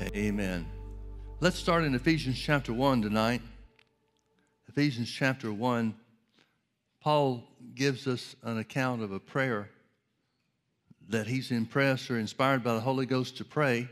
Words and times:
Amen. 0.00 0.66
Let's 1.40 1.58
start 1.58 1.84
in 1.84 1.94
Ephesians 1.94 2.38
chapter 2.38 2.72
1 2.72 3.02
tonight. 3.02 3.42
Ephesians 4.66 5.10
chapter 5.10 5.52
1. 5.52 5.94
Paul 7.02 7.44
gives 7.74 8.06
us 8.06 8.34
an 8.42 8.56
account 8.56 9.02
of 9.02 9.12
a 9.12 9.20
prayer 9.20 9.68
that 11.10 11.26
he's 11.26 11.50
impressed 11.50 12.10
or 12.10 12.18
inspired 12.18 12.64
by 12.64 12.72
the 12.72 12.80
Holy 12.80 13.04
Ghost 13.04 13.36
to 13.38 13.44
pray, 13.44 13.88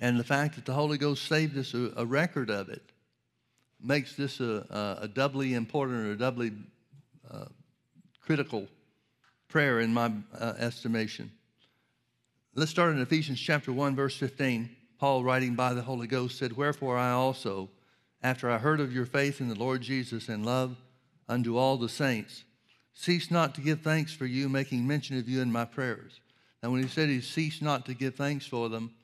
and 0.00 0.18
the 0.18 0.24
fact 0.24 0.54
that 0.54 0.64
the 0.64 0.72
Holy 0.72 0.96
Ghost 0.96 1.28
saved 1.28 1.58
us 1.58 1.74
a, 1.74 1.92
a 1.98 2.06
record 2.06 2.48
of 2.48 2.70
it 2.70 2.82
makes 3.82 4.16
this 4.16 4.40
a, 4.40 4.96
a, 5.00 5.04
a 5.04 5.08
doubly 5.08 5.52
important 5.52 6.06
or 6.06 6.14
doubly 6.14 6.50
uh, 7.30 7.44
critical 8.22 8.66
prayer 9.48 9.80
in 9.80 9.92
my 9.92 10.10
uh, 10.38 10.54
estimation. 10.58 11.30
Let's 12.54 12.70
start 12.70 12.94
in 12.94 13.02
Ephesians 13.02 13.38
chapter 13.38 13.70
1, 13.70 13.94
verse 13.94 14.16
15. 14.16 14.76
Paul, 14.98 15.24
writing 15.24 15.54
by 15.54 15.74
the 15.74 15.82
Holy 15.82 16.06
Ghost, 16.06 16.38
said, 16.38 16.56
Wherefore 16.56 16.96
I 16.96 17.10
also, 17.10 17.68
after 18.22 18.50
I 18.50 18.58
heard 18.58 18.80
of 18.80 18.92
your 18.92 19.06
faith 19.06 19.40
in 19.40 19.48
the 19.48 19.54
Lord 19.54 19.82
Jesus 19.82 20.28
and 20.28 20.46
love 20.46 20.76
unto 21.28 21.56
all 21.56 21.76
the 21.76 21.88
saints, 21.88 22.44
cease 22.94 23.30
not 23.30 23.54
to 23.54 23.60
give 23.60 23.80
thanks 23.80 24.12
for 24.12 24.26
you, 24.26 24.48
making 24.48 24.86
mention 24.86 25.18
of 25.18 25.28
you 25.28 25.42
in 25.42 25.52
my 25.52 25.64
prayers. 25.64 26.20
Now, 26.62 26.70
when 26.70 26.82
he 26.82 26.88
said 26.88 27.08
he 27.08 27.20
ceased 27.20 27.60
not 27.60 27.84
to 27.86 27.94
give 27.94 28.14
thanks 28.14 28.46
for 28.46 28.68
them 28.68 28.94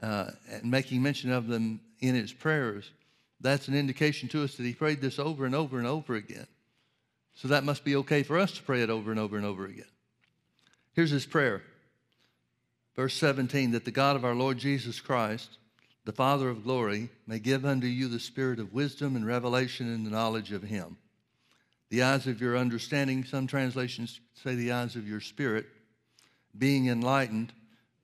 uh, 0.00 0.30
and 0.50 0.70
making 0.70 1.02
mention 1.02 1.30
of 1.30 1.46
them 1.48 1.80
in 2.00 2.14
his 2.14 2.32
prayers, 2.32 2.90
that's 3.40 3.68
an 3.68 3.74
indication 3.74 4.28
to 4.30 4.44
us 4.44 4.54
that 4.54 4.62
he 4.62 4.72
prayed 4.72 5.00
this 5.00 5.18
over 5.18 5.44
and 5.44 5.54
over 5.54 5.78
and 5.78 5.86
over 5.86 6.14
again. 6.14 6.46
So 7.34 7.48
that 7.48 7.64
must 7.64 7.84
be 7.84 7.96
okay 7.96 8.22
for 8.22 8.38
us 8.38 8.52
to 8.52 8.62
pray 8.62 8.82
it 8.82 8.88
over 8.88 9.10
and 9.10 9.20
over 9.20 9.36
and 9.36 9.44
over 9.44 9.66
again. 9.66 9.84
Here's 10.94 11.10
his 11.10 11.26
prayer. 11.26 11.62
Verse 12.96 13.14
17 13.14 13.72
that 13.72 13.84
the 13.84 13.90
God 13.90 14.16
of 14.16 14.24
our 14.24 14.34
Lord 14.34 14.58
Jesus 14.58 15.00
Christ, 15.00 15.58
the 16.06 16.12
Father 16.12 16.48
of 16.48 16.64
glory, 16.64 17.10
may 17.26 17.38
give 17.38 17.64
unto 17.64 17.86
you 17.86 18.08
the 18.08 18.18
spirit 18.18 18.58
of 18.58 18.72
wisdom 18.72 19.14
and 19.14 19.26
revelation 19.26 19.92
in 19.92 20.02
the 20.02 20.10
knowledge 20.10 20.50
of 20.50 20.62
him. 20.62 20.96
The 21.90 22.02
eyes 22.02 22.26
of 22.26 22.40
your 22.40 22.56
understanding, 22.56 23.24
some 23.24 23.46
translations 23.46 24.20
say 24.42 24.54
the 24.54 24.72
eyes 24.72 24.96
of 24.96 25.06
your 25.06 25.20
spirit, 25.20 25.66
being 26.56 26.88
enlightened, 26.88 27.52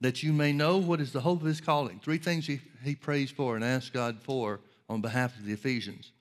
that 0.01 0.23
you 0.23 0.33
may 0.33 0.53
know 0.53 0.77
what 0.79 1.01
is 1.01 1.13
the 1.13 1.21
hope 1.21 1.41
of 1.41 1.47
his 1.47 1.61
calling. 1.61 1.99
Three 2.01 2.19
things 2.19 2.47
he, 2.47 2.61
he 2.85 2.95
prays 2.95 3.31
for 3.31 3.57
and 3.57 3.65
asks 3.65 3.91
God 3.91 4.19
for 4.21 4.61
on 4.89 5.01
behalf 5.01 5.37
of 5.39 5.45
the 5.45 5.53
Ephesians. 5.53 6.13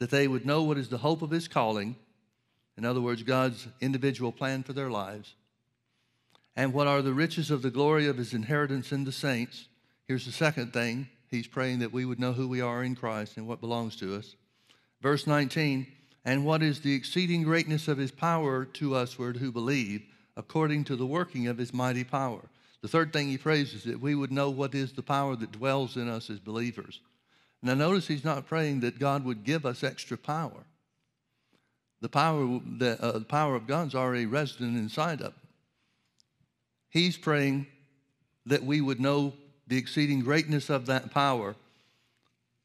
That 0.00 0.10
they 0.10 0.28
would 0.28 0.44
know 0.44 0.62
what 0.62 0.78
is 0.78 0.88
the 0.88 0.98
hope 0.98 1.22
of 1.22 1.30
his 1.30 1.48
calling, 1.48 1.96
in 2.76 2.84
other 2.84 3.00
words, 3.00 3.22
God's 3.22 3.66
individual 3.80 4.30
plan 4.30 4.62
for 4.62 4.72
their 4.72 4.90
lives, 4.90 5.34
and 6.58 6.72
what 6.72 6.88
are 6.88 7.02
the 7.02 7.14
riches 7.14 7.52
of 7.52 7.62
the 7.62 7.70
glory 7.70 8.08
of 8.08 8.16
his 8.16 8.34
inheritance 8.34 8.90
in 8.90 9.04
the 9.04 9.12
saints. 9.12 9.68
Here's 10.08 10.26
the 10.26 10.32
second 10.32 10.72
thing 10.72 11.08
he's 11.30 11.46
praying 11.46 11.78
that 11.78 11.92
we 11.92 12.04
would 12.04 12.18
know 12.18 12.32
who 12.32 12.48
we 12.48 12.60
are 12.60 12.82
in 12.82 12.96
Christ 12.96 13.36
and 13.36 13.46
what 13.46 13.60
belongs 13.60 13.94
to 13.96 14.16
us. 14.16 14.34
Verse 15.00 15.24
19, 15.24 15.86
and 16.24 16.44
what 16.44 16.60
is 16.60 16.80
the 16.80 16.96
exceeding 16.96 17.44
greatness 17.44 17.86
of 17.86 17.96
his 17.96 18.10
power 18.10 18.64
to 18.64 18.96
usward 18.96 19.36
who 19.36 19.52
believe, 19.52 20.02
according 20.36 20.82
to 20.82 20.96
the 20.96 21.06
working 21.06 21.46
of 21.46 21.58
his 21.58 21.72
mighty 21.72 22.02
power. 22.02 22.42
The 22.82 22.88
third 22.88 23.12
thing 23.12 23.28
he 23.28 23.38
prays 23.38 23.72
is 23.72 23.84
that 23.84 24.00
we 24.00 24.16
would 24.16 24.32
know 24.32 24.50
what 24.50 24.74
is 24.74 24.92
the 24.92 25.02
power 25.02 25.36
that 25.36 25.52
dwells 25.52 25.96
in 25.96 26.08
us 26.08 26.28
as 26.28 26.40
believers. 26.40 26.98
Now, 27.62 27.74
notice 27.74 28.08
he's 28.08 28.24
not 28.24 28.48
praying 28.48 28.80
that 28.80 28.98
God 28.98 29.24
would 29.24 29.44
give 29.44 29.64
us 29.64 29.84
extra 29.84 30.18
power. 30.18 30.64
The 32.00 32.08
power, 32.08 32.58
the, 32.78 33.00
uh, 33.00 33.12
the 33.20 33.24
power 33.24 33.54
of 33.54 33.68
God's 33.68 33.94
already 33.94 34.26
resident 34.26 34.76
inside 34.76 35.22
of 35.22 35.34
He's 36.90 37.16
praying 37.16 37.66
that 38.46 38.64
we 38.64 38.80
would 38.80 39.00
know 39.00 39.34
the 39.66 39.76
exceeding 39.76 40.20
greatness 40.20 40.70
of 40.70 40.86
that 40.86 41.10
power 41.10 41.54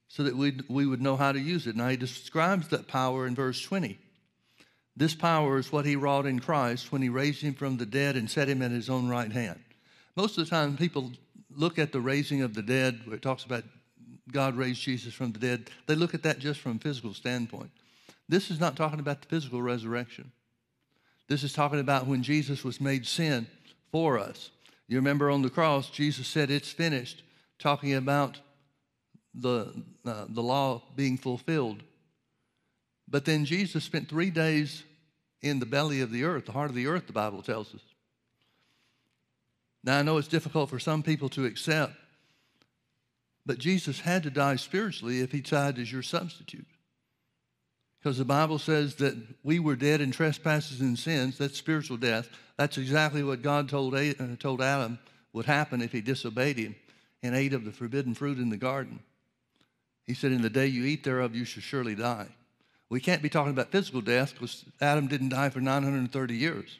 so 0.07 0.23
that 0.23 0.35
we 0.35 0.59
we 0.69 0.85
would 0.85 1.01
know 1.01 1.15
how 1.15 1.31
to 1.31 1.39
use 1.39 1.67
it. 1.67 1.75
Now, 1.75 1.89
he 1.89 1.97
describes 1.97 2.69
that 2.69 2.87
power 2.87 3.27
in 3.27 3.35
verse 3.35 3.61
20. 3.61 3.97
This 4.95 5.15
power 5.15 5.57
is 5.57 5.71
what 5.71 5.85
he 5.85 5.95
wrought 5.95 6.27
in 6.27 6.39
Christ 6.39 6.91
when 6.91 7.01
he 7.01 7.09
raised 7.09 7.41
him 7.41 7.55
from 7.55 7.77
the 7.77 7.85
dead 7.85 8.15
and 8.15 8.29
set 8.29 8.47
him 8.47 8.61
at 8.61 8.71
his 8.71 8.89
own 8.89 9.09
right 9.09 9.31
hand. 9.31 9.59
Most 10.15 10.37
of 10.37 10.45
the 10.45 10.49
time, 10.49 10.77
people 10.77 11.11
look 11.55 11.79
at 11.79 11.91
the 11.91 11.99
raising 11.99 12.43
of 12.43 12.53
the 12.53 12.61
dead, 12.61 13.01
where 13.05 13.15
it 13.15 13.21
talks 13.21 13.43
about 13.43 13.63
God 14.31 14.55
raised 14.55 14.81
Jesus 14.81 15.13
from 15.13 15.31
the 15.31 15.39
dead, 15.39 15.69
they 15.87 15.95
look 15.95 16.13
at 16.13 16.23
that 16.23 16.39
just 16.39 16.59
from 16.59 16.77
a 16.77 16.79
physical 16.79 17.13
standpoint. 17.13 17.71
This 18.29 18.49
is 18.49 18.59
not 18.59 18.75
talking 18.75 18.99
about 18.99 19.21
the 19.21 19.27
physical 19.27 19.61
resurrection. 19.61 20.31
This 21.27 21.43
is 21.43 21.53
talking 21.53 21.79
about 21.79 22.07
when 22.07 22.23
Jesus 22.23 22.63
was 22.63 22.79
made 22.79 23.05
sin 23.05 23.47
for 23.93 24.19
us. 24.19 24.49
You 24.89 24.97
remember 24.97 25.29
on 25.29 25.43
the 25.43 25.49
cross, 25.49 25.89
Jesus 25.89 26.27
said, 26.27 26.51
It's 26.51 26.71
finished, 26.71 27.23
talking 27.59 27.93
about 27.93 28.39
the, 29.33 29.71
uh, 30.05 30.25
the 30.27 30.41
law 30.41 30.81
being 30.95 31.17
fulfilled. 31.17 31.83
But 33.07 33.23
then 33.23 33.45
Jesus 33.45 33.83
spent 33.83 34.09
three 34.09 34.31
days 34.31 34.83
in 35.41 35.59
the 35.59 35.65
belly 35.65 36.01
of 36.01 36.11
the 36.11 36.23
earth, 36.23 36.47
the 36.47 36.51
heart 36.51 36.69
of 36.69 36.75
the 36.75 36.87
earth, 36.87 37.07
the 37.07 37.13
Bible 37.13 37.43
tells 37.43 37.73
us. 37.73 37.81
Now, 39.83 39.99
I 39.99 40.01
know 40.01 40.17
it's 40.17 40.27
difficult 40.27 40.69
for 40.69 40.79
some 40.79 41.03
people 41.03 41.29
to 41.29 41.45
accept, 41.45 41.93
but 43.45 43.59
Jesus 43.59 43.99
had 43.99 44.23
to 44.23 44.31
die 44.31 44.55
spiritually 44.55 45.19
if 45.19 45.31
he 45.31 45.41
died 45.41 45.77
as 45.77 45.91
your 45.91 46.01
substitute. 46.01 46.65
Because 48.03 48.17
the 48.17 48.25
Bible 48.25 48.59
says 48.59 48.95
that 48.95 49.15
we 49.43 49.59
were 49.59 49.77
dead 49.77 50.01
in 50.01 50.11
trespasses 50.11 50.81
and 50.81 50.99
sins. 50.99 51.37
That's 51.37 51.57
spiritual 51.57 51.95
death. 51.95 52.27
That's 52.57 52.77
exactly 52.77 53.23
what 53.23 53.41
God 53.41 53.69
told, 53.69 53.95
uh, 53.95 54.13
told 54.39 54.61
Adam 54.61 54.99
would 55.31 55.45
happen 55.45 55.81
if 55.81 55.93
he 55.93 56.01
disobeyed 56.01 56.57
him 56.57 56.75
and 57.23 57.33
ate 57.33 57.53
of 57.53 57.63
the 57.63 57.71
forbidden 57.71 58.13
fruit 58.13 58.39
in 58.39 58.49
the 58.49 58.57
garden. 58.57 58.99
He 60.05 60.13
said, 60.13 60.33
In 60.33 60.41
the 60.41 60.49
day 60.49 60.67
you 60.67 60.83
eat 60.83 61.05
thereof, 61.05 61.33
you 61.33 61.45
shall 61.45 61.63
surely 61.63 61.95
die. 61.95 62.27
We 62.89 62.99
can't 62.99 63.21
be 63.21 63.29
talking 63.29 63.53
about 63.53 63.71
physical 63.71 64.01
death 64.01 64.33
because 64.33 64.65
Adam 64.81 65.07
didn't 65.07 65.29
die 65.29 65.49
for 65.49 65.61
930 65.61 66.35
years. 66.35 66.79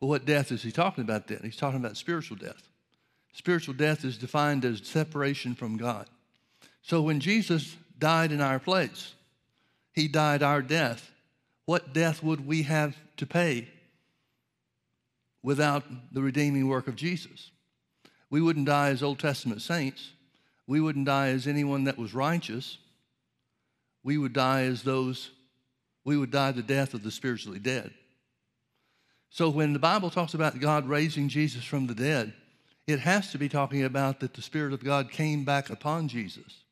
Well, 0.00 0.08
what 0.08 0.26
death 0.26 0.50
is 0.50 0.64
he 0.64 0.72
talking 0.72 1.04
about 1.04 1.28
then? 1.28 1.40
He's 1.44 1.56
talking 1.56 1.78
about 1.78 1.96
spiritual 1.96 2.38
death. 2.38 2.68
Spiritual 3.34 3.74
death 3.74 4.04
is 4.04 4.18
defined 4.18 4.64
as 4.64 4.80
separation 4.84 5.54
from 5.54 5.76
God. 5.76 6.08
So 6.82 7.02
when 7.02 7.20
Jesus 7.20 7.76
died 8.00 8.32
in 8.32 8.40
our 8.40 8.58
place, 8.58 9.14
he 9.98 10.06
died 10.06 10.44
our 10.44 10.62
death. 10.62 11.10
What 11.66 11.92
death 11.92 12.22
would 12.22 12.46
we 12.46 12.62
have 12.62 12.96
to 13.16 13.26
pay 13.26 13.68
without 15.42 15.82
the 16.12 16.22
redeeming 16.22 16.68
work 16.68 16.86
of 16.86 16.94
Jesus? 16.94 17.50
We 18.30 18.40
wouldn't 18.40 18.66
die 18.66 18.90
as 18.90 19.02
Old 19.02 19.18
Testament 19.18 19.60
saints. 19.60 20.12
We 20.68 20.80
wouldn't 20.80 21.06
die 21.06 21.30
as 21.30 21.48
anyone 21.48 21.84
that 21.84 21.98
was 21.98 22.14
righteous. 22.14 22.78
We 24.04 24.18
would 24.18 24.32
die 24.32 24.62
as 24.62 24.84
those, 24.84 25.30
we 26.04 26.16
would 26.16 26.30
die 26.30 26.52
the 26.52 26.62
death 26.62 26.94
of 26.94 27.02
the 27.02 27.10
spiritually 27.10 27.58
dead. 27.58 27.92
So 29.30 29.50
when 29.50 29.72
the 29.72 29.80
Bible 29.80 30.10
talks 30.10 30.34
about 30.34 30.60
God 30.60 30.88
raising 30.88 31.28
Jesus 31.28 31.64
from 31.64 31.88
the 31.88 31.94
dead, 31.94 32.32
it 32.86 33.00
has 33.00 33.32
to 33.32 33.38
be 33.38 33.48
talking 33.48 33.82
about 33.82 34.20
that 34.20 34.34
the 34.34 34.42
Spirit 34.42 34.72
of 34.72 34.84
God 34.84 35.10
came 35.10 35.44
back 35.44 35.70
upon 35.70 36.06
Jesus. 36.06 36.62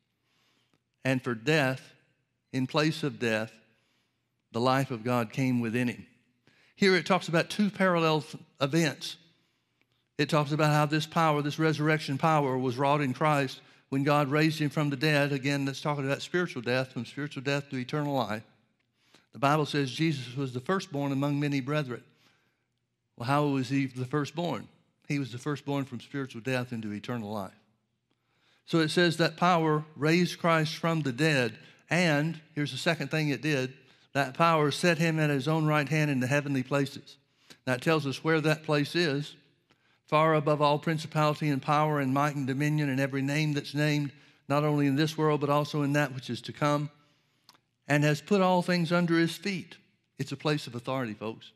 And 1.04 1.22
for 1.24 1.34
death, 1.34 1.92
in 2.56 2.66
place 2.66 3.02
of 3.02 3.18
death, 3.18 3.52
the 4.52 4.60
life 4.60 4.90
of 4.90 5.04
God 5.04 5.32
came 5.32 5.60
within 5.60 5.88
him. 5.88 6.06
Here 6.74 6.94
it 6.96 7.06
talks 7.06 7.28
about 7.28 7.50
two 7.50 7.70
parallel 7.70 8.24
events. 8.60 9.16
It 10.18 10.28
talks 10.28 10.52
about 10.52 10.72
how 10.72 10.86
this 10.86 11.06
power, 11.06 11.42
this 11.42 11.58
resurrection 11.58 12.18
power, 12.18 12.56
was 12.56 12.78
wrought 12.78 13.00
in 13.02 13.12
Christ 13.12 13.60
when 13.90 14.02
God 14.02 14.28
raised 14.28 14.58
him 14.58 14.70
from 14.70 14.90
the 14.90 14.96
dead. 14.96 15.32
Again, 15.32 15.64
that's 15.64 15.80
talking 15.80 16.04
about 16.04 16.22
spiritual 16.22 16.62
death, 16.62 16.92
from 16.92 17.04
spiritual 17.04 17.42
death 17.42 17.68
to 17.70 17.76
eternal 17.76 18.14
life. 18.14 18.42
The 19.32 19.38
Bible 19.38 19.66
says 19.66 19.90
Jesus 19.90 20.36
was 20.36 20.54
the 20.54 20.60
firstborn 20.60 21.12
among 21.12 21.38
many 21.38 21.60
brethren. 21.60 22.02
Well, 23.16 23.26
how 23.26 23.46
was 23.46 23.68
he 23.68 23.86
the 23.86 24.06
firstborn? 24.06 24.68
He 25.08 25.18
was 25.18 25.32
the 25.32 25.38
firstborn 25.38 25.84
from 25.84 26.00
spiritual 26.00 26.40
death 26.40 26.72
into 26.72 26.92
eternal 26.92 27.30
life. 27.30 27.52
So 28.64 28.80
it 28.80 28.88
says 28.88 29.18
that 29.18 29.36
power 29.36 29.84
raised 29.94 30.38
Christ 30.38 30.76
from 30.76 31.02
the 31.02 31.12
dead 31.12 31.56
and 31.90 32.40
here's 32.54 32.72
the 32.72 32.78
second 32.78 33.10
thing 33.10 33.28
it 33.28 33.42
did 33.42 33.72
that 34.12 34.32
power 34.34 34.70
set 34.70 34.96
him 34.96 35.18
at 35.18 35.28
his 35.28 35.46
own 35.46 35.66
right 35.66 35.88
hand 35.88 36.10
in 36.10 36.20
the 36.20 36.26
heavenly 36.26 36.62
places. 36.62 37.18
That 37.66 37.82
tells 37.82 38.06
us 38.06 38.24
where 38.24 38.40
that 38.40 38.62
place 38.62 38.94
is 38.94 39.34
far 40.06 40.34
above 40.34 40.62
all 40.62 40.78
principality 40.78 41.48
and 41.48 41.60
power 41.60 42.00
and 42.00 42.14
might 42.14 42.36
and 42.36 42.46
dominion 42.46 42.88
and 42.88 43.00
every 43.00 43.22
name 43.22 43.52
that's 43.52 43.74
named, 43.74 44.12
not 44.48 44.64
only 44.64 44.86
in 44.86 44.96
this 44.96 45.18
world, 45.18 45.40
but 45.40 45.50
also 45.50 45.82
in 45.82 45.92
that 45.92 46.14
which 46.14 46.30
is 46.30 46.40
to 46.42 46.52
come, 46.52 46.90
and 47.88 48.04
has 48.04 48.20
put 48.20 48.40
all 48.40 48.62
things 48.62 48.92
under 48.92 49.18
his 49.18 49.36
feet. 49.36 49.76
It's 50.18 50.32
a 50.32 50.36
place 50.36 50.66
of 50.66 50.74
authority, 50.74 51.14
folks. 51.14 51.52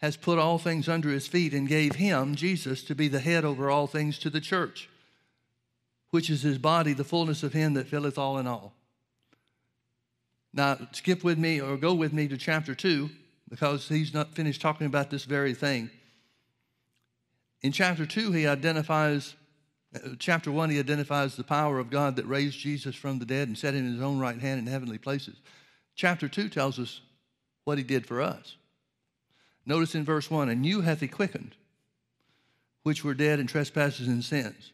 Has 0.00 0.16
put 0.16 0.38
all 0.38 0.58
things 0.58 0.88
under 0.88 1.10
his 1.10 1.26
feet 1.26 1.52
and 1.52 1.68
gave 1.68 1.96
him, 1.96 2.34
Jesus, 2.34 2.82
to 2.84 2.94
be 2.94 3.08
the 3.08 3.20
head 3.20 3.44
over 3.44 3.70
all 3.70 3.86
things 3.86 4.18
to 4.20 4.30
the 4.30 4.40
church, 4.40 4.88
which 6.10 6.30
is 6.30 6.42
his 6.42 6.58
body, 6.58 6.92
the 6.92 7.04
fullness 7.04 7.42
of 7.42 7.52
him 7.52 7.74
that 7.74 7.88
filleth 7.88 8.18
all 8.18 8.38
in 8.38 8.46
all. 8.46 8.72
Now, 10.52 10.78
skip 10.92 11.24
with 11.24 11.38
me 11.38 11.60
or 11.60 11.76
go 11.76 11.94
with 11.94 12.12
me 12.12 12.28
to 12.28 12.36
chapter 12.36 12.74
2 12.74 13.08
because 13.48 13.88
he's 13.88 14.12
not 14.12 14.34
finished 14.34 14.60
talking 14.60 14.86
about 14.86 15.10
this 15.10 15.24
very 15.24 15.54
thing. 15.54 15.90
In 17.62 17.72
chapter 17.72 18.06
2, 18.06 18.32
he 18.32 18.46
identifies 18.46 19.34
Uh, 19.94 20.14
Chapter 20.18 20.50
1, 20.50 20.70
he 20.70 20.78
identifies 20.78 21.36
the 21.36 21.44
power 21.44 21.78
of 21.78 21.90
God 21.90 22.16
that 22.16 22.26
raised 22.26 22.58
Jesus 22.58 22.94
from 22.94 23.18
the 23.18 23.26
dead 23.26 23.48
and 23.48 23.58
set 23.58 23.74
him 23.74 23.86
in 23.86 23.92
his 23.92 24.02
own 24.02 24.18
right 24.18 24.38
hand 24.38 24.58
in 24.58 24.66
heavenly 24.66 24.98
places. 24.98 25.36
Chapter 25.94 26.28
2 26.28 26.48
tells 26.48 26.78
us 26.78 27.02
what 27.64 27.78
he 27.78 27.84
did 27.84 28.06
for 28.06 28.22
us. 28.22 28.56
Notice 29.66 29.94
in 29.94 30.04
verse 30.04 30.30
1 30.30 30.48
And 30.48 30.64
you 30.64 30.80
hath 30.80 31.00
he 31.00 31.08
quickened, 31.08 31.54
which 32.82 33.04
were 33.04 33.14
dead 33.14 33.38
in 33.38 33.46
trespasses 33.46 34.08
and 34.08 34.24
sins. 34.24 34.72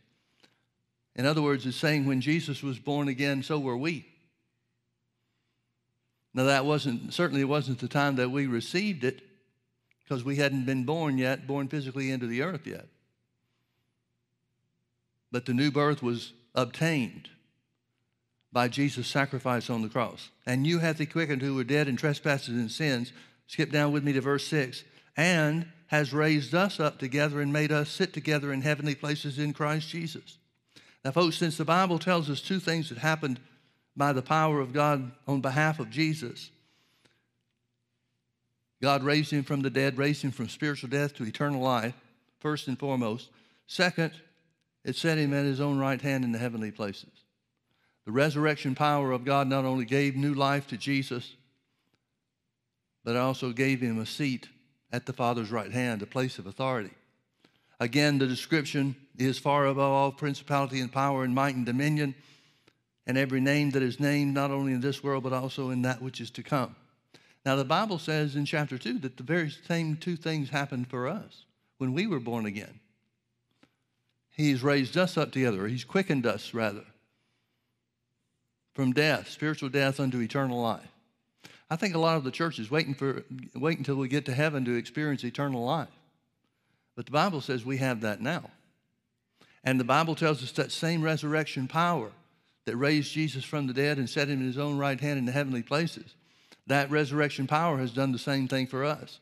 In 1.17 1.27
other 1.27 1.43
words, 1.43 1.67
it's 1.67 1.77
saying 1.77 2.07
when 2.07 2.21
Jesus 2.21 2.63
was 2.63 2.79
born 2.79 3.09
again, 3.09 3.43
so 3.43 3.59
were 3.59 3.77
we. 3.77 4.07
Now, 6.39 6.45
that 6.45 6.65
wasn't, 6.65 7.13
certainly 7.13 7.43
wasn't 7.43 7.81
the 7.81 7.89
time 7.89 8.15
that 8.15 8.31
we 8.31 8.47
received 8.47 9.03
it 9.03 9.23
because 10.05 10.23
we 10.23 10.37
hadn't 10.37 10.67
been 10.67 10.85
born 10.85 11.19
yet, 11.19 11.49
born 11.49 11.67
physically 11.67 12.13
into 12.13 12.29
the 12.29 12.43
earth 12.43 12.65
yet. 12.65 12.87
But 15.33 15.47
the 15.47 15.53
new 15.53 15.73
birth 15.73 16.01
was 16.01 16.33
obtained 16.55 17.29
by 18.53 18.69
Jesus' 18.69 19.09
sacrifice 19.09 19.69
on 19.69 19.83
the 19.83 19.89
cross. 19.89 20.29
And 20.47 20.65
you 20.65 20.79
hath 20.79 20.99
he 20.99 21.07
quickened 21.07 21.43
who 21.43 21.57
were 21.57 21.65
dead 21.65 21.89
in 21.89 21.97
trespasses 21.97 22.55
and 22.55 22.71
sins. 22.71 23.13
Skip 23.49 23.73
down 23.73 23.91
with 23.91 24.05
me 24.05 24.13
to 24.13 24.21
verse 24.21 24.47
6. 24.47 24.85
And 25.17 25.67
has 25.89 26.13
raised 26.13 26.55
us 26.55 26.79
up 26.79 27.01
together 27.01 27.41
and 27.41 27.53
made 27.53 27.73
us 27.73 27.91
sit 27.91 28.13
together 28.13 28.53
in 28.53 28.61
heavenly 28.61 28.95
places 28.95 29.41
in 29.41 29.55
Christ 29.55 29.89
Jesus. 29.89 30.39
Now, 31.05 31.11
folks, 31.11 31.37
since 31.37 31.57
the 31.57 31.65
Bible 31.65 31.99
tells 31.99 32.31
us 32.31 32.41
two 32.41 32.61
things 32.61 32.91
that 32.91 32.99
happened 32.99 33.41
by 33.99 34.13
the 34.13 34.23
power 34.23 34.61
of 34.61 34.73
God 34.73 35.11
on 35.27 35.41
behalf 35.41 35.81
of 35.81 35.91
Jesus, 35.91 36.51
God 38.81 39.03
raised 39.03 39.33
him 39.33 39.43
from 39.43 39.61
the 39.61 39.71
dead, 39.71 39.99
raised 39.99 40.23
him 40.23 40.31
from 40.31 40.49
spiritual 40.49 40.89
death 40.89 41.15
to 41.17 41.25
eternal 41.25 41.61
life, 41.61 41.95
first 42.39 42.69
and 42.69 42.79
foremost. 42.79 43.29
Second, 43.67 44.13
it 44.85 44.95
set 44.95 45.19
him 45.19 45.35
at 45.35 45.45
his 45.45 45.61
own 45.61 45.79
right 45.79 46.01
hand 46.01 46.25
in 46.25 46.31
the 46.31 46.39
heavenly 46.39 46.71
places. 46.71 47.11
The 48.07 48.13
resurrection 48.13 48.77
power 48.77 49.11
of 49.11 49.25
God 49.25 49.49
not 49.49 49.65
only 49.65 49.85
gave 49.85 50.15
new 50.15 50.33
life 50.33 50.69
to 50.69 50.77
Jesus, 50.77 51.35
but 53.05 53.17
it 53.17 53.19
also 53.19 53.51
gave 53.51 53.81
him 53.81 53.99
a 53.99 54.07
seat 54.07 54.49
at 54.93 55.07
the 55.07 55.13
Father's 55.13 55.51
right 55.51 55.73
hand, 55.73 56.03
a 56.03 56.07
place 56.07 56.39
of 56.39 56.47
authority. 56.47 56.93
Again, 57.81 58.19
the 58.19 58.27
description 58.27 58.95
is 59.19 59.39
far 59.39 59.67
above 59.67 59.91
all 59.91 60.13
principality 60.13 60.81
and 60.81 60.93
power 60.93 61.25
and 61.25 61.35
might 61.35 61.57
and 61.57 61.67
dominion 61.67 62.15
and 63.09 63.17
every 63.17 63.41
name 63.41 63.71
that 63.71 63.83
is 63.83 63.99
named, 63.99 64.35
not 64.35 64.51
only 64.51 64.75
in 64.75 64.83
this 64.83 65.03
world, 65.03 65.25
but 65.25 65.33
also 65.33 65.71
in 65.71 65.81
that 65.83 66.03
which 66.03 66.21
is 66.21 66.31
to 66.33 66.43
come. 66.43 66.77
Now, 67.45 67.57
the 67.57 67.65
Bible 67.65 67.99
says 67.99 68.37
in 68.37 68.45
chapter 68.45 68.77
2 68.77 68.99
that 68.99 69.17
the 69.17 69.23
very 69.23 69.51
same 69.67 69.97
two 69.97 70.15
things 70.15 70.51
happened 70.51 70.89
for 70.89 71.09
us 71.09 71.47
when 71.79 71.95
we 71.95 72.07
were 72.07 72.21
born 72.21 72.45
again. 72.45 72.81
He's 74.37 74.63
raised 74.63 74.97
us 74.97 75.17
up 75.17 75.33
together, 75.33 75.67
He's 75.67 75.85
quickened 75.85 76.27
us, 76.27 76.53
rather, 76.53 76.85
from 78.75 78.93
death, 78.93 79.31
spiritual 79.31 79.71
death, 79.71 79.99
unto 79.99 80.21
eternal 80.21 80.61
life. 80.61 80.87
I 81.71 81.77
think 81.77 81.95
a 81.95 81.99
lot 81.99 82.19
of 82.19 82.25
the 82.25 82.31
church 82.31 82.59
is 82.59 82.71
waiting, 82.71 82.95
for, 82.95 83.25
waiting 83.55 83.81
until 83.81 83.97
we 83.97 84.09
get 84.09 84.27
to 84.27 84.35
heaven 84.35 84.65
to 84.67 84.75
experience 84.75 85.25
eternal 85.25 85.65
life. 85.65 85.89
But 86.95 87.07
the 87.07 87.13
Bible 87.13 87.41
says 87.41 87.65
we 87.65 87.79
have 87.79 88.03
that 88.03 88.21
now. 88.21 88.51
And 89.65 89.81
the 89.81 89.85
Bible 89.85 90.15
tells 90.15 90.43
us 90.43 90.53
that 90.53 90.73
same 90.73 91.03
resurrection 91.03 91.69
power 91.69 92.13
that 92.69 92.77
raised 92.77 93.13
Jesus 93.13 93.45
from 93.45 93.67
the 93.67 93.73
dead 93.73 93.99
and 93.99 94.09
set 94.09 94.29
him 94.29 94.41
in 94.41 94.47
his 94.47 94.59
own 94.59 94.79
right 94.79 95.01
hand 95.01 95.19
in 95.19 95.25
the 95.25 95.33
heavenly 95.33 95.63
places 95.63 96.15
that 96.69 96.91
resurrection 96.91 97.47
power 97.47 97.79
has 97.79 97.93
done 97.93 98.13
the 98.13 98.19
same 98.19 98.47
thing 98.47 98.67
for 98.67 98.85
us. 98.85 99.21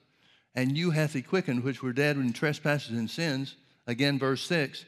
And 0.54 0.76
you 0.76 0.90
hath 0.90 1.12
he 1.12 1.22
quickened, 1.22 1.62
which 1.62 1.82
were 1.82 1.92
dead 1.92 2.16
in 2.16 2.32
trespasses 2.32 2.98
and 2.98 3.08
sins. 3.08 3.54
Again, 3.86 4.18
verse 4.18 4.42
6, 4.42 4.84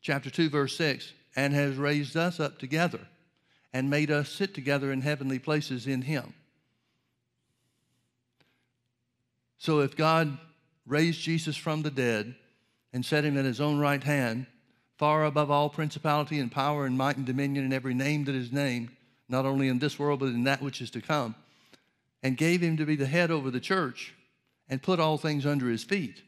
chapter 0.00 0.30
2, 0.30 0.48
verse 0.48 0.76
6, 0.76 1.12
and 1.36 1.52
has 1.52 1.76
raised 1.76 2.16
us 2.16 2.40
up 2.40 2.58
together 2.58 3.00
and 3.72 3.90
made 3.90 4.10
us 4.10 4.30
sit 4.30 4.54
together 4.54 4.90
in 4.90 5.02
heavenly 5.02 5.38
places 5.38 5.86
in 5.86 6.02
him. 6.02 6.32
So 9.58 9.80
if 9.80 9.94
God 9.94 10.38
raised 10.86 11.20
Jesus 11.20 11.56
from 11.56 11.82
the 11.82 11.90
dead 11.90 12.34
and 12.94 13.04
set 13.04 13.24
him 13.24 13.36
at 13.36 13.44
his 13.44 13.60
own 13.60 13.78
right 13.78 14.02
hand, 14.02 14.46
far 15.00 15.24
above 15.24 15.50
all 15.50 15.70
principality 15.70 16.38
and 16.38 16.52
power 16.52 16.84
and 16.84 16.98
might 16.98 17.16
and 17.16 17.24
dominion 17.24 17.64
and 17.64 17.72
every 17.72 17.94
name 17.94 18.26
that 18.26 18.34
is 18.34 18.52
named, 18.52 18.90
not 19.30 19.46
only 19.46 19.66
in 19.66 19.78
this 19.78 19.98
world, 19.98 20.20
but 20.20 20.26
in 20.26 20.44
that 20.44 20.60
which 20.60 20.82
is 20.82 20.90
to 20.90 21.00
come, 21.00 21.34
and 22.22 22.36
gave 22.36 22.60
him 22.60 22.76
to 22.76 22.84
be 22.84 22.96
the 22.96 23.06
head 23.06 23.30
over 23.30 23.50
the 23.50 23.60
church 23.60 24.12
and 24.68 24.82
put 24.82 25.00
all 25.00 25.16
things 25.16 25.46
under 25.46 25.70
his 25.70 25.82
feet. 25.82 26.20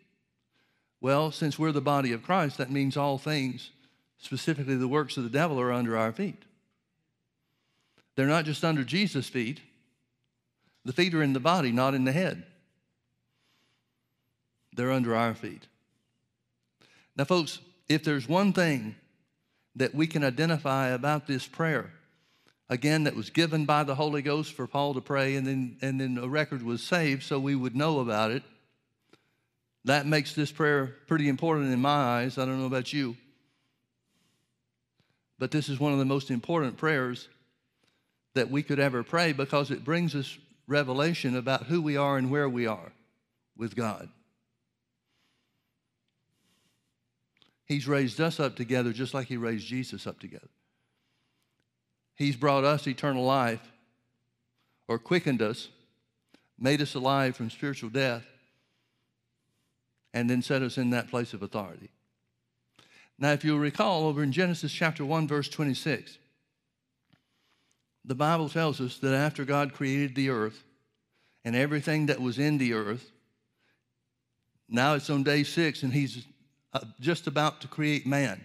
Well, 1.03 1.31
since 1.31 1.59
we're 1.59 1.71
the 1.71 1.83
body 1.83 2.15
of 2.15 2.23
Christ, 2.23 2.57
that 2.57 2.71
means 2.71 2.97
all 2.97 3.19
things, 3.19 3.69
specifically 4.17 4.77
the 4.77 4.89
works 4.89 5.19
of 5.19 5.25
the 5.25 5.29
devil, 5.29 5.61
are 5.61 5.71
under 5.71 5.95
our 5.95 6.11
feet. 6.11 6.43
They're 8.17 8.27
not 8.27 8.47
just 8.47 8.65
under 8.65 8.85
Jesus' 8.85 9.29
feet, 9.29 9.61
the 10.83 10.95
feet 10.95 11.13
are 11.13 11.23
in 11.23 11.35
the 11.35 11.41
body, 11.41 11.73
not 11.73 11.93
in 11.93 12.05
the 12.05 12.13
head. 12.13 12.47
They're 14.75 14.91
under 14.91 15.15
our 15.15 15.35
feet. 15.35 15.67
Now, 17.15 17.25
folks, 17.25 17.59
if 17.89 18.05
there's 18.05 18.29
one 18.29 18.53
thing 18.53 18.95
that 19.77 19.95
we 19.95 20.07
can 20.07 20.25
identify 20.25 20.89
about 20.89 21.27
this 21.27 21.47
prayer, 21.47 21.91
again 22.69 23.05
that 23.05 23.17
was 23.17 23.31
given 23.31 23.65
by 23.65 23.85
the 23.85 23.95
Holy 23.95 24.23
Ghost 24.23 24.53
for 24.53 24.67
Paul 24.67 24.95
to 24.95 25.01
pray, 25.01 25.37
and 25.37 25.47
then, 25.47 25.77
and 25.83 26.01
then 26.01 26.19
a 26.19 26.29
record 26.29 26.63
was 26.63 26.83
saved 26.83 27.23
so 27.23 27.39
we 27.39 27.55
would 27.55 27.77
know 27.77 28.01
about 28.01 28.31
it. 28.31 28.43
That 29.85 30.07
makes 30.07 30.35
this 30.35 30.53
prayer 30.53 30.95
pretty 31.07 31.29
important 31.29 31.73
in 31.73 31.81
my 31.81 31.91
eyes. 31.91 32.39
I 32.39 32.45
don't 32.45 32.61
know 32.61 32.67
about 32.67 32.93
you. 32.93 33.17
But 35.39 35.51
this 35.51 35.69
is 35.69 35.81
one 35.81 35.93
of 35.93 35.99
the 35.99 36.05
most 36.05 36.31
important 36.31 36.77
prayers 36.77 37.29
that 38.35 38.51
we 38.51 38.63
could 38.63 38.79
ever 38.79 39.03
pray 39.03 39.33
because 39.33 39.71
it 39.71 39.85
brings 39.85 40.15
us 40.15 40.39
revelation 40.69 41.37
about 41.37 41.65
who 41.65 41.83
we 41.83 41.97
are 41.97 42.17
and 42.17 42.31
where 42.31 42.49
we 42.49 42.67
are 42.67 42.93
with 43.57 43.75
God. 43.75 44.09
He's 47.73 47.89
raised 47.89 48.21
us 48.21 48.39
up 48.39 48.55
together 48.55 48.93
just 48.93 49.15
like 49.15 49.29
He 49.29 49.39
raised 49.39 49.67
Jesus 49.67 50.07
up 50.07 50.21
together. 50.21 50.51
He's 52.15 52.37
brought 52.37 52.65
us 52.65 52.87
eternal 52.87 53.25
life 53.25 53.73
or 54.89 54.99
quickened 54.99 55.41
us, 55.41 55.69
made 56.59 56.83
us 56.83 56.95
alive 56.95 57.35
from 57.35 57.49
spiritual 57.49 57.89
death, 57.89 58.25
and 60.13 60.29
then 60.29 60.43
set 60.43 60.61
us 60.61 60.77
in 60.77 60.91
that 60.91 61.09
place 61.09 61.33
of 61.33 61.43
authority. 61.43 61.89
Now, 63.19 63.33
if 63.33 63.43
you'll 63.43 63.59
recall 63.59 64.05
over 64.05 64.23
in 64.23 64.33
Genesis 64.33 64.71
chapter 64.71 65.03
1, 65.03 65.27
verse 65.27 65.49
26, 65.49 66.19
the 68.05 68.15
Bible 68.15 68.51
tells 68.51 68.83
us 68.83 68.99
that 68.99 69.15
after 69.15 69.47
God 69.47 69.73
created 69.73 70.15
the 70.15 70.29
earth 70.29 70.63
and 71.43 71.57
everything 71.57 72.05
that 72.07 72.21
was 72.21 72.39
in 72.39 72.59
the 72.59 72.75
earth, 72.75 73.11
now 74.69 74.93
it's 74.93 75.09
on 75.09 75.23
day 75.23 75.43
six 75.43 75.83
and 75.83 75.93
he's 75.95 76.27
uh, 76.73 76.81
just 77.01 77.27
about 77.27 77.61
to 77.61 77.69
create 77.69 78.07
man, 78.07 78.45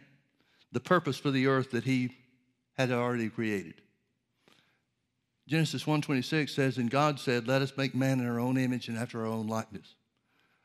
the 0.71 0.79
purpose 0.79 1.17
for 1.17 1.31
the 1.31 1.47
earth 1.47 1.71
that 1.71 1.85
he 1.85 2.11
had 2.77 2.91
already 2.91 3.29
created. 3.29 3.75
Genesis 5.47 5.85
1:26 5.85 6.53
says, 6.53 6.77
"And 6.77 6.91
God 6.91 7.19
said, 7.19 7.47
Let 7.47 7.61
us 7.61 7.77
make 7.77 7.95
man 7.95 8.19
in 8.19 8.27
our 8.27 8.39
own 8.39 8.57
image 8.57 8.89
and 8.89 8.97
after 8.97 9.21
our 9.21 9.31
own 9.31 9.47
likeness." 9.47 9.95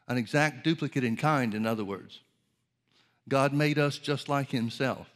An 0.09 0.19
exact 0.19 0.65
duplicate 0.65 1.05
in 1.05 1.17
kind, 1.17 1.55
in 1.55 1.65
other 1.65 1.85
words. 1.85 2.21
God 3.29 3.53
made 3.53 3.79
us 3.79 3.99
just 3.99 4.29
like 4.29 4.51
himself. 4.51 5.09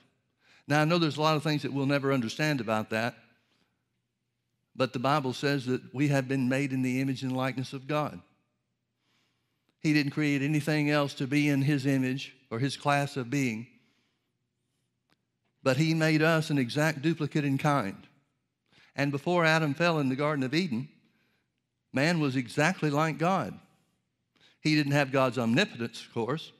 Now 0.69 0.83
I 0.83 0.85
know 0.85 0.99
there's 0.99 1.17
a 1.17 1.23
lot 1.23 1.37
of 1.37 1.43
things 1.43 1.63
that 1.63 1.73
we'll 1.73 1.87
never 1.87 2.13
understand 2.13 2.61
about 2.61 2.91
that. 2.91 3.17
But 4.77 4.93
the 4.93 4.99
Bible 5.01 5.33
says 5.33 5.67
that 5.67 5.95
we 5.95 6.09
have 6.09 6.29
been 6.29 6.49
made 6.49 6.73
in 6.73 6.83
the 6.83 7.01
image 7.01 7.23
and 7.23 7.37
likeness 7.37 7.73
of 7.73 7.89
God. 7.89 8.21
He 9.81 9.93
didn't 9.93 10.13
create 10.13 10.43
anything 10.43 10.91
else 10.91 11.15
to 11.15 11.27
be 11.27 11.49
in 11.49 11.63
his 11.63 11.87
image 11.87 12.36
or 12.51 12.59
his 12.59 12.77
class 12.77 13.17
of 13.17 13.31
being 13.31 13.67
but 15.67 15.79
he 15.79 15.95
made 15.95 16.23
us 16.23 16.49
an 16.51 16.59
exact 16.59 17.03
duplicate 17.03 17.45
in 17.45 17.59
kind. 17.59 18.07
And 18.95 19.11
before 19.11 19.45
Adam 19.45 19.75
fell 19.75 19.99
in 19.99 20.09
the 20.09 20.15
Garden 20.15 20.45
of 20.45 20.55
Eden, 20.55 20.89
man 21.93 22.21
was 22.21 22.37
exactly 22.37 22.89
like 22.89 23.19
God. 23.19 23.59
He 24.61 24.77
didn't 24.77 24.93
have 24.93 25.11
God's 25.11 25.39
omnipotence, 25.39 26.07
of 26.07 26.15
course. 26.15 26.53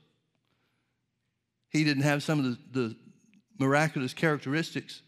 He 1.71 1.85
didn't 1.85 2.03
have 2.03 2.25
some 2.25 2.41
of 2.41 2.45
the, 2.47 2.59
the 2.73 2.97
miraculous 3.61 4.13
characteristics 4.13 5.03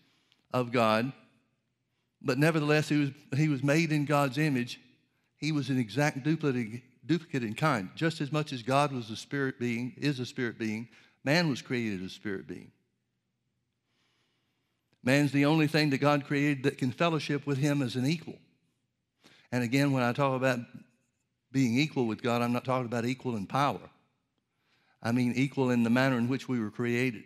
of 0.54 0.70
God, 0.70 1.12
but 2.22 2.38
nevertheless, 2.38 2.88
he 2.88 3.00
was, 3.00 3.10
he 3.36 3.48
was 3.48 3.64
made 3.64 3.90
in 3.90 4.04
God's 4.04 4.38
image. 4.38 4.78
He 5.38 5.50
was 5.50 5.70
an 5.70 5.78
exact 5.78 6.22
duplicate, 6.22 6.82
duplicate 7.08 7.42
in 7.42 7.54
kind. 7.54 7.90
Just 7.96 8.20
as 8.20 8.30
much 8.30 8.52
as 8.52 8.62
God 8.62 8.92
was 8.92 9.10
a 9.10 9.16
spirit 9.16 9.58
being, 9.58 9.94
is 9.96 10.20
a 10.20 10.26
spirit 10.26 10.58
being, 10.58 10.88
man 11.24 11.48
was 11.48 11.62
created 11.62 12.02
a 12.02 12.08
spirit 12.08 12.46
being. 12.46 12.70
Man's 15.02 15.32
the 15.32 15.46
only 15.46 15.66
thing 15.66 15.90
that 15.90 15.98
God 15.98 16.26
created 16.26 16.64
that 16.64 16.78
can 16.78 16.92
fellowship 16.92 17.46
with 17.46 17.58
him 17.58 17.82
as 17.82 17.96
an 17.96 18.06
equal. 18.06 18.38
And 19.50 19.64
again, 19.64 19.92
when 19.92 20.02
I 20.02 20.12
talk 20.12 20.36
about 20.36 20.60
being 21.50 21.78
equal 21.78 22.06
with 22.06 22.22
God, 22.22 22.42
I'm 22.42 22.52
not 22.52 22.64
talking 22.64 22.86
about 22.86 23.06
equal 23.06 23.36
in 23.36 23.46
power. 23.46 23.80
I 25.02 25.12
mean 25.12 25.32
equal 25.34 25.70
in 25.70 25.82
the 25.82 25.90
manner 25.90 26.18
in 26.18 26.28
which 26.28 26.48
we 26.48 26.60
were 26.60 26.70
created. 26.70 27.24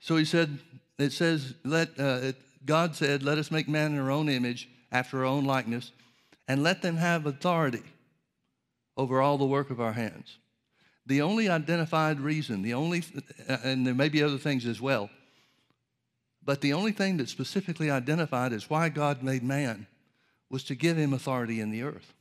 So 0.00 0.16
he 0.16 0.24
said, 0.24 0.58
it 0.98 1.12
says, 1.12 1.54
let, 1.64 1.88
uh, 1.98 2.20
it, 2.22 2.36
God 2.64 2.96
said, 2.96 3.22
let 3.22 3.38
us 3.38 3.50
make 3.50 3.68
man 3.68 3.92
in 3.92 3.98
our 3.98 4.10
own 4.10 4.28
image, 4.28 4.68
after 4.90 5.18
our 5.18 5.24
own 5.24 5.44
likeness, 5.44 5.90
and 6.48 6.62
let 6.62 6.82
them 6.82 6.96
have 6.96 7.26
authority 7.26 7.82
over 8.96 9.20
all 9.20 9.38
the 9.38 9.44
work 9.44 9.70
of 9.70 9.80
our 9.80 9.92
hands. 9.92 10.38
The 11.06 11.22
only 11.22 11.48
identified 11.48 12.20
reason, 12.20 12.62
the 12.62 12.74
only, 12.74 13.02
and 13.48 13.86
there 13.86 13.94
may 13.94 14.08
be 14.08 14.22
other 14.22 14.38
things 14.38 14.66
as 14.66 14.80
well, 14.80 15.10
but 16.44 16.60
the 16.60 16.72
only 16.72 16.92
thing 16.92 17.16
that's 17.16 17.32
specifically 17.32 17.90
identified 17.90 18.52
as 18.52 18.70
why 18.70 18.88
God 18.88 19.22
made 19.22 19.42
man 19.42 19.86
was 20.48 20.64
to 20.64 20.74
give 20.74 20.96
him 20.96 21.12
authority 21.12 21.60
in 21.60 21.70
the 21.70 21.82
earth. 21.82 22.12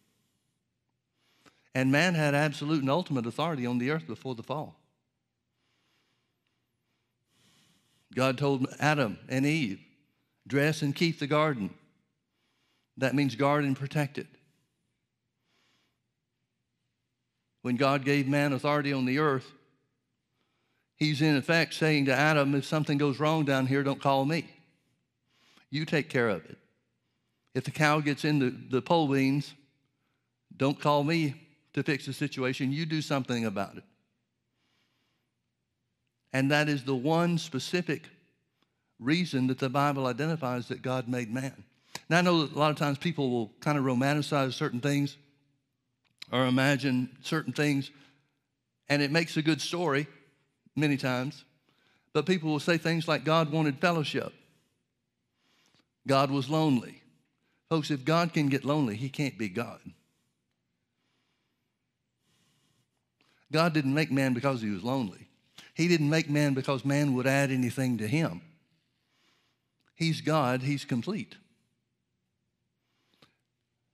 And 1.74 1.92
man 1.92 2.16
had 2.16 2.36
absolute 2.36 2.82
and 2.82 2.90
ultimate 2.90 3.26
authority 3.26 3.66
on 3.66 3.78
the 3.78 3.92
earth 3.92 4.08
before 4.08 4.36
the 4.36 4.44
fall. 4.44 4.76
God 8.14 8.38
told 8.38 8.68
Adam 8.80 9.18
and 9.30 9.46
Eve, 9.46 9.80
dress 10.48 10.82
and 10.82 10.96
keep 10.96 11.20
the 11.20 11.28
garden. 11.28 11.74
That 12.98 13.16
means 13.16 13.36
guard 13.36 13.64
and 13.64 13.76
protect 13.76 14.18
it. 14.18 14.28
When 17.62 17.76
God 17.76 18.06
gave 18.06 18.28
man 18.28 18.54
authority 18.54 18.92
on 18.94 19.06
the 19.06 19.20
earth, 19.20 19.52
he's 20.96 21.22
in 21.22 21.36
effect 21.36 21.74
saying 21.74 22.06
to 22.06 22.14
Adam, 22.14 22.56
if 22.56 22.66
something 22.66 22.98
goes 22.98 23.20
wrong 23.20 23.46
down 23.46 23.68
here, 23.68 23.84
don't 23.84 24.02
call 24.02 24.26
me. 24.26 24.50
You 25.70 25.86
take 25.86 26.10
care 26.10 26.30
of 26.30 26.44
it. 26.46 26.58
If 27.54 27.66
the 27.66 27.72
cow 27.72 28.00
gets 28.00 28.26
in 28.26 28.40
the, 28.40 28.56
the 28.70 28.82
pole 28.82 29.08
beans, 29.08 29.54
don't 30.56 30.80
call 30.80 31.04
me 31.04 31.36
to 31.74 31.84
fix 31.84 32.06
the 32.06 32.14
situation. 32.14 32.72
You 32.72 32.86
do 32.86 33.02
something 33.02 33.46
about 33.46 33.78
it. 33.78 33.84
And 36.34 36.52
that 36.52 36.70
is 36.70 36.84
the 36.84 36.96
one 36.96 37.38
specific 37.38 38.04
reason 39.00 39.48
that 39.48 39.60
the 39.60 39.70
Bible 39.70 40.06
identifies 40.08 40.68
that 40.70 40.82
God 40.82 41.08
made 41.08 41.34
man. 41.34 41.64
Now, 42.10 42.20
I 42.20 42.22
know 42.22 42.46
that 42.46 42.56
a 42.56 42.60
lot 42.60 42.72
of 42.72 42.78
times 42.78 42.98
people 42.98 43.30
will 43.30 43.52
kind 43.60 43.78
of 43.78 43.84
romanticize 43.84 44.54
certain 44.54 44.80
things 44.80 45.18
or 46.32 46.46
imagine 46.46 47.10
certain 47.22 47.54
things, 47.54 47.92
and 48.90 49.02
it 49.02 49.12
makes 49.12 49.38
a 49.38 49.42
good 49.42 49.62
story 49.62 50.08
many 50.76 50.98
times. 50.98 51.44
But 52.14 52.26
people 52.26 52.50
will 52.50 52.60
say 52.60 52.78
things 52.78 53.08
like 53.08 53.24
God 53.24 53.52
wanted 53.52 53.80
fellowship, 53.80 54.34
God 56.08 56.32
was 56.32 56.50
lonely. 56.50 57.02
Folks, 57.70 57.90
if 57.90 58.04
God 58.04 58.34
can 58.34 58.50
get 58.50 58.66
lonely, 58.66 58.98
he 58.98 59.08
can't 59.08 59.38
be 59.38 59.48
God. 59.48 59.80
God 63.50 63.74
didn't 63.74 63.94
make 63.94 64.12
man 64.12 64.34
because 64.34 64.62
he 64.62 64.70
was 64.70 64.84
lonely. 64.84 65.28
He 65.74 65.88
didn't 65.88 66.10
make 66.10 66.30
man 66.30 66.54
because 66.54 66.84
man 66.84 67.14
would 67.14 67.28
add 67.28 67.50
anything 67.50 67.98
to 68.00 68.08
him. 68.08 68.42
He's 69.96 70.20
God, 70.20 70.64
he's 70.64 70.84
complete. 70.84 71.36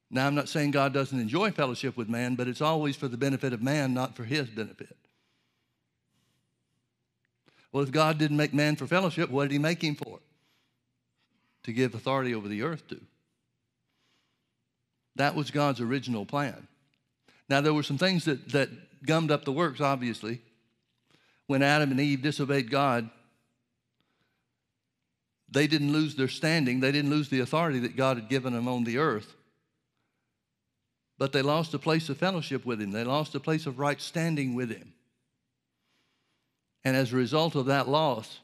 Now, 0.10 0.26
I'm 0.26 0.36
not 0.36 0.48
saying 0.48 0.72
God 0.72 0.94
doesn't 0.94 1.20
enjoy 1.20 1.52
fellowship 1.52 1.98
with 1.98 2.08
man, 2.08 2.36
but 2.36 2.48
it's 2.48 2.62
always 2.62 2.96
for 2.96 3.08
the 3.08 3.18
benefit 3.18 3.52
of 3.52 3.62
man, 3.62 3.94
not 3.94 4.16
for 4.16 4.24
his 4.24 4.48
benefit. 4.48 4.96
Well, 7.72 7.84
if 7.84 7.92
God 7.92 8.18
didn't 8.18 8.38
make 8.38 8.54
man 8.54 8.78
for 8.78 8.88
fellowship, 8.88 9.30
what 9.30 9.44
did 9.44 9.52
he 9.52 9.60
make 9.60 9.84
him 9.84 9.96
for? 9.96 10.20
To 11.64 11.74
give 11.74 11.94
authority 11.94 12.34
over 12.34 12.48
the 12.48 12.64
earth 12.64 12.88
to. 12.88 13.02
That 15.18 15.36
was 15.36 15.52
God's 15.52 15.82
original 15.82 16.26
plan. 16.26 16.68
Now, 17.50 17.60
there 17.62 17.74
were 17.74 17.84
some 17.84 17.98
things 17.98 18.26
that, 18.26 18.50
that 18.50 18.70
gummed 19.06 19.32
up 19.32 19.44
the 19.44 19.52
works, 19.52 19.82
obviously. 19.82 20.42
When 21.48 21.62
Adam 21.62 21.92
and 21.92 22.00
Eve 22.00 22.22
disobeyed 22.22 22.72
God, 22.72 23.10
they 25.50 25.68
didn't 25.68 25.92
lose 25.92 26.16
their 26.16 26.28
standing, 26.28 26.80
they 26.80 26.92
didn't 26.92 27.12
lose 27.12 27.30
the 27.30 27.40
authority 27.40 27.80
that 27.80 27.96
God 27.96 28.18
had 28.18 28.30
given 28.30 28.54
them 28.54 28.68
on 28.68 28.84
the 28.84 28.98
earth. 28.98 29.34
But 31.18 31.32
they 31.32 31.42
lost 31.42 31.74
a 31.74 31.80
place 31.80 32.10
of 32.10 32.18
fellowship 32.18 32.66
with 32.66 32.82
Him, 32.82 32.92
they 32.92 33.04
lost 33.04 33.36
a 33.36 33.40
place 33.40 33.66
of 33.66 33.80
right 33.80 34.00
standing 34.00 34.54
with 34.56 34.70
Him. 34.70 34.94
And 36.84 36.96
as 36.96 37.12
a 37.12 37.18
result 37.18 37.56
of 37.56 37.66
that 37.66 37.88
loss, 37.88 38.40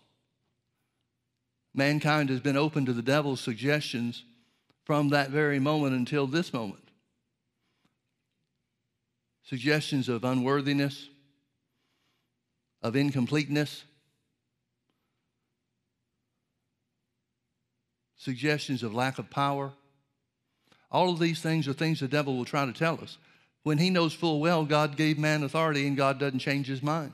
mankind 1.74 2.30
has 2.30 2.40
been 2.40 2.58
open 2.58 2.86
to 2.86 2.94
the 2.94 3.02
devil's 3.02 3.40
suggestions 3.40 4.24
from 4.84 5.10
that 5.10 5.30
very 5.30 5.60
moment 5.60 5.96
until 5.96 6.28
this 6.28 6.52
moment 6.52 6.84
suggestions 9.44 10.10
of 10.10 10.24
unworthiness, 10.24 11.10
of 12.82 12.96
incompleteness, 12.96 13.84
suggestions 18.18 18.84
of 18.84 18.94
lack 18.94 19.20
of 19.20 19.30
power. 19.30 19.74
All 20.94 21.10
of 21.10 21.18
these 21.18 21.42
things 21.42 21.68
are 21.68 21.74
things 21.74 22.00
the 22.00 22.08
devil 22.08 22.38
will 22.38 22.46
try 22.46 22.66
to 22.66 22.72
tell 22.72 23.00
us 23.02 23.18
when 23.64 23.80
he 23.80 23.90
knows 23.90 24.14
full 24.14 24.40
well 24.40 24.64
God 24.64 24.96
gave 24.96 25.18
man 25.18 25.44
authority 25.44 25.88
and 25.88 25.98
God 25.98 26.20
doesn't 26.20 26.40
change 26.40 26.68
his 26.68 26.84
mind. 26.84 27.14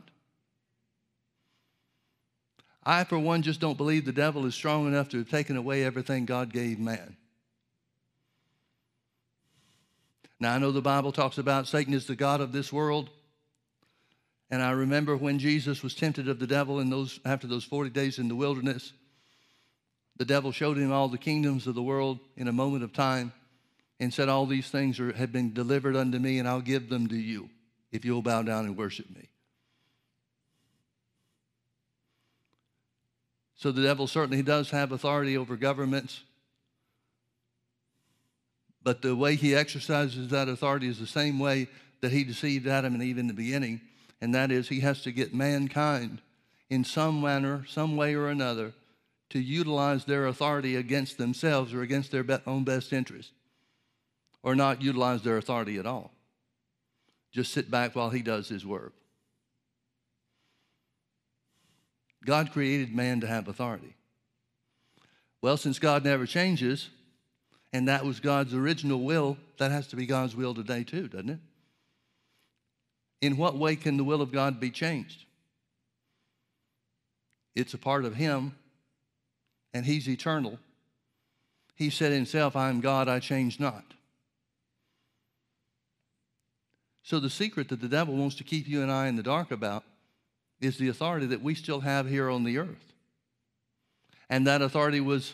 I, 2.83 3.03
for 3.05 3.17
one, 3.17 3.41
just 3.41 3.59
don't 3.59 3.77
believe 3.77 4.05
the 4.05 4.11
devil 4.11 4.45
is 4.45 4.55
strong 4.55 4.87
enough 4.87 5.09
to 5.09 5.19
have 5.19 5.29
taken 5.29 5.55
away 5.55 5.83
everything 5.83 6.25
God 6.25 6.51
gave 6.51 6.79
man. 6.79 7.15
Now, 10.39 10.55
I 10.55 10.57
know 10.57 10.71
the 10.71 10.81
Bible 10.81 11.11
talks 11.11 11.37
about 11.37 11.67
Satan 11.67 11.93
is 11.93 12.07
the 12.07 12.15
God 12.15 12.41
of 12.41 12.51
this 12.51 12.73
world. 12.73 13.09
And 14.49 14.63
I 14.63 14.71
remember 14.71 15.15
when 15.15 15.37
Jesus 15.37 15.83
was 15.83 15.93
tempted 15.93 16.27
of 16.27 16.39
the 16.39 16.47
devil 16.47 16.79
in 16.79 16.89
those, 16.89 17.19
after 17.25 17.45
those 17.45 17.65
40 17.65 17.91
days 17.91 18.17
in 18.17 18.27
the 18.27 18.35
wilderness, 18.35 18.93
the 20.17 20.25
devil 20.25 20.51
showed 20.51 20.77
him 20.77 20.91
all 20.91 21.09
the 21.09 21.17
kingdoms 21.17 21.67
of 21.67 21.75
the 21.75 21.83
world 21.83 22.19
in 22.35 22.47
a 22.47 22.53
moment 22.53 22.83
of 22.83 22.91
time 22.91 23.31
and 23.99 24.13
said, 24.13 24.29
All 24.29 24.45
these 24.45 24.69
things 24.69 24.99
are, 24.99 25.13
have 25.13 25.31
been 25.31 25.53
delivered 25.53 25.95
unto 25.95 26.19
me, 26.19 26.39
and 26.39 26.47
I'll 26.47 26.61
give 26.61 26.89
them 26.89 27.07
to 27.07 27.17
you 27.17 27.49
if 27.91 28.05
you'll 28.05 28.21
bow 28.21 28.43
down 28.43 28.65
and 28.65 28.77
worship 28.77 29.09
me. 29.09 29.29
So 33.55 33.71
the 33.73 33.83
devil 33.83 34.07
certainly 34.07 34.41
does 34.41 34.69
have 34.69 34.93
authority 34.93 35.35
over 35.35 35.57
governments. 35.57 36.21
But 38.81 39.01
the 39.01 39.15
way 39.15 39.35
he 39.35 39.53
exercises 39.53 40.29
that 40.29 40.47
authority 40.47 40.87
is 40.87 40.97
the 40.97 41.07
same 41.07 41.39
way 41.39 41.67
that 41.99 42.13
he 42.13 42.23
deceived 42.23 42.67
Adam 42.67 42.93
and 42.93 43.03
Eve 43.03 43.17
in 43.17 43.27
the 43.27 43.33
beginning, 43.33 43.81
and 44.21 44.33
that 44.33 44.51
is 44.51 44.69
he 44.69 44.79
has 44.79 45.01
to 45.03 45.11
get 45.11 45.33
mankind 45.33 46.21
in 46.69 46.85
some 46.85 47.19
manner, 47.19 47.65
some 47.67 47.97
way 47.97 48.15
or 48.15 48.29
another, 48.29 48.73
to 49.31 49.39
utilize 49.39 50.05
their 50.05 50.27
authority 50.27 50.77
against 50.77 51.17
themselves 51.17 51.73
or 51.73 51.81
against 51.81 52.11
their 52.11 52.25
own 52.47 52.63
best 52.63 52.93
interest, 52.93 53.31
or 54.43 54.55
not 54.55 54.81
utilize 54.81 55.21
their 55.21 55.37
authority 55.37 55.77
at 55.77 55.85
all. 55.85 56.11
Just 57.31 57.53
sit 57.53 57.69
back 57.69 57.95
while 57.95 58.09
he 58.09 58.21
does 58.21 58.47
his 58.47 58.65
work. 58.65 58.93
God 62.25 62.51
created 62.51 62.93
man 62.93 63.21
to 63.21 63.27
have 63.27 63.47
authority. 63.47 63.95
Well, 65.41 65.57
since 65.57 65.79
God 65.79 66.03
never 66.03 66.25
changes, 66.25 66.89
and 67.71 67.87
that 67.87 68.05
was 68.05 68.19
God's 68.19 68.53
original 68.53 69.01
will, 69.01 69.37
that 69.57 69.71
has 69.71 69.87
to 69.87 69.95
be 69.95 70.05
God's 70.05 70.35
will 70.35 70.53
today, 70.53 70.83
too, 70.83 71.07
doesn't 71.07 71.29
it? 71.29 71.39
In 73.21 73.37
what 73.37 73.57
way 73.57 73.75
can 73.75 73.97
the 73.97 74.03
will 74.03 74.21
of 74.21 74.31
God 74.31 74.59
be 74.59 74.71
changed? 74.71 75.25
It's 77.55 77.73
a 77.73 77.77
part 77.77 78.05
of 78.05 78.15
Him, 78.15 78.55
and 79.73 79.85
He's 79.85 80.09
eternal. 80.09 80.59
He 81.75 81.89
said 81.89 82.11
himself, 82.11 82.57
I 82.57 82.69
am 82.69 82.81
God, 82.81 83.07
I 83.07 83.19
change 83.19 83.59
not. 83.59 83.85
So, 87.03 87.19
the 87.19 87.29
secret 87.29 87.69
that 87.69 87.81
the 87.81 87.87
devil 87.87 88.15
wants 88.15 88.35
to 88.35 88.43
keep 88.43 88.67
you 88.67 88.81
and 88.81 88.91
I 88.91 89.07
in 89.07 89.15
the 89.15 89.23
dark 89.23 89.51
about 89.51 89.83
is 90.61 90.77
the 90.77 90.89
authority 90.89 91.25
that 91.27 91.41
we 91.41 91.55
still 91.55 91.79
have 91.79 92.07
here 92.07 92.29
on 92.29 92.43
the 92.43 92.57
earth. 92.57 92.93
And 94.29 94.45
that 94.45 94.61
authority 94.61 94.99
was 94.99 95.33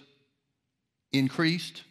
increased 1.12 1.84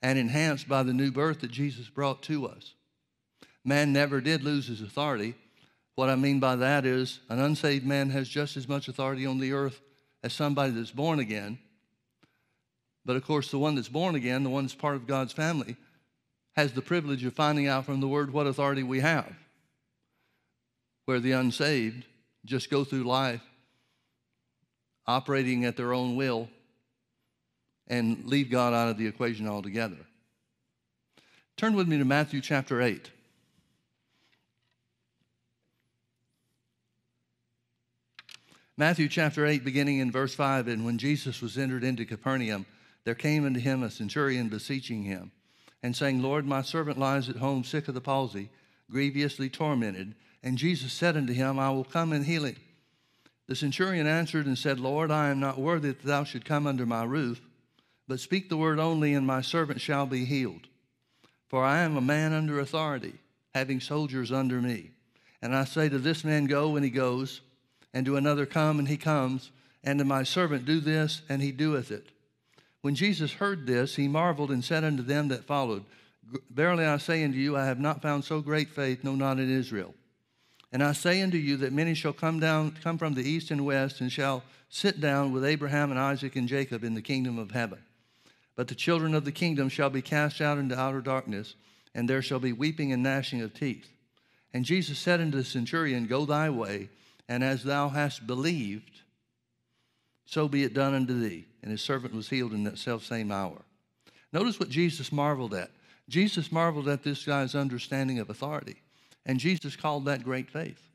and 0.00 0.18
enhanced 0.18 0.68
by 0.68 0.82
the 0.82 0.92
new 0.92 1.10
birth 1.10 1.40
that 1.40 1.50
Jesus 1.50 1.88
brought 1.88 2.22
to 2.24 2.46
us. 2.46 2.74
Man 3.64 3.92
never 3.92 4.20
did 4.20 4.42
lose 4.42 4.66
his 4.66 4.80
authority. 4.80 5.34
What 5.94 6.08
I 6.08 6.16
mean 6.16 6.40
by 6.40 6.56
that 6.56 6.84
is 6.84 7.20
an 7.28 7.38
unsaved 7.38 7.86
man 7.86 8.10
has 8.10 8.28
just 8.28 8.56
as 8.56 8.68
much 8.68 8.88
authority 8.88 9.26
on 9.26 9.38
the 9.38 9.52
earth 9.52 9.80
as 10.22 10.32
somebody 10.32 10.72
that's 10.72 10.90
born 10.90 11.18
again. 11.20 11.58
But 13.04 13.16
of 13.16 13.24
course, 13.24 13.50
the 13.50 13.58
one 13.58 13.74
that's 13.74 13.88
born 13.88 14.14
again, 14.14 14.42
the 14.42 14.50
one 14.50 14.64
that's 14.64 14.74
part 14.74 14.96
of 14.96 15.06
God's 15.06 15.32
family, 15.32 15.76
has 16.54 16.72
the 16.72 16.82
privilege 16.82 17.24
of 17.24 17.34
finding 17.34 17.66
out 17.66 17.86
from 17.86 18.00
the 18.00 18.08
Word 18.08 18.32
what 18.32 18.46
authority 18.46 18.82
we 18.82 19.00
have. 19.00 19.32
Where 21.06 21.20
the 21.20 21.32
unsaved 21.32 22.04
just 22.44 22.70
go 22.70 22.84
through 22.84 23.04
life 23.04 23.42
operating 25.06 25.64
at 25.64 25.76
their 25.76 25.92
own 25.92 26.16
will 26.16 26.48
and 27.88 28.24
leave 28.24 28.50
God 28.50 28.72
out 28.72 28.88
of 28.88 28.98
the 28.98 29.06
equation 29.06 29.48
altogether. 29.48 29.96
Turn 31.56 31.74
with 31.74 31.88
me 31.88 31.98
to 31.98 32.04
Matthew 32.04 32.40
chapter 32.40 32.80
8. 32.80 33.10
Matthew 38.76 39.08
chapter 39.08 39.44
8, 39.44 39.64
beginning 39.64 39.98
in 39.98 40.10
verse 40.10 40.34
5 40.34 40.66
And 40.66 40.84
when 40.84 40.98
Jesus 40.98 41.42
was 41.42 41.58
entered 41.58 41.84
into 41.84 42.06
Capernaum, 42.06 42.64
there 43.04 43.14
came 43.14 43.44
unto 43.44 43.60
him 43.60 43.82
a 43.82 43.90
centurion 43.90 44.48
beseeching 44.48 45.02
him, 45.02 45.30
and 45.82 45.96
saying, 45.96 46.22
Lord, 46.22 46.46
my 46.46 46.62
servant 46.62 46.98
lies 46.98 47.28
at 47.28 47.36
home 47.36 47.64
sick 47.64 47.88
of 47.88 47.94
the 47.94 48.00
palsy, 48.00 48.50
grievously 48.90 49.48
tormented. 49.48 50.14
And 50.42 50.58
Jesus 50.58 50.92
said 50.92 51.16
unto 51.16 51.32
him, 51.32 51.58
I 51.58 51.70
will 51.70 51.84
come 51.84 52.12
and 52.12 52.24
heal 52.24 52.44
him. 52.44 52.56
The 53.46 53.56
centurion 53.56 54.06
answered 54.06 54.46
and 54.46 54.56
said, 54.56 54.78
Lord, 54.78 55.10
I 55.10 55.28
am 55.28 55.40
not 55.40 55.58
worthy 55.58 55.88
that 55.88 56.02
thou 56.02 56.24
should 56.24 56.44
come 56.44 56.66
under 56.66 56.86
my 56.86 57.04
roof, 57.04 57.40
but 58.08 58.20
speak 58.20 58.48
the 58.48 58.56
word 58.56 58.78
only, 58.78 59.14
and 59.14 59.26
my 59.26 59.40
servant 59.40 59.80
shall 59.80 60.06
be 60.06 60.24
healed. 60.24 60.68
For 61.48 61.64
I 61.64 61.80
am 61.80 61.96
a 61.96 62.00
man 62.00 62.32
under 62.32 62.60
authority, 62.60 63.14
having 63.54 63.80
soldiers 63.80 64.32
under 64.32 64.60
me. 64.60 64.90
And 65.42 65.54
I 65.54 65.64
say 65.64 65.88
to 65.88 65.98
this 65.98 66.24
man, 66.24 66.46
Go, 66.46 66.76
and 66.76 66.84
he 66.84 66.90
goes, 66.90 67.40
and 67.92 68.06
to 68.06 68.16
another, 68.16 68.46
Come, 68.46 68.78
and 68.78 68.88
he 68.88 68.96
comes, 68.96 69.50
and 69.84 69.98
to 69.98 70.04
my 70.04 70.22
servant, 70.22 70.64
Do 70.64 70.80
this, 70.80 71.22
and 71.28 71.42
he 71.42 71.52
doeth 71.52 71.90
it. 71.90 72.08
When 72.82 72.94
Jesus 72.94 73.32
heard 73.32 73.66
this, 73.66 73.96
he 73.96 74.08
marveled 74.08 74.50
and 74.50 74.64
said 74.64 74.84
unto 74.84 75.02
them 75.02 75.28
that 75.28 75.44
followed, 75.44 75.84
Verily 76.50 76.84
I 76.84 76.98
say 76.98 77.24
unto 77.24 77.38
you, 77.38 77.56
I 77.56 77.66
have 77.66 77.80
not 77.80 78.02
found 78.02 78.24
so 78.24 78.40
great 78.40 78.70
faith, 78.70 79.04
no, 79.04 79.14
not 79.14 79.38
in 79.38 79.50
Israel. 79.50 79.94
And 80.72 80.82
I 80.82 80.92
say 80.92 81.20
unto 81.22 81.36
you 81.36 81.58
that 81.58 81.72
many 81.72 81.94
shall 81.94 82.12
come 82.12 82.40
down, 82.40 82.76
come 82.82 82.98
from 82.98 83.14
the 83.14 83.28
east 83.28 83.50
and 83.50 83.64
west, 83.64 84.00
and 84.00 84.10
shall 84.10 84.42
sit 84.68 85.00
down 85.00 85.32
with 85.32 85.44
Abraham 85.44 85.90
and 85.90 86.00
Isaac 86.00 86.34
and 86.34 86.48
Jacob 86.48 86.82
in 86.82 86.94
the 86.94 87.02
kingdom 87.02 87.38
of 87.38 87.50
heaven. 87.50 87.78
But 88.56 88.68
the 88.68 88.74
children 88.74 89.14
of 89.14 89.24
the 89.24 89.32
kingdom 89.32 89.68
shall 89.68 89.90
be 89.90 90.02
cast 90.02 90.40
out 90.40 90.58
into 90.58 90.78
outer 90.78 91.02
darkness, 91.02 91.54
and 91.94 92.08
there 92.08 92.22
shall 92.22 92.40
be 92.40 92.52
weeping 92.52 92.92
and 92.92 93.02
gnashing 93.02 93.42
of 93.42 93.54
teeth. 93.54 93.88
And 94.54 94.64
Jesus 94.64 94.98
said 94.98 95.20
unto 95.20 95.38
the 95.38 95.44
centurion, 95.44 96.06
Go 96.06 96.24
thy 96.24 96.48
way, 96.50 96.88
and 97.28 97.44
as 97.44 97.64
thou 97.64 97.90
hast 97.90 98.26
believed, 98.26 99.00
so 100.24 100.48
be 100.48 100.64
it 100.64 100.74
done 100.74 100.94
unto 100.94 101.18
thee. 101.20 101.46
And 101.62 101.70
his 101.70 101.82
servant 101.82 102.14
was 102.14 102.28
healed 102.28 102.52
in 102.52 102.64
that 102.64 102.78
self 102.78 103.04
same 103.04 103.30
hour. 103.30 103.62
Notice 104.32 104.58
what 104.58 104.68
Jesus 104.68 105.12
marveled 105.12 105.54
at. 105.54 105.70
Jesus 106.08 106.50
marveled 106.50 106.88
at 106.88 107.02
this 107.02 107.24
guy's 107.24 107.54
understanding 107.54 108.18
of 108.18 108.30
authority. 108.30 108.82
And 109.24 109.38
Jesus 109.38 109.76
called 109.76 110.06
that 110.06 110.24
great 110.24 110.50
faith. 110.50 110.88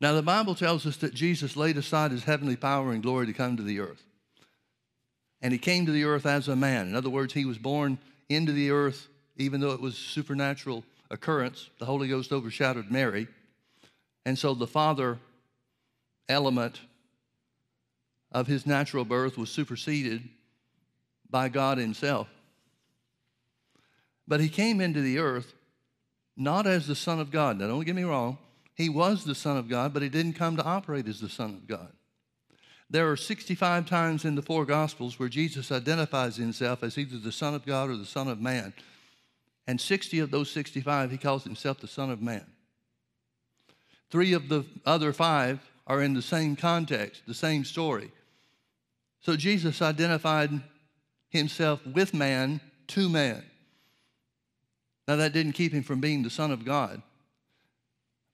Now, 0.00 0.12
the 0.12 0.22
Bible 0.22 0.54
tells 0.54 0.84
us 0.84 0.96
that 0.98 1.14
Jesus 1.14 1.56
laid 1.56 1.78
aside 1.78 2.10
his 2.10 2.24
heavenly 2.24 2.56
power 2.56 2.92
and 2.92 3.02
glory 3.02 3.26
to 3.26 3.32
come 3.32 3.56
to 3.56 3.62
the 3.62 3.80
earth. 3.80 4.04
And 5.40 5.52
he 5.52 5.58
came 5.58 5.86
to 5.86 5.92
the 5.92 6.04
earth 6.04 6.26
as 6.26 6.48
a 6.48 6.56
man. 6.56 6.88
In 6.88 6.94
other 6.94 7.08
words, 7.08 7.32
he 7.32 7.44
was 7.44 7.56
born 7.56 7.98
into 8.28 8.52
the 8.52 8.70
earth, 8.70 9.08
even 9.36 9.60
though 9.60 9.70
it 9.70 9.80
was 9.80 9.94
a 9.94 10.00
supernatural 10.00 10.84
occurrence. 11.10 11.70
The 11.78 11.86
Holy 11.86 12.08
Ghost 12.08 12.32
overshadowed 12.32 12.90
Mary. 12.90 13.28
And 14.26 14.38
so 14.38 14.54
the 14.54 14.66
father 14.66 15.18
element 16.28 16.80
of 18.36 18.46
his 18.46 18.66
natural 18.66 19.06
birth 19.06 19.38
was 19.38 19.48
superseded 19.48 20.22
by 21.30 21.48
God 21.48 21.78
himself. 21.78 22.28
But 24.28 24.40
he 24.40 24.50
came 24.50 24.78
into 24.78 25.00
the 25.00 25.18
earth 25.18 25.54
not 26.36 26.66
as 26.66 26.86
the 26.86 26.94
Son 26.94 27.18
of 27.18 27.30
God. 27.30 27.58
Now, 27.58 27.68
don't 27.68 27.86
get 27.86 27.96
me 27.96 28.02
wrong. 28.02 28.36
He 28.74 28.90
was 28.90 29.24
the 29.24 29.34
Son 29.34 29.56
of 29.56 29.70
God, 29.70 29.94
but 29.94 30.02
he 30.02 30.10
didn't 30.10 30.34
come 30.34 30.54
to 30.58 30.64
operate 30.64 31.08
as 31.08 31.18
the 31.18 31.30
Son 31.30 31.54
of 31.54 31.66
God. 31.66 31.90
There 32.90 33.10
are 33.10 33.16
65 33.16 33.86
times 33.86 34.26
in 34.26 34.34
the 34.34 34.42
four 34.42 34.66
Gospels 34.66 35.18
where 35.18 35.30
Jesus 35.30 35.72
identifies 35.72 36.36
himself 36.36 36.82
as 36.82 36.98
either 36.98 37.16
the 37.16 37.32
Son 37.32 37.54
of 37.54 37.64
God 37.64 37.88
or 37.88 37.96
the 37.96 38.04
Son 38.04 38.28
of 38.28 38.38
Man. 38.38 38.74
And 39.66 39.80
60 39.80 40.18
of 40.18 40.30
those 40.30 40.50
65, 40.50 41.10
he 41.10 41.16
calls 41.16 41.44
himself 41.44 41.80
the 41.80 41.88
Son 41.88 42.10
of 42.10 42.20
Man. 42.20 42.44
Three 44.10 44.34
of 44.34 44.50
the 44.50 44.66
other 44.84 45.14
five 45.14 45.60
are 45.86 46.02
in 46.02 46.12
the 46.12 46.20
same 46.20 46.54
context, 46.54 47.22
the 47.26 47.32
same 47.32 47.64
story. 47.64 48.12
So 49.26 49.34
Jesus 49.34 49.82
identified 49.82 50.52
himself 51.30 51.84
with 51.84 52.14
man 52.14 52.60
to 52.86 53.08
man. 53.08 53.42
Now, 55.08 55.16
that 55.16 55.32
didn't 55.32 55.54
keep 55.54 55.72
him 55.72 55.82
from 55.82 56.00
being 56.00 56.22
the 56.22 56.30
Son 56.30 56.52
of 56.52 56.64
God. 56.64 57.02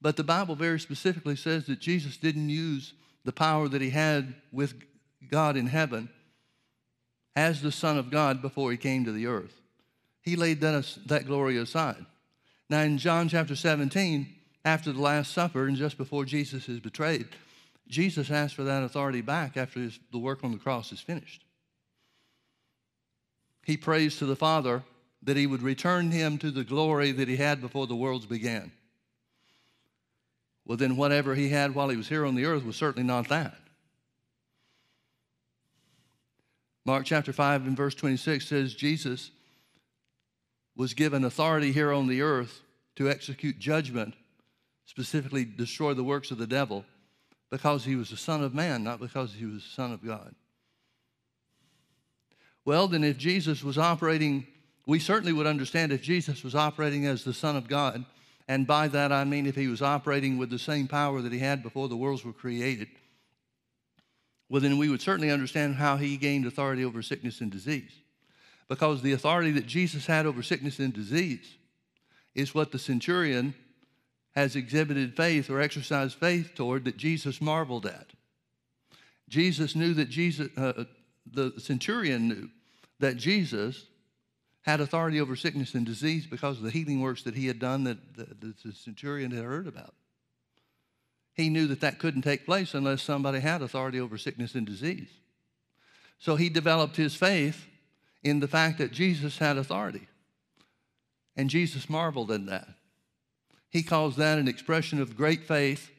But 0.03 0.19
the 0.19 0.23
Bible 0.23 0.55
very 0.55 0.79
specifically 0.79 1.35
says 1.35 1.65
that 1.65 1.81
Jesus 1.81 2.19
didn't 2.19 2.51
use 2.51 2.93
the 3.25 3.33
power 3.33 3.69
that 3.69 3.81
he 3.81 3.89
had 3.89 4.35
with 4.53 4.75
God 5.31 5.57
in 5.57 5.67
heaven 5.67 6.11
as 7.35 7.63
the 7.63 7.73
Son 7.73 7.97
of 7.97 8.11
God 8.11 8.43
before 8.43 8.71
he 8.71 8.77
came 8.77 9.07
to 9.07 9.13
the 9.13 9.27
earth. 9.29 9.63
He 10.21 10.37
laid 10.37 10.61
that, 10.61 10.99
that 11.07 11.25
glory 11.25 11.57
aside. 11.57 12.05
Now, 12.69 12.81
in 12.81 12.99
John 12.99 13.31
chapter 13.31 13.57
17, 13.57 14.27
after 14.67 14.93
the 14.93 15.01
Last 15.01 15.33
Supper 15.33 15.67
and 15.67 15.75
just 15.79 15.97
before 15.97 16.27
Jesus 16.27 16.69
is 16.69 16.81
betrayed, 16.81 17.29
Jesus 17.89 18.31
asked 18.31 18.55
for 18.55 18.65
that 18.65 18.83
authority 18.83 19.21
back 19.21 19.57
after 19.57 19.81
his, 19.81 19.99
the 20.11 20.19
work 20.19 20.43
on 20.43 20.53
the 20.53 20.59
cross 20.59 20.93
is 20.93 21.01
finished. 21.01 21.45
He 23.65 23.77
prays 23.77 24.19
to 24.19 24.27
the 24.27 24.37
Father 24.37 24.83
that 25.23 25.37
he 25.37 25.47
would 25.47 25.63
return 25.63 26.11
him 26.11 26.39
to 26.39 26.51
the 26.51 26.65
glory 26.65 27.13
that 27.13 27.29
he 27.29 27.37
had 27.37 27.61
before 27.61 27.87
the 27.87 27.95
worlds 27.95 28.27
began. 28.27 28.73
Well, 30.65 30.79
then, 30.79 30.97
whatever 30.97 31.35
he 31.35 31.49
had 31.49 31.75
while 31.75 31.89
he 31.89 31.97
was 31.97 32.09
here 32.09 32.25
on 32.25 32.35
the 32.35 32.45
earth 32.45 32.65
was 32.65 32.77
certainly 32.77 33.07
not 33.07 33.29
that. 33.29 33.57
Mark 36.85 37.05
chapter 37.05 37.33
5 37.33 37.67
and 37.67 37.77
verse 37.77 37.95
26 37.95 38.47
says 38.47 38.75
Jesus 38.75 39.31
was 40.77 40.95
given 40.95 41.25
authority 41.25 41.73
here 41.73 41.93
on 41.93 42.09
the 42.09 42.23
earth 42.23 42.61
to 42.97 43.09
execute 43.09 43.59
judgment, 43.59 44.15
specifically 44.87 45.45
destroy 45.45 45.95
the 45.95 46.05
works 46.05 46.31
of 46.31 46.39
the 46.39 46.47
devil, 46.47 46.85
because 47.53 47.85
he 47.85 47.95
was 47.95 48.11
the 48.11 48.17
Son 48.17 48.43
of 48.43 48.53
Man, 48.53 48.83
not 48.83 48.99
because 48.99 49.33
he 49.33 49.45
was 49.45 49.63
the 49.63 49.71
Son 49.71 49.93
of 49.93 50.05
God. 50.05 50.35
Well, 52.65 52.89
then, 52.89 53.05
if 53.05 53.17
Jesus 53.17 53.63
was 53.63 53.79
operating 53.79 54.49
we 54.87 54.99
certainly 54.99 55.33
would 55.33 55.47
understand 55.47 55.93
if 55.93 56.03
Jesus 56.03 56.43
was 56.43 56.55
operating 56.55 57.07
as 57.07 57.25
the 57.25 57.33
Son 57.33 57.57
of 57.57 57.69
God, 57.69 58.05
and 58.49 58.67
by 58.67 58.89
that 58.89 59.13
I 59.13 59.25
mean 59.25 59.47
if 59.47 59.55
he 59.55 59.69
was 59.69 59.83
operating 59.83 60.39
with 60.39 60.51
the 60.51 60.59
same 60.59 60.89
power 60.89 61.23
that 61.23 61.33
he 61.33 61.39
had 61.39 61.63
before 61.63 61.89
the 61.89 61.97
worlds 61.97 62.25
were 62.25 62.33
created, 62.33 62.89
well, 64.49 64.61
then 64.61 64.77
we 64.79 64.89
would 64.89 65.01
certainly 65.01 65.31
understand 65.31 65.77
how 65.77 65.97
he 65.97 66.17
gained 66.17 66.47
authority 66.47 66.85
over 66.85 67.01
sickness 67.01 67.41
and 67.41 67.51
disease. 67.51 67.93
Because 68.69 69.01
the 69.01 69.13
authority 69.13 69.51
that 69.53 69.67
Jesus 69.67 70.07
had 70.07 70.27
over 70.27 70.43
sickness 70.43 70.79
and 70.79 70.93
disease 70.93 71.57
is 72.35 72.55
what 72.55 72.73
the 72.73 72.79
centurion 72.79 73.55
has 74.33 74.57
exhibited 74.57 75.17
faith 75.17 75.51
or 75.51 75.61
exercised 75.61 76.17
faith 76.19 76.55
toward 76.55 76.85
that 76.85 76.97
Jesus 76.97 77.41
marveled 77.41 77.87
at. 77.87 78.11
Jesus 79.29 79.77
knew 79.77 79.95
that 79.95 80.09
Jesus, 80.09 80.49
uh, 80.57 80.85
the 81.31 81.53
centurion 81.59 82.29
knew 82.29 82.49
that 82.99 83.17
Jesus 83.17 83.87
had 84.63 84.81
authority 84.81 85.21
over 85.21 85.37
sickness 85.37 85.75
and 85.75 85.85
disease 85.85 86.27
because 86.27 86.59
of 86.59 86.65
the 86.65 86.71
healing 86.71 87.01
works 87.01 87.23
that 87.25 87.35
he 87.35 87.47
had 87.47 87.59
done 87.59 87.85
that 87.85 87.99
the, 88.17 88.55
the 88.63 88.73
centurion 88.73 89.31
had 89.31 89.45
heard 89.45 89.67
about. 89.67 89.95
He 91.35 91.49
knew 91.49 91.67
that 91.69 91.81
that 91.81 91.99
couldn't 91.99 92.23
take 92.23 92.45
place 92.45 92.75
unless 92.75 93.03
somebody 93.03 93.41
had 93.41 93.63
authority 93.63 94.01
over 94.01 94.19
sickness 94.19 94.55
and 94.55 94.67
disease. 94.67 95.09
So 96.19 96.37
he 96.37 96.49
developed 96.49 96.97
his 96.97 97.15
faith 97.15 97.67
in 98.23 98.41
the 98.41 98.49
fact 98.49 98.79
that 98.79 98.93
Jesus 98.93 99.39
had 99.39 99.57
authority. 99.57 100.07
And 101.37 101.51
Jesus 101.51 101.91
marveled 101.91 102.31
at 102.31 102.47
that. 102.47 102.69
He 103.73 103.83
calls 103.83 104.17
that 104.17 104.39
an 104.39 104.49
expression 104.49 105.01
of 105.01 105.17
great 105.17 105.45
faith, 105.45 105.91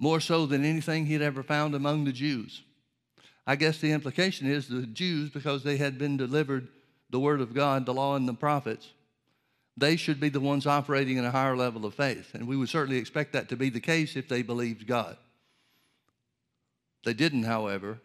more 0.00 0.18
so 0.20 0.44
than 0.44 0.64
anything 0.64 1.06
he'd 1.06 1.22
ever 1.22 1.44
found 1.44 1.72
among 1.72 2.04
the 2.04 2.12
Jews. 2.12 2.62
I 3.46 3.54
guess 3.54 3.78
the 3.78 3.92
implication 3.92 4.50
is 4.50 4.66
the 4.66 4.82
Jews, 4.82 5.30
because 5.30 5.62
they 5.62 5.76
had 5.76 5.98
been 5.98 6.16
delivered 6.16 6.66
the 7.10 7.20
Word 7.20 7.40
of 7.40 7.54
God, 7.54 7.86
the 7.86 7.94
law, 7.94 8.16
and 8.16 8.28
the 8.28 8.34
prophets, 8.34 8.90
they 9.76 9.94
should 9.94 10.18
be 10.18 10.28
the 10.28 10.40
ones 10.40 10.66
operating 10.66 11.16
in 11.16 11.24
a 11.24 11.30
higher 11.30 11.56
level 11.56 11.86
of 11.86 11.94
faith. 11.94 12.34
And 12.34 12.48
we 12.48 12.56
would 12.56 12.68
certainly 12.68 12.98
expect 12.98 13.32
that 13.34 13.48
to 13.50 13.56
be 13.56 13.70
the 13.70 13.78
case 13.78 14.16
if 14.16 14.28
they 14.28 14.42
believed 14.42 14.88
God. 14.88 15.16
They 17.04 17.14
didn't, 17.14 17.44
however. 17.44 18.00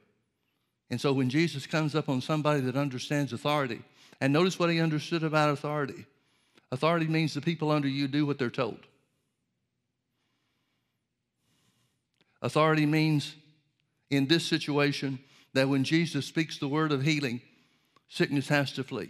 And 0.91 1.01
so 1.01 1.11
when 1.11 1.31
Jesus 1.31 1.65
comes 1.65 1.95
up 1.95 2.07
on 2.07 2.21
somebody 2.21 2.61
that 2.61 2.75
understands 2.75 3.33
authority, 3.33 3.81
and 4.19 4.31
notice 4.31 4.59
what 4.59 4.69
he 4.69 4.79
understood 4.79 5.23
about 5.23 5.49
authority 5.49 6.05
authority 6.71 7.07
means 7.07 7.33
the 7.33 7.41
people 7.41 7.71
under 7.71 7.87
you 7.87 8.07
do 8.07 8.25
what 8.25 8.37
they're 8.37 8.49
told. 8.49 8.79
Authority 12.41 12.85
means, 12.85 13.35
in 14.09 14.27
this 14.27 14.45
situation, 14.45 15.19
that 15.53 15.69
when 15.69 15.83
Jesus 15.83 16.25
speaks 16.25 16.57
the 16.57 16.67
word 16.67 16.91
of 16.91 17.03
healing, 17.03 17.41
Sickness 18.11 18.49
has 18.49 18.73
to 18.73 18.83
flee, 18.83 19.09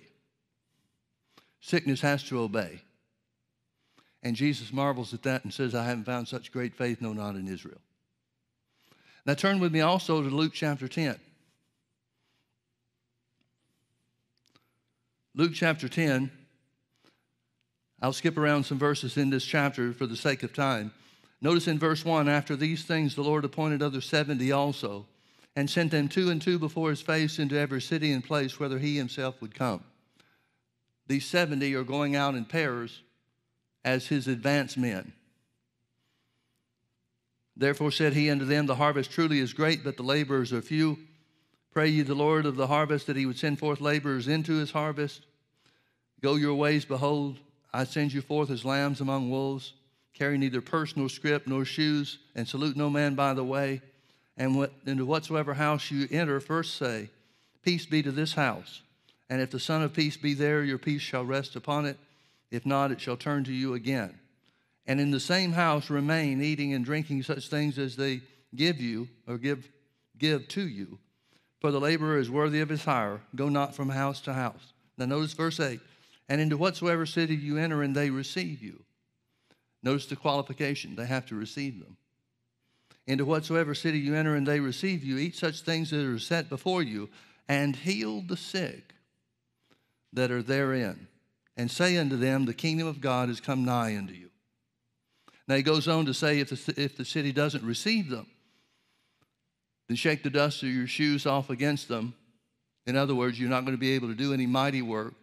sickness 1.60 2.02
has 2.02 2.24
to 2.26 2.40
obey. 2.40 2.84
And 4.22 4.36
Jesus 4.36 4.72
marvels 4.72 5.12
at 5.12 5.24
that 5.24 5.44
and 5.44 5.52
says, 5.52 5.74
I 5.74 5.86
haven't 5.86 6.04
found 6.04 6.28
such 6.28 6.52
great 6.52 6.76
faith, 6.76 7.02
no, 7.02 7.12
not 7.12 7.34
in 7.34 7.48
Israel. 7.48 7.82
Now 9.26 9.34
turn 9.34 9.60
with 9.60 9.74
me 9.74 9.82
also 9.82 10.22
to 10.22 10.30
Luke 10.30 10.52
chapter 10.54 10.88
10. 10.88 11.20
Luke 15.34 15.54
chapter 15.56 15.90
10. 15.90 16.30
I'll 18.02 18.14
skip 18.14 18.38
around 18.38 18.64
some 18.64 18.80
verses 18.80 19.16
in 19.18 19.30
this 19.30 19.46
chapter 19.46 19.94
for 19.94 20.08
the 20.08 20.18
sake 20.18 20.42
of 20.44 20.54
time. 20.54 20.92
Notice 21.40 21.68
in 21.68 21.78
verse 21.78 22.04
1 22.04 22.28
after 22.28 22.56
these 22.56 22.84
things, 22.84 23.16
the 23.16 23.22
Lord 23.22 23.46
appointed 23.46 23.84
other 23.84 24.02
70 24.02 24.52
also, 24.52 25.06
and 25.56 25.70
sent 25.70 25.92
them 25.92 26.08
two 26.08 26.30
and 26.30 26.42
two 26.42 26.58
before 26.58 26.90
his 26.90 27.02
face 27.02 27.38
into 27.38 27.58
every 27.58 27.82
city 27.82 28.12
and 28.12 28.24
place 28.24 28.60
whither 28.60 28.80
he 28.80 28.98
himself 28.98 29.42
would 29.42 29.54
come. 29.54 29.84
These 31.08 31.26
70 31.26 31.76
are 31.76 31.84
going 31.84 32.16
out 32.16 32.36
in 32.36 32.46
pairs 32.46 33.02
as 33.84 34.08
his 34.08 34.28
advance 34.28 34.78
men. 34.78 35.14
Therefore 37.56 37.92
said 37.92 38.14
he 38.14 38.30
unto 38.30 38.46
them, 38.46 38.66
The 38.66 38.76
harvest 38.76 39.12
truly 39.12 39.40
is 39.40 39.54
great, 39.54 39.84
but 39.84 39.98
the 39.98 40.04
laborers 40.04 40.54
are 40.54 40.62
few. 40.62 40.98
Pray 41.72 41.90
ye 41.90 42.02
the 42.02 42.16
Lord 42.16 42.46
of 42.46 42.56
the 42.56 42.68
harvest 42.68 43.08
that 43.08 43.18
he 43.18 43.26
would 43.26 43.38
send 43.38 43.60
forth 43.60 43.82
laborers 43.82 44.28
into 44.28 44.54
his 44.54 44.72
harvest. 44.72 45.26
Go 46.22 46.36
your 46.36 46.56
ways, 46.56 46.86
behold, 46.86 47.40
I 47.74 47.86
send 47.86 48.14
you 48.14 48.22
forth 48.22 48.50
as 48.50 48.66
lambs 48.66 49.02
among 49.02 49.30
wolves. 49.30 49.74
Carry 50.14 50.38
neither 50.38 50.62
purse 50.62 50.96
nor 50.98 51.10
scrip 51.10 51.48
nor 51.48 51.66
shoes, 51.66 52.20
and 52.36 52.48
salute 52.48 52.76
no 52.76 52.90
man 52.90 53.16
by 53.16 53.34
the 53.34 53.44
way. 53.44 53.82
And 54.38 54.56
what, 54.56 54.74
into 54.86 55.06
whatsoever 55.06 55.54
house 55.54 55.90
you 55.92 56.08
enter, 56.12 56.40
first 56.40 56.76
say, 56.76 57.10
Peace 57.64 57.86
be 57.86 58.02
to 58.02 58.12
this 58.12 58.34
house. 58.34 58.82
And 59.30 59.42
if 59.42 59.52
the 59.52 59.60
Son 59.60 59.82
of 59.82 59.94
Peace 59.94 60.18
be 60.18 60.34
there, 60.34 60.64
your 60.64 60.78
peace 60.78 61.02
shall 61.02 61.24
rest 61.24 61.56
upon 61.56 61.86
it. 61.86 61.98
If 62.50 62.66
not, 62.66 62.92
it 62.92 63.00
shall 63.00 63.16
turn 63.16 63.44
to 63.46 63.54
you 63.54 63.74
again. 63.74 64.20
And 64.86 65.00
in 65.00 65.12
the 65.12 65.20
same 65.20 65.54
house 65.54 65.90
remain, 65.90 66.42
eating 66.42 66.74
and 66.74 66.84
drinking 66.84 67.24
such 67.24 67.48
things 67.48 67.78
as 67.78 67.96
they 67.96 68.22
give 68.54 68.82
you 68.82 69.08
or 69.28 69.38
give, 69.38 69.70
give 70.18 70.48
to 70.50 70.68
you. 70.68 70.98
For 71.62 71.72
the 71.72 71.80
laborer 71.80 72.18
is 72.18 72.30
worthy 72.30 72.60
of 72.60 72.70
his 72.70 72.84
hire. 72.84 73.22
Go 73.36 73.48
not 73.48 73.76
from 73.76 73.90
house 73.90 74.20
to 74.22 74.34
house. 74.34 74.74
Now, 74.98 75.06
notice 75.06 75.34
verse 75.34 75.60
8 75.60 75.80
and 76.32 76.40
into 76.40 76.56
whatsoever 76.56 77.06
city 77.06 77.36
you 77.36 77.58
enter, 77.58 77.84
and 77.84 77.94
they 77.94 78.10
receive 78.10 78.64
you. 78.64 78.82
Notice 79.84 80.06
the 80.06 80.16
qualification 80.16 80.96
they 80.96 81.06
have 81.06 81.26
to 81.26 81.36
receive 81.36 81.78
them. 81.82 81.98
Into 83.06 83.26
whatsoever 83.26 83.76
city 83.76 84.00
you 84.00 84.16
enter, 84.16 84.34
and 84.38 84.48
they 84.48 84.62
receive 84.62 85.04
you, 85.04 85.18
eat 85.18 85.36
such 85.36 85.60
things 85.60 85.90
that 85.90 86.06
are 86.06 86.20
set 86.20 86.48
before 86.48 86.84
you, 86.84 87.10
and 87.50 87.76
heal 87.76 88.22
the 88.22 88.38
sick 88.38 88.94
that 90.14 90.32
are 90.32 90.42
therein, 90.42 91.10
and 91.58 91.70
say 91.70 91.98
unto 91.98 92.16
them, 92.16 92.46
The 92.46 92.54
kingdom 92.54 92.88
of 92.88 93.02
God 93.02 93.30
is 93.30 93.42
come 93.42 93.66
nigh 93.66 93.98
unto 93.98 94.14
you. 94.14 94.30
Now 95.50 95.56
he 95.56 95.64
goes 95.64 95.90
on 95.90 96.06
to 96.06 96.14
say, 96.14 96.40
if 96.40 96.52
the, 96.52 96.82
if 96.82 96.96
the 96.96 97.04
city 97.04 97.34
doesn't 97.34 97.66
receive 97.66 98.10
them, 98.10 98.28
then 99.90 99.98
shake 99.98 100.24
the 100.24 100.30
dust 100.30 100.64
of 100.64 100.70
your 100.70 100.88
shoes 100.88 101.26
off 101.26 101.50
against 101.50 101.90
them. 101.90 102.14
In 102.88 102.96
other 102.96 103.16
words, 103.16 103.38
you're 103.38 103.50
not 103.50 103.66
going 103.66 103.76
to 103.76 103.82
be 103.82 103.96
able 103.96 104.08
to 104.08 104.16
do 104.16 104.34
any 104.34 104.46
mighty 104.46 104.82
work. 104.82 105.16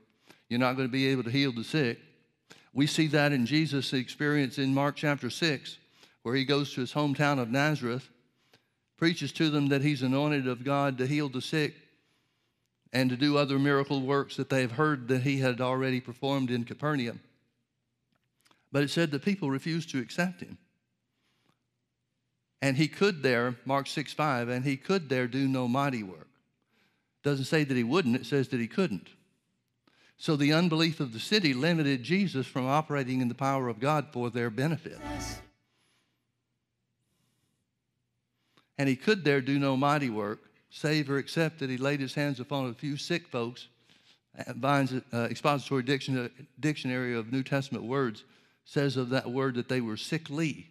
You're 0.48 0.61
not 0.61 0.76
going 0.76 0.88
to 0.88 0.92
be 0.92 1.08
able 1.08 1.24
to 1.24 1.30
heal 1.30 1.52
the 1.52 1.64
sick. 1.64 1.98
We 2.72 2.87
see 2.87 3.06
that 3.08 3.32
in 3.32 3.46
Jesus' 3.46 3.92
experience 3.92 4.58
in 4.58 4.74
Mark 4.74 4.96
chapter 4.96 5.30
6, 5.30 5.78
where 6.22 6.34
he 6.34 6.44
goes 6.44 6.72
to 6.74 6.80
his 6.80 6.92
hometown 6.92 7.38
of 7.38 7.50
Nazareth, 7.50 8.08
preaches 8.96 9.32
to 9.32 9.50
them 9.50 9.68
that 9.68 9.82
he's 9.82 10.02
anointed 10.02 10.46
of 10.46 10.64
God 10.64 10.98
to 10.98 11.06
heal 11.06 11.28
the 11.28 11.40
sick 11.40 11.74
and 12.92 13.11
to 13.11 13.16
do 13.16 13.37
other 13.37 13.58
miracle 13.58 14.00
works 14.00 14.37
that 14.37 14.48
they 14.48 14.62
have 14.62 14.72
heard 14.72 15.08
that 15.08 15.22
he 15.22 15.38
had 15.38 15.61
already 15.61 16.00
performed 16.00 16.50
in 16.50 16.64
Capernaum. 16.64 17.20
But 18.72 18.82
it 18.82 18.90
said 18.90 19.11
the 19.11 19.18
people 19.18 19.50
refused 19.50 19.90
to 19.90 19.98
accept 19.98 20.40
him. 20.40 20.58
And 22.61 22.76
he 22.76 22.88
could 22.88 23.22
there, 23.22 23.56
Mark 23.64 23.87
6 23.87 24.12
5, 24.12 24.48
and 24.48 24.64
he 24.64 24.76
could 24.76 25.08
there 25.08 25.28
do 25.28 25.46
no 25.46 25.68
mighty 25.68 26.02
work. 26.02 26.28
Doesn't 27.22 27.44
say 27.44 27.64
that 27.64 27.76
he 27.76 27.84
wouldn't, 27.84 28.16
it 28.16 28.26
says 28.26 28.48
that 28.48 28.61
he 28.61 28.66
couldn't. 28.66 29.08
So 30.18 30.35
the 30.35 30.52
unbelief 30.52 30.98
of 30.98 31.12
the 31.12 31.20
city 31.20 31.54
limited 31.54 32.02
Jesus 32.02 32.46
from 32.46 32.66
operating 32.66 33.20
in 33.20 33.28
the 33.28 33.35
power 33.35 33.68
of 33.68 33.78
God 33.78 34.09
for 34.12 34.31
their 34.31 34.50
benefit. 34.50 34.98
And 38.76 38.88
he 38.88 38.96
could 38.96 39.24
there 39.24 39.40
do 39.40 39.59
no 39.59 39.76
mighty 39.76 40.11
work, 40.11 40.40
save 40.70 41.09
or 41.09 41.18
except 41.18 41.61
that 41.61 41.70
he 41.70 41.76
laid 41.76 42.00
his 42.00 42.14
hands 42.14 42.40
upon 42.40 42.68
a 42.68 42.74
few 42.74 42.96
sick 42.96 43.28
folks. 43.28 43.68
Vine's 44.57 44.92
uh, 44.92 45.28
expository 45.31 45.83
dictionary, 45.83 46.31
dictionary 46.61 47.14
of 47.14 47.33
New 47.33 47.42
Testament 47.42 47.85
words 47.85 48.24
says 48.64 48.96
of 48.96 49.11
that 49.11 49.31
word 49.31 49.54
that 49.54 49.68
they 49.68 49.81
were 49.81 49.96
sickly. 49.96 50.68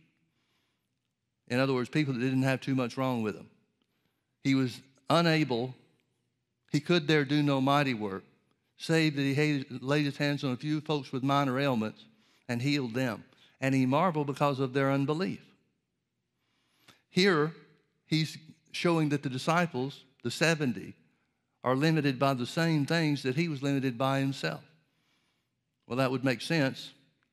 In 1.48 1.60
other 1.60 1.74
words, 1.74 1.90
people 1.90 2.14
that 2.14 2.20
didn't 2.20 2.44
have 2.44 2.62
too 2.62 2.76
much 2.76 2.98
wrong 2.98 3.24
with 3.24 3.36
them. 3.36 3.50
He 4.44 4.56
was 4.56 4.80
unable, 5.10 5.74
he 6.72 6.80
could 6.80 7.08
there 7.08 7.26
do 7.26 7.42
no 7.42 7.60
mighty 7.60 7.94
work, 7.94 8.24
save 8.78 9.16
that 9.16 9.22
he 9.22 9.66
laid 9.82 10.06
his 10.06 10.18
hands 10.18 10.44
on 10.44 10.52
a 10.52 10.58
few 10.58 10.80
folks 10.82 11.12
with 11.12 11.24
minor 11.24 11.60
ailments 11.60 12.06
and 12.48 12.62
healed 12.62 12.94
them. 12.94 13.24
And 13.60 13.74
he 13.74 13.86
marveled 13.86 14.28
because 14.28 14.60
of 14.60 14.74
their 14.74 14.92
unbelief. 14.92 15.42
Here, 17.10 17.54
he's 18.06 18.38
showing 18.72 19.10
that 19.10 19.24
the 19.24 19.30
disciples, 19.30 20.04
the 20.24 20.30
70, 20.30 20.94
are 21.64 21.76
limited 21.76 22.20
by 22.20 22.36
the 22.36 22.46
same 22.46 22.86
things 22.86 23.24
that 23.24 23.36
he 23.36 23.48
was 23.48 23.64
limited 23.64 23.98
by 23.98 24.20
himself. 24.20 24.64
Well, 25.88 25.98
that 25.98 26.12
would 26.12 26.24
make 26.24 26.42
sense 26.42 26.92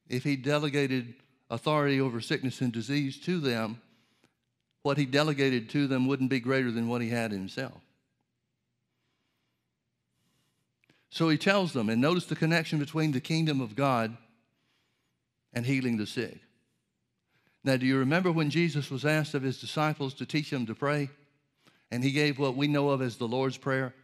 if 0.09 0.25
he 0.25 0.37
delegated 0.37 1.15
authority 1.51 2.01
over 2.01 2.21
sickness 2.21 2.61
and 2.61 2.73
disease 2.73 3.19
to 3.21 3.39
them. 3.39 3.81
What 4.83 4.97
he 4.97 5.07
delegated 5.07 5.69
to 5.71 5.87
them 5.87 6.07
wouldn't 6.07 6.31
be 6.31 6.41
greater 6.41 6.71
than 6.71 6.89
what 6.89 7.03
he 7.03 7.11
had 7.11 7.33
himself. 7.33 7.84
So 11.15 11.29
he 11.29 11.39
tells 11.39 11.73
them, 11.73 11.91
and 11.91 12.01
notice 12.01 12.27
the 12.27 12.35
connection 12.35 12.81
between 12.81 13.13
the 13.13 13.21
kingdom 13.21 13.61
of 13.61 13.77
God 13.77 14.17
and 15.53 15.65
healing 15.65 15.97
the 15.97 16.09
sick. 16.09 16.41
Now, 17.63 17.77
do 17.77 17.87
you 17.87 17.99
remember 17.99 18.33
when 18.33 18.51
Jesus 18.51 18.91
was 18.91 19.05
asked 19.05 19.33
of 19.33 19.45
his 19.45 19.61
disciples 19.61 20.15
to 20.15 20.27
teach 20.27 20.51
them 20.51 20.67
to 20.67 20.75
pray? 20.75 21.09
And 21.93 22.03
he 22.03 22.11
gave 22.11 22.41
what 22.41 22.57
we 22.57 22.67
know 22.67 22.89
of 22.89 23.01
as 23.01 23.17
the 23.17 23.29
Lord's 23.29 23.57
Prayer. 23.57 23.95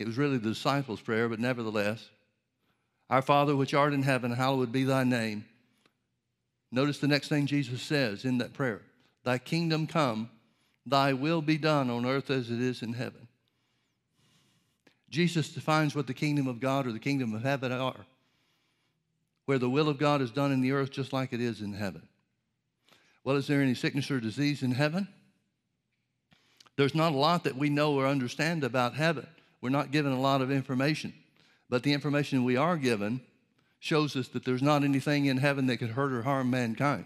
It 0.00 0.08
was 0.08 0.18
really 0.18 0.36
the 0.36 0.48
disciples' 0.48 1.00
prayer, 1.00 1.28
but 1.28 1.38
nevertheless, 1.38 2.08
Our 3.08 3.22
Father 3.22 3.54
which 3.54 3.72
art 3.72 3.92
in 3.92 4.02
heaven, 4.02 4.32
hallowed 4.32 4.72
be 4.72 4.82
thy 4.82 5.04
name. 5.04 5.44
Notice 6.72 6.98
the 6.98 7.06
next 7.06 7.28
thing 7.28 7.46
Jesus 7.46 7.82
says 7.82 8.24
in 8.24 8.38
that 8.38 8.52
prayer 8.52 8.82
Thy 9.22 9.38
kingdom 9.38 9.86
come, 9.86 10.28
thy 10.84 11.12
will 11.12 11.40
be 11.40 11.56
done 11.56 11.88
on 11.88 12.04
earth 12.04 12.30
as 12.30 12.50
it 12.50 12.60
is 12.60 12.82
in 12.82 12.94
heaven. 12.94 13.28
Jesus 15.12 15.50
defines 15.50 15.94
what 15.94 16.06
the 16.06 16.14
kingdom 16.14 16.46
of 16.46 16.58
God 16.58 16.86
or 16.86 16.92
the 16.92 16.98
kingdom 16.98 17.34
of 17.34 17.42
heaven 17.42 17.70
are, 17.70 18.06
where 19.44 19.58
the 19.58 19.68
will 19.68 19.90
of 19.90 19.98
God 19.98 20.22
is 20.22 20.30
done 20.30 20.50
in 20.50 20.62
the 20.62 20.72
earth 20.72 20.90
just 20.90 21.12
like 21.12 21.34
it 21.34 21.40
is 21.40 21.60
in 21.60 21.74
heaven. 21.74 22.08
Well, 23.22 23.36
is 23.36 23.46
there 23.46 23.60
any 23.60 23.74
sickness 23.74 24.10
or 24.10 24.20
disease 24.20 24.62
in 24.62 24.72
heaven? 24.72 25.06
There's 26.76 26.94
not 26.94 27.12
a 27.12 27.16
lot 27.16 27.44
that 27.44 27.58
we 27.58 27.68
know 27.68 27.92
or 27.92 28.06
understand 28.06 28.64
about 28.64 28.94
heaven. 28.94 29.26
We're 29.60 29.68
not 29.68 29.92
given 29.92 30.12
a 30.12 30.20
lot 30.20 30.40
of 30.40 30.50
information. 30.50 31.12
But 31.68 31.82
the 31.82 31.92
information 31.92 32.42
we 32.42 32.56
are 32.56 32.78
given 32.78 33.20
shows 33.80 34.16
us 34.16 34.28
that 34.28 34.46
there's 34.46 34.62
not 34.62 34.82
anything 34.82 35.26
in 35.26 35.36
heaven 35.36 35.66
that 35.66 35.76
could 35.76 35.90
hurt 35.90 36.12
or 36.12 36.22
harm 36.22 36.48
mankind. 36.48 37.04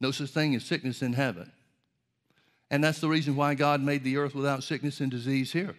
No 0.00 0.12
such 0.12 0.30
thing 0.30 0.54
as 0.54 0.64
sickness 0.64 1.02
in 1.02 1.12
heaven. 1.12 1.52
And 2.70 2.82
that's 2.82 3.00
the 3.00 3.08
reason 3.08 3.36
why 3.36 3.54
God 3.54 3.82
made 3.82 4.02
the 4.02 4.16
earth 4.16 4.34
without 4.34 4.64
sickness 4.64 5.00
and 5.00 5.10
disease 5.10 5.52
here. 5.52 5.76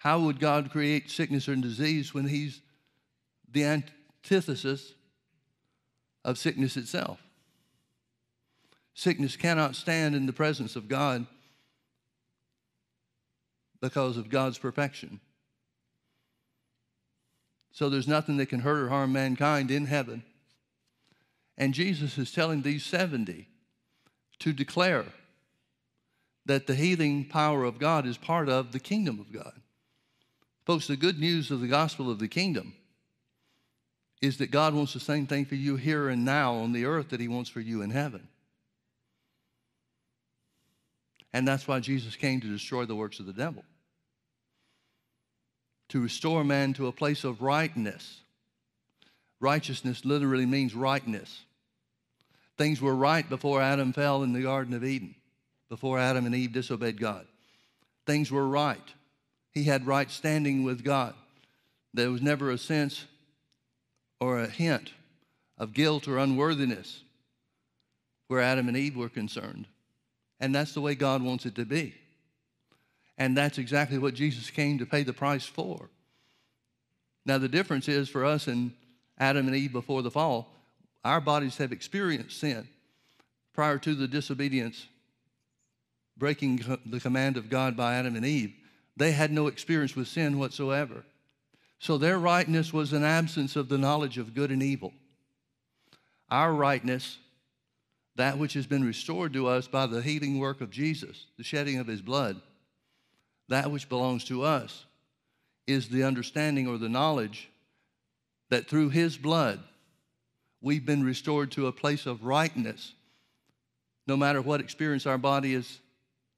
How 0.00 0.18
would 0.20 0.40
God 0.40 0.70
create 0.70 1.10
sickness 1.10 1.46
or 1.46 1.54
disease 1.56 2.14
when 2.14 2.26
He's 2.26 2.62
the 3.52 3.64
antithesis 3.64 4.94
of 6.24 6.38
sickness 6.38 6.78
itself? 6.78 7.22
Sickness 8.94 9.36
cannot 9.36 9.76
stand 9.76 10.14
in 10.14 10.24
the 10.24 10.32
presence 10.32 10.74
of 10.74 10.88
God 10.88 11.26
because 13.82 14.16
of 14.16 14.30
God's 14.30 14.56
perfection. 14.56 15.20
So 17.70 17.90
there's 17.90 18.08
nothing 18.08 18.38
that 18.38 18.46
can 18.46 18.60
hurt 18.60 18.84
or 18.84 18.88
harm 18.88 19.12
mankind 19.12 19.70
in 19.70 19.84
heaven. 19.84 20.22
And 21.58 21.74
Jesus 21.74 22.16
is 22.16 22.32
telling 22.32 22.62
these 22.62 22.86
70 22.86 23.48
to 24.38 24.52
declare 24.54 25.04
that 26.46 26.66
the 26.66 26.74
healing 26.74 27.26
power 27.26 27.64
of 27.64 27.78
God 27.78 28.06
is 28.06 28.16
part 28.16 28.48
of 28.48 28.72
the 28.72 28.80
kingdom 28.80 29.20
of 29.20 29.30
God. 29.30 29.59
Folks, 30.70 30.86
the 30.86 30.94
good 30.94 31.18
news 31.18 31.50
of 31.50 31.60
the 31.60 31.66
gospel 31.66 32.12
of 32.12 32.20
the 32.20 32.28
kingdom 32.28 32.74
is 34.22 34.38
that 34.38 34.52
God 34.52 34.72
wants 34.72 34.92
the 34.92 35.00
same 35.00 35.26
thing 35.26 35.44
for 35.44 35.56
you 35.56 35.74
here 35.74 36.08
and 36.08 36.24
now 36.24 36.54
on 36.54 36.70
the 36.70 36.84
earth 36.84 37.08
that 37.08 37.18
He 37.18 37.26
wants 37.26 37.50
for 37.50 37.58
you 37.58 37.82
in 37.82 37.90
heaven. 37.90 38.28
And 41.32 41.48
that's 41.48 41.66
why 41.66 41.80
Jesus 41.80 42.14
came 42.14 42.40
to 42.40 42.46
destroy 42.46 42.84
the 42.84 42.94
works 42.94 43.18
of 43.18 43.26
the 43.26 43.32
devil, 43.32 43.64
to 45.88 46.00
restore 46.00 46.44
man 46.44 46.72
to 46.74 46.86
a 46.86 46.92
place 46.92 47.24
of 47.24 47.42
rightness. 47.42 48.20
Righteousness 49.40 50.04
literally 50.04 50.46
means 50.46 50.72
rightness. 50.72 51.40
Things 52.56 52.80
were 52.80 52.94
right 52.94 53.28
before 53.28 53.60
Adam 53.60 53.92
fell 53.92 54.22
in 54.22 54.32
the 54.32 54.42
Garden 54.42 54.74
of 54.74 54.84
Eden, 54.84 55.16
before 55.68 55.98
Adam 55.98 56.26
and 56.26 56.34
Eve 56.36 56.52
disobeyed 56.52 57.00
God. 57.00 57.26
Things 58.06 58.30
were 58.30 58.46
right. 58.46 58.78
He 59.52 59.64
had 59.64 59.86
right 59.86 60.10
standing 60.10 60.62
with 60.62 60.84
God. 60.84 61.14
There 61.92 62.10
was 62.10 62.22
never 62.22 62.50
a 62.50 62.58
sense 62.58 63.04
or 64.20 64.40
a 64.40 64.46
hint 64.46 64.92
of 65.58 65.72
guilt 65.72 66.06
or 66.06 66.18
unworthiness 66.18 67.02
where 68.28 68.40
Adam 68.40 68.68
and 68.68 68.76
Eve 68.76 68.96
were 68.96 69.08
concerned. 69.08 69.66
And 70.38 70.54
that's 70.54 70.72
the 70.72 70.80
way 70.80 70.94
God 70.94 71.22
wants 71.22 71.46
it 71.46 71.54
to 71.56 71.64
be. 71.64 71.94
And 73.18 73.36
that's 73.36 73.58
exactly 73.58 73.98
what 73.98 74.14
Jesus 74.14 74.50
came 74.50 74.78
to 74.78 74.86
pay 74.86 75.02
the 75.02 75.12
price 75.12 75.44
for. 75.44 75.90
Now, 77.26 77.38
the 77.38 77.48
difference 77.48 77.88
is 77.88 78.08
for 78.08 78.24
us 78.24 78.46
and 78.46 78.72
Adam 79.18 79.46
and 79.46 79.54
Eve 79.54 79.72
before 79.72 80.02
the 80.02 80.10
fall, 80.10 80.48
our 81.04 81.20
bodies 81.20 81.58
have 81.58 81.72
experienced 81.72 82.40
sin 82.40 82.66
prior 83.52 83.78
to 83.78 83.94
the 83.94 84.08
disobedience, 84.08 84.86
breaking 86.16 86.78
the 86.86 87.00
command 87.00 87.36
of 87.36 87.50
God 87.50 87.76
by 87.76 87.94
Adam 87.94 88.16
and 88.16 88.24
Eve. 88.24 88.54
They 89.00 89.12
had 89.12 89.32
no 89.32 89.46
experience 89.46 89.96
with 89.96 90.08
sin 90.08 90.38
whatsoever. 90.38 91.04
So 91.78 91.96
their 91.96 92.18
rightness 92.18 92.70
was 92.70 92.92
an 92.92 93.02
absence 93.02 93.56
of 93.56 93.70
the 93.70 93.78
knowledge 93.78 94.18
of 94.18 94.34
good 94.34 94.50
and 94.50 94.62
evil. 94.62 94.92
Our 96.30 96.52
rightness, 96.52 97.16
that 98.16 98.36
which 98.36 98.52
has 98.52 98.66
been 98.66 98.84
restored 98.84 99.32
to 99.32 99.46
us 99.46 99.66
by 99.66 99.86
the 99.86 100.02
healing 100.02 100.38
work 100.38 100.60
of 100.60 100.68
Jesus, 100.70 101.24
the 101.38 101.42
shedding 101.42 101.78
of 101.78 101.86
his 101.86 102.02
blood, 102.02 102.42
that 103.48 103.70
which 103.70 103.88
belongs 103.88 104.24
to 104.24 104.42
us 104.42 104.84
is 105.66 105.88
the 105.88 106.04
understanding 106.04 106.68
or 106.68 106.76
the 106.76 106.90
knowledge 106.90 107.48
that 108.50 108.68
through 108.68 108.90
his 108.90 109.16
blood 109.16 109.60
we've 110.60 110.84
been 110.84 111.02
restored 111.02 111.50
to 111.52 111.68
a 111.68 111.72
place 111.72 112.04
of 112.04 112.22
rightness 112.22 112.92
no 114.06 114.14
matter 114.14 114.42
what 114.42 114.60
experience 114.60 115.06
our 115.06 115.16
body 115.16 115.54
is 115.54 115.78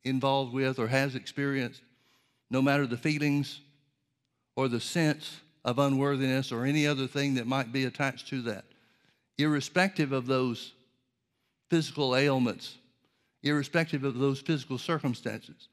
involved 0.04 0.52
with 0.52 0.78
or 0.78 0.86
has 0.86 1.16
experienced, 1.16 1.82
no 2.52 2.60
matter 2.60 2.86
the 2.86 2.98
feelings 2.98 3.60
or 4.56 4.68
the 4.68 4.78
sense 4.78 5.40
of 5.64 5.78
unworthiness 5.78 6.52
or 6.52 6.66
any 6.66 6.86
other 6.86 7.06
thing 7.06 7.34
that 7.34 7.46
might 7.46 7.72
be 7.72 7.86
attached 7.86 8.28
to 8.28 8.42
that, 8.42 8.66
irrespective 9.38 10.12
of 10.12 10.26
those 10.26 10.74
physical 11.70 12.14
ailments, 12.14 12.76
irrespective 13.42 14.04
of 14.04 14.18
those 14.18 14.38
physical 14.38 14.76
circumstances, 14.76 15.68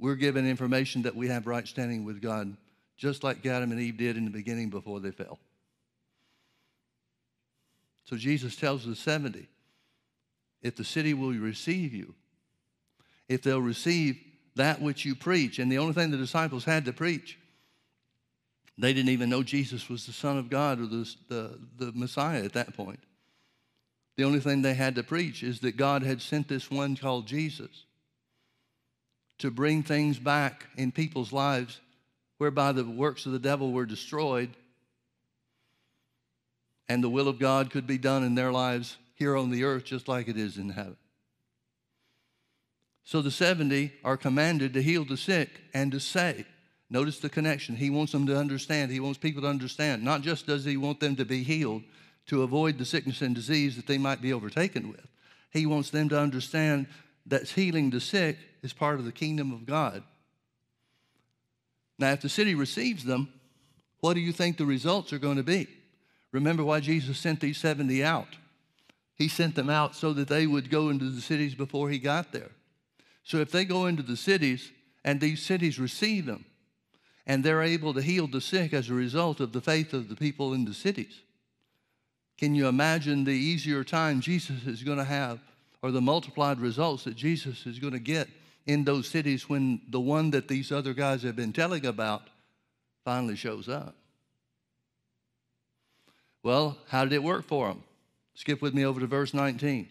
we're 0.00 0.16
given 0.16 0.44
information 0.44 1.02
that 1.02 1.14
we 1.14 1.28
have 1.28 1.46
right 1.46 1.68
standing 1.68 2.04
with 2.04 2.20
God, 2.20 2.56
just 2.96 3.22
like 3.22 3.46
Adam 3.46 3.70
and 3.70 3.80
Eve 3.80 3.96
did 3.96 4.16
in 4.16 4.24
the 4.24 4.32
beginning 4.32 4.70
before 4.70 4.98
they 4.98 5.12
fell. 5.12 5.38
So 8.06 8.16
Jesus 8.16 8.56
tells 8.56 8.84
the 8.84 8.96
70 8.96 9.48
if 10.62 10.74
the 10.74 10.84
city 10.84 11.14
will 11.14 11.32
receive 11.32 11.94
you, 11.94 12.12
if 13.28 13.42
they'll 13.42 13.62
receive 13.62 14.18
that 14.56 14.80
which 14.80 15.04
you 15.04 15.14
preach. 15.14 15.58
And 15.58 15.70
the 15.70 15.78
only 15.78 15.94
thing 15.94 16.10
the 16.10 16.16
disciples 16.16 16.64
had 16.64 16.84
to 16.84 16.92
preach, 16.92 17.38
they 18.78 18.92
didn't 18.92 19.10
even 19.10 19.30
know 19.30 19.42
Jesus 19.42 19.88
was 19.88 20.06
the 20.06 20.12
Son 20.12 20.38
of 20.38 20.50
God 20.50 20.80
or 20.80 20.86
the, 20.86 21.14
the, 21.28 21.58
the 21.78 21.92
Messiah 21.94 22.44
at 22.44 22.54
that 22.54 22.74
point. 22.74 23.00
The 24.16 24.24
only 24.24 24.40
thing 24.40 24.62
they 24.62 24.74
had 24.74 24.94
to 24.96 25.02
preach 25.02 25.42
is 25.42 25.60
that 25.60 25.76
God 25.76 26.02
had 26.02 26.22
sent 26.22 26.48
this 26.48 26.70
one 26.70 26.96
called 26.96 27.26
Jesus 27.26 27.84
to 29.38 29.50
bring 29.50 29.82
things 29.82 30.18
back 30.18 30.66
in 30.76 30.92
people's 30.92 31.32
lives 31.32 31.80
whereby 32.38 32.72
the 32.72 32.84
works 32.84 33.26
of 33.26 33.32
the 33.32 33.38
devil 33.38 33.72
were 33.72 33.86
destroyed 33.86 34.50
and 36.88 37.02
the 37.02 37.08
will 37.08 37.28
of 37.28 37.38
God 37.38 37.70
could 37.70 37.86
be 37.86 37.98
done 37.98 38.22
in 38.22 38.34
their 38.34 38.52
lives 38.52 38.96
here 39.14 39.36
on 39.36 39.50
the 39.50 39.64
earth 39.64 39.84
just 39.84 40.06
like 40.06 40.28
it 40.28 40.36
is 40.36 40.58
in 40.58 40.70
heaven. 40.70 40.96
So 43.04 43.20
the 43.20 43.30
70 43.30 43.92
are 44.02 44.16
commanded 44.16 44.72
to 44.74 44.82
heal 44.82 45.04
the 45.04 45.16
sick 45.16 45.50
and 45.74 45.92
to 45.92 46.00
say, 46.00 46.46
notice 46.88 47.20
the 47.20 47.28
connection. 47.28 47.76
He 47.76 47.90
wants 47.90 48.12
them 48.12 48.26
to 48.26 48.36
understand. 48.36 48.90
He 48.90 49.00
wants 49.00 49.18
people 49.18 49.42
to 49.42 49.48
understand. 49.48 50.02
Not 50.02 50.22
just 50.22 50.46
does 50.46 50.64
he 50.64 50.78
want 50.78 51.00
them 51.00 51.16
to 51.16 51.24
be 51.24 51.42
healed 51.42 51.82
to 52.26 52.42
avoid 52.42 52.78
the 52.78 52.86
sickness 52.86 53.20
and 53.20 53.34
disease 53.34 53.76
that 53.76 53.86
they 53.86 53.98
might 53.98 54.22
be 54.22 54.32
overtaken 54.32 54.88
with, 54.88 55.06
he 55.50 55.66
wants 55.66 55.90
them 55.90 56.08
to 56.08 56.18
understand 56.18 56.86
that 57.26 57.48
healing 57.48 57.90
the 57.90 58.00
sick 58.00 58.38
is 58.62 58.72
part 58.72 58.98
of 58.98 59.04
the 59.04 59.12
kingdom 59.12 59.52
of 59.52 59.66
God. 59.66 60.02
Now, 61.98 62.12
if 62.12 62.22
the 62.22 62.28
city 62.28 62.54
receives 62.54 63.04
them, 63.04 63.28
what 64.00 64.14
do 64.14 64.20
you 64.20 64.32
think 64.32 64.56
the 64.56 64.66
results 64.66 65.12
are 65.12 65.18
going 65.18 65.36
to 65.36 65.42
be? 65.42 65.68
Remember 66.32 66.64
why 66.64 66.80
Jesus 66.80 67.18
sent 67.18 67.40
these 67.40 67.58
70 67.58 68.02
out. 68.02 68.36
He 69.14 69.28
sent 69.28 69.54
them 69.54 69.70
out 69.70 69.94
so 69.94 70.12
that 70.14 70.28
they 70.28 70.46
would 70.46 70.70
go 70.70 70.88
into 70.88 71.08
the 71.10 71.20
cities 71.20 71.54
before 71.54 71.90
he 71.90 71.98
got 71.98 72.32
there. 72.32 72.50
So 73.24 73.38
if 73.38 73.50
they 73.50 73.64
go 73.64 73.86
into 73.86 74.02
the 74.02 74.16
cities 74.16 74.70
and 75.02 75.20
these 75.20 75.42
cities 75.42 75.78
receive 75.78 76.26
them, 76.26 76.44
and 77.26 77.42
they're 77.42 77.62
able 77.62 77.94
to 77.94 78.02
heal 78.02 78.26
the 78.26 78.40
sick 78.40 78.74
as 78.74 78.90
a 78.90 78.94
result 78.94 79.40
of 79.40 79.52
the 79.52 79.60
faith 79.60 79.94
of 79.94 80.08
the 80.08 80.16
people 80.16 80.52
in 80.52 80.66
the 80.66 80.74
cities, 80.74 81.22
can 82.36 82.54
you 82.54 82.68
imagine 82.68 83.24
the 83.24 83.32
easier 83.32 83.82
time 83.82 84.20
Jesus 84.20 84.66
is 84.66 84.82
going 84.82 84.98
to 84.98 85.04
have 85.04 85.40
or 85.82 85.90
the 85.90 86.00
multiplied 86.00 86.60
results 86.60 87.04
that 87.04 87.16
Jesus 87.16 87.66
is 87.66 87.78
going 87.78 87.92
to 87.92 87.98
get 87.98 88.28
in 88.66 88.84
those 88.84 89.08
cities 89.08 89.48
when 89.48 89.80
the 89.88 90.00
one 90.00 90.30
that 90.30 90.48
these 90.48 90.72
other 90.72 90.94
guys 90.94 91.22
have 91.22 91.36
been 91.36 91.52
telling 91.52 91.86
about 91.86 92.22
finally 93.04 93.36
shows 93.36 93.68
up? 93.68 93.94
Well, 96.42 96.76
how 96.88 97.04
did 97.04 97.12
it 97.14 97.22
work 97.22 97.46
for 97.46 97.68
them? 97.68 97.82
Skip 98.34 98.60
with 98.60 98.74
me 98.74 98.84
over 98.84 99.00
to 99.00 99.06
verse 99.06 99.32
19. 99.32 99.88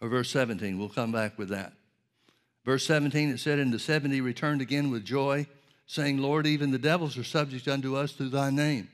Or 0.00 0.08
verse 0.08 0.30
17. 0.30 0.78
We'll 0.78 0.88
come 0.88 1.12
back 1.12 1.38
with 1.38 1.50
that. 1.50 1.72
Verse 2.64 2.86
17, 2.86 3.30
it 3.30 3.38
said, 3.38 3.58
And 3.58 3.72
the 3.72 3.78
70 3.78 4.20
returned 4.20 4.60
again 4.60 4.90
with 4.90 5.04
joy, 5.04 5.46
saying, 5.86 6.18
Lord, 6.18 6.46
even 6.46 6.70
the 6.70 6.78
devils 6.78 7.18
are 7.18 7.24
subject 7.24 7.68
unto 7.68 7.96
us 7.96 8.12
through 8.12 8.28
thy 8.30 8.50
name. 8.50 8.88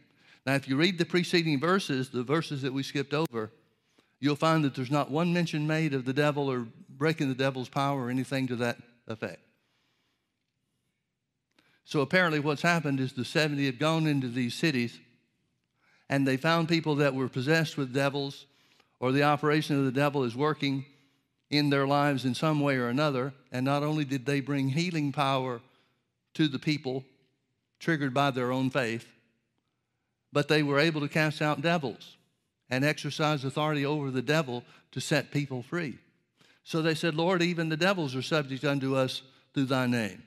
Now, 0.45 0.55
if 0.55 0.69
you 0.69 0.77
read 0.77 0.99
the 0.99 1.05
preceding 1.05 1.59
verses, 1.59 2.11
the 2.11 2.23
verses 2.23 2.63
that 2.63 2.73
we 2.73 2.83
skipped 2.83 3.13
over, 3.13 3.51
you'll 4.21 4.37
find 4.37 4.65
that 4.65 4.75
there's 4.75 4.91
not 4.91 5.11
one 5.11 5.33
mention 5.33 5.67
made 5.67 5.95
of 5.95 6.05
the 6.05 6.13
devil 6.13 6.51
or 6.51 6.67
breaking 6.89 7.29
the 7.29 7.35
devil's 7.35 7.69
power 7.69 8.07
or 8.07 8.11
anything 8.11 8.47
to 8.47 8.57
that 8.57 8.79
effect. 9.09 9.41
So 11.85 12.01
apparently, 12.01 12.41
what's 12.41 12.63
happened 12.63 13.01
is 13.01 13.13
the 13.13 13.25
70 13.25 13.67
have 13.67 13.79
gone 13.79 14.07
into 14.07 14.29
these 14.29 14.55
cities 14.55 14.99
and 16.09 16.27
they 16.27 16.37
found 16.37 16.69
people 16.69 16.97
that 16.97 17.15
were 17.15 17.29
possessed 17.29 17.77
with 17.77 17.93
devils 17.93 18.47
or 19.01 19.13
the 19.13 19.25
operation 19.25 19.79
of 19.79 19.85
the 19.85 19.93
devil 19.93 20.25
is 20.25 20.37
working 20.37 20.85
in 21.51 21.71
their 21.71 21.87
lives 21.87 22.25
in 22.25 22.35
some 22.35 22.61
way 22.61 22.77
or 22.77 22.89
another. 22.89 23.33
And 23.53 23.65
not 23.65 23.83
only 23.83 24.05
did 24.05 24.27
they 24.27 24.41
bring 24.41 24.69
healing 24.69 25.13
power 25.13 25.61
to 26.35 26.49
the 26.49 26.59
people, 26.59 27.05
triggered 27.79 28.15
by 28.15 28.31
their 28.31 28.53
own 28.53 28.71
faith, 28.71 29.07
but 30.33 30.49
they 30.49 30.63
were 30.63 30.79
able 30.79 31.01
to 31.01 31.09
cast 31.09 31.41
out 31.41 31.63
devils 31.63 32.17
and 32.69 32.85
exercise 32.85 33.45
authority 33.45 33.87
over 33.87 34.11
the 34.11 34.23
devil 34.23 34.65
to 34.93 35.01
set 35.01 35.31
people 35.31 35.63
free. 35.63 35.99
So 36.65 36.83
they 36.83 36.95
said, 36.95 37.15
Lord, 37.15 37.43
even 37.43 37.69
the 37.69 37.77
devils 37.77 38.17
are 38.17 38.23
subject 38.23 38.65
unto 38.65 38.97
us 38.97 39.23
through 39.55 39.67
thy 39.67 39.87
name. 39.87 40.23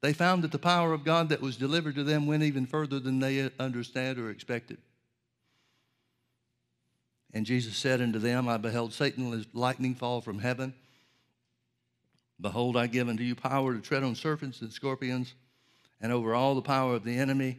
They 0.00 0.12
found 0.12 0.42
that 0.42 0.52
the 0.52 0.58
power 0.58 0.92
of 0.92 1.04
God 1.04 1.28
that 1.30 1.40
was 1.40 1.56
delivered 1.56 1.94
to 1.94 2.04
them 2.04 2.26
went 2.26 2.42
even 2.42 2.66
further 2.66 2.98
than 2.98 3.20
they 3.20 3.48
understood 3.58 4.18
or 4.18 4.30
expected. 4.30 4.78
And 7.34 7.44
Jesus 7.44 7.76
said 7.76 8.00
unto 8.00 8.20
them, 8.20 8.48
I 8.48 8.56
beheld 8.56 8.92
Satan 8.92 9.32
as 9.32 9.44
lightning 9.52 9.96
fall 9.96 10.20
from 10.20 10.38
heaven. 10.38 10.72
Behold, 12.40 12.76
I 12.76 12.86
give 12.86 13.08
unto 13.08 13.24
you 13.24 13.34
power 13.34 13.74
to 13.74 13.80
tread 13.80 14.04
on 14.04 14.14
serpents 14.14 14.60
and 14.60 14.72
scorpions 14.72 15.34
and 16.00 16.12
over 16.12 16.34
all 16.34 16.54
the 16.54 16.62
power 16.62 16.94
of 16.94 17.02
the 17.02 17.16
enemy, 17.18 17.58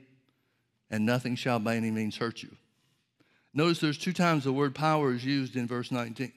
and 0.89 1.05
nothing 1.05 1.35
shall 1.35 1.59
by 1.59 1.75
any 1.75 1.91
means 1.91 2.15
hurt 2.15 2.41
you. 2.41 2.55
Notice 3.53 3.79
there's 3.79 3.97
two 3.97 4.13
times 4.13 4.45
the 4.45 4.53
word 4.53 4.75
power 4.75 5.13
is 5.13 5.25
used 5.25 5.55
in 5.55 5.67
verse 5.67 5.91
19. 5.91 6.31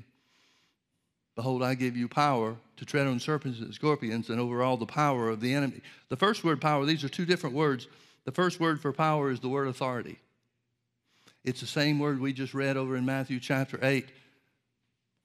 Behold, 1.37 1.63
I 1.63 1.75
give 1.75 1.97
you 1.97 2.09
power 2.09 2.57
to 2.77 2.85
tread 2.85 3.07
on 3.07 3.21
serpents 3.21 3.61
and 3.61 3.73
scorpions 3.73 4.31
and 4.31 4.41
over 4.41 4.63
all 4.63 4.77
the 4.77 4.87
power 4.87 5.29
of 5.29 5.41
the 5.41 5.55
enemy. 5.55 5.81
The 6.09 6.17
first 6.17 6.43
word, 6.43 6.61
power, 6.61 6.85
these 6.85 7.05
are 7.05 7.09
two 7.09 7.27
different 7.27 7.55
words. 7.55 7.87
The 8.25 8.33
first 8.33 8.59
word 8.59 8.81
for 8.81 8.93
power 8.93 9.31
is 9.31 9.39
the 9.39 9.49
word 9.49 9.69
authority. 9.69 10.19
It's 11.45 11.61
the 11.61 11.67
same 11.67 11.99
word 11.99 12.21
we 12.21 12.33
just 12.33 12.55
read 12.55 12.77
over 12.77 12.97
in 12.97 13.05
Matthew 13.05 13.41
chapter 13.41 13.79
8, 13.83 14.09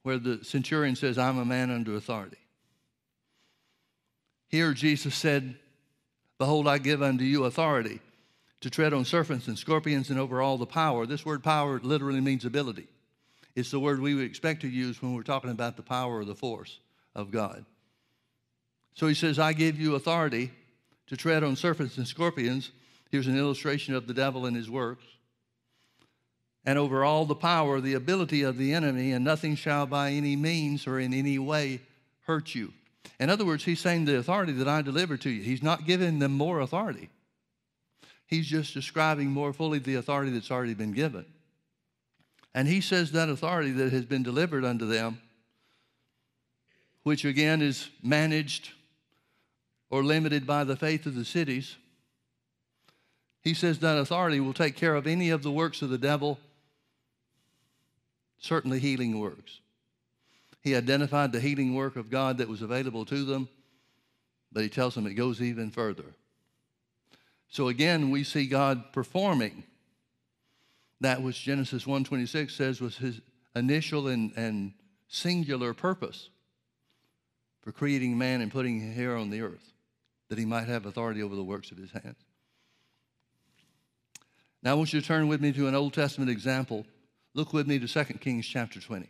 where 0.04 0.20
the 0.20 0.44
centurion 0.44 0.96
says, 0.96 1.18
I'm 1.18 1.38
a 1.38 1.46
man 1.46 1.72
under 1.72 1.96
authority. 1.96 2.38
Here, 4.48 4.74
Jesus 4.74 5.16
said, 5.16 5.56
Behold, 6.38 6.68
I 6.68 6.78
give 6.78 7.02
unto 7.02 7.24
you 7.24 7.46
authority 7.46 8.00
to 8.62 8.70
tread 8.70 8.94
on 8.94 9.06
serpents 9.06 9.48
and 9.48 9.58
scorpions 9.58 10.10
and 10.10 10.20
over 10.20 10.42
all 10.42 10.58
the 10.58 10.66
power. 10.66 11.06
This 11.06 11.26
word 11.26 11.44
power 11.44 11.80
literally 11.82 12.22
means 12.22 12.46
ability. 12.46 12.88
It's 13.56 13.72
the 13.72 13.80
word 13.80 14.00
we 14.00 14.16
would 14.16 14.26
expect 14.26 14.62
to 14.62 14.68
use 14.68 15.02
when 15.02 15.14
we're 15.14 15.24
talking 15.24 15.52
about 15.52 15.76
the 15.76 15.84
power 15.84 16.20
or 16.20 16.26
the 16.26 16.36
force 16.36 16.80
of 17.16 17.32
God. 17.32 17.66
So 18.94 19.08
he 19.08 19.14
says, 19.14 19.40
I 19.40 19.54
give 19.54 19.80
you 19.80 19.96
authority 19.96 20.52
to 21.08 21.18
tread 21.18 21.44
on 21.44 21.56
serpents 21.56 21.98
and 21.98 22.08
scorpions. 22.08 22.72
Here's 23.12 23.28
an 23.28 23.38
illustration 23.38 23.96
of 23.96 24.08
the 24.08 24.14
devil 24.14 24.46
and 24.46 24.56
his 24.56 24.70
works. 24.70 25.04
And 26.66 26.80
over 26.80 27.04
all 27.04 27.26
the 27.26 27.36
power, 27.36 27.82
the 27.82 27.94
ability 27.94 28.42
of 28.44 28.58
the 28.58 28.74
enemy, 28.74 29.12
and 29.12 29.26
nothing 29.26 29.56
shall 29.56 29.86
by 29.86 30.12
any 30.12 30.36
means 30.36 30.88
or 30.88 31.00
in 31.00 31.14
any 31.14 31.38
way 31.38 31.82
hurt 32.26 32.56
you. 32.56 32.74
In 33.20 33.30
other 33.30 33.46
words, 33.46 33.66
he's 33.66 33.82
saying 33.82 34.06
the 34.06 34.18
authority 34.18 34.54
that 34.54 34.68
I 34.68 34.82
deliver 34.82 35.18
to 35.18 35.30
you, 35.30 35.44
he's 35.44 35.64
not 35.64 35.86
giving 35.86 36.20
them 36.20 36.34
more 36.34 36.62
authority. 36.62 37.10
He's 38.26 38.48
just 38.48 38.74
describing 38.74 39.30
more 39.30 39.54
fully 39.54 39.80
the 39.80 39.96
authority 39.96 40.32
that's 40.32 40.52
already 40.52 40.74
been 40.74 40.94
given. 40.94 41.26
And 42.56 42.68
he 42.68 42.82
says 42.82 43.12
that 43.12 43.30
authority 43.30 43.72
that 43.72 43.92
has 43.92 44.06
been 44.06 44.24
delivered 44.24 44.64
unto 44.64 44.86
them, 44.86 45.22
which 47.04 47.26
again 47.26 47.62
is 47.62 47.90
managed 48.02 48.72
or 49.90 50.04
limited 50.04 50.48
by 50.48 50.64
the 50.64 50.76
faith 50.76 51.06
of 51.06 51.16
the 51.16 51.26
cities, 51.26 51.76
he 53.42 53.54
says 53.54 53.80
that 53.80 53.98
authority 53.98 54.40
will 54.40 54.54
take 54.54 54.76
care 54.76 54.96
of 54.96 55.06
any 55.06 55.30
of 55.30 55.44
the 55.44 55.52
works 55.52 55.82
of 55.82 55.90
the 55.90 55.98
devil, 55.98 56.40
certainly 58.44 58.80
healing 58.80 59.20
works. 59.20 59.62
He 60.62 60.76
identified 60.76 61.32
the 61.32 61.40
healing 61.40 61.74
work 61.76 61.96
of 61.96 62.10
God 62.10 62.38
that 62.38 62.48
was 62.48 62.62
available 62.62 63.06
to 63.06 63.26
them, 63.26 63.48
but 64.52 64.64
he 64.64 64.70
tells 64.70 64.96
them 64.96 65.08
it 65.08 65.14
goes 65.14 65.42
even 65.42 65.72
further. 65.72 66.06
So 67.50 67.68
again, 67.68 68.10
we 68.10 68.24
see 68.24 68.48
God 68.48 68.92
performing 68.94 69.64
that 71.02 71.22
which 71.22 71.44
Genesis 71.44 71.86
1:26 71.86 72.52
says 72.52 72.82
was 72.82 72.98
his 72.98 73.22
initial 73.56 74.08
and, 74.08 74.32
and 74.36 74.74
singular 75.08 75.74
purpose 75.74 76.30
for 77.62 77.72
creating 77.72 78.18
man 78.18 78.42
and 78.42 78.52
putting 78.52 78.80
him 78.80 78.94
here 78.94 79.16
on 79.16 79.30
the 79.30 79.42
earth, 79.42 79.74
that 80.30 80.38
he 80.38 80.46
might 80.46 80.68
have 80.68 80.86
authority 80.86 81.22
over 81.22 81.36
the 81.36 81.44
works 81.44 81.72
of 81.72 81.78
his 81.78 81.92
hands. 81.92 82.18
Now 84.62 84.72
I 84.72 84.74
want 84.76 84.94
you 84.94 85.02
to 85.02 85.06
turn 85.06 85.28
with 85.28 85.42
me 85.42 85.52
to 85.54 85.68
an 85.68 85.76
Old 85.76 85.94
Testament 85.94 86.32
example. 86.32 86.86
Look 87.34 87.54
with 87.54 87.68
me 87.68 87.80
to 87.80 87.88
2 87.88 88.04
Kings 88.16 88.46
chapter 88.46 88.80
20. 88.80 89.10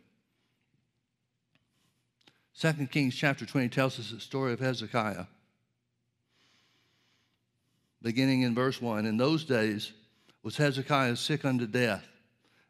2 2.58 2.72
Kings 2.86 3.14
chapter 3.14 3.44
20 3.44 3.68
tells 3.68 3.98
us 3.98 4.10
the 4.10 4.20
story 4.20 4.52
of 4.52 4.60
Hezekiah. 4.60 5.26
Beginning 8.00 8.42
in 8.42 8.54
verse 8.54 8.80
1 8.80 9.06
In 9.06 9.16
those 9.16 9.44
days 9.44 9.92
was 10.42 10.56
Hezekiah 10.56 11.16
sick 11.16 11.44
unto 11.44 11.66
death. 11.66 12.06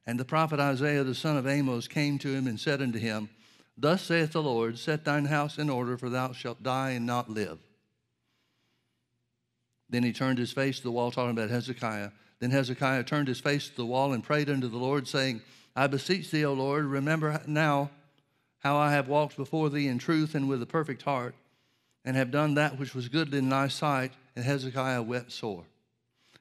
And 0.06 0.18
the 0.18 0.24
prophet 0.24 0.60
Isaiah 0.60 1.04
the 1.04 1.14
son 1.14 1.36
of 1.36 1.46
Amos 1.46 1.88
came 1.88 2.18
to 2.18 2.28
him 2.28 2.46
and 2.46 2.58
said 2.58 2.82
unto 2.82 2.98
him, 2.98 3.28
Thus 3.76 4.02
saith 4.02 4.32
the 4.32 4.42
Lord, 4.42 4.78
Set 4.78 5.04
thine 5.04 5.24
house 5.24 5.58
in 5.58 5.70
order, 5.70 5.96
for 5.96 6.08
thou 6.08 6.32
shalt 6.32 6.62
die 6.62 6.90
and 6.90 7.06
not 7.06 7.30
live. 7.30 7.58
Then 9.88 10.02
he 10.02 10.12
turned 10.12 10.38
his 10.38 10.52
face 10.52 10.78
to 10.78 10.82
the 10.82 10.92
wall, 10.92 11.10
talking 11.10 11.30
about 11.30 11.50
Hezekiah. 11.50 12.10
Then 12.44 12.50
Hezekiah 12.50 13.04
turned 13.04 13.26
his 13.26 13.40
face 13.40 13.70
to 13.70 13.74
the 13.74 13.86
wall 13.86 14.12
and 14.12 14.22
prayed 14.22 14.50
unto 14.50 14.68
the 14.68 14.76
Lord, 14.76 15.08
saying, 15.08 15.40
I 15.74 15.86
beseech 15.86 16.30
thee, 16.30 16.44
O 16.44 16.52
Lord, 16.52 16.84
remember 16.84 17.40
now 17.46 17.88
how 18.58 18.76
I 18.76 18.92
have 18.92 19.08
walked 19.08 19.38
before 19.38 19.70
thee 19.70 19.88
in 19.88 19.96
truth 19.96 20.34
and 20.34 20.46
with 20.46 20.60
a 20.60 20.66
perfect 20.66 21.00
heart, 21.00 21.34
and 22.04 22.14
have 22.18 22.30
done 22.30 22.52
that 22.56 22.78
which 22.78 22.94
was 22.94 23.08
good 23.08 23.32
in 23.32 23.48
thy 23.48 23.68
sight. 23.68 24.12
And 24.36 24.44
Hezekiah 24.44 25.00
wept 25.00 25.32
sore. 25.32 25.64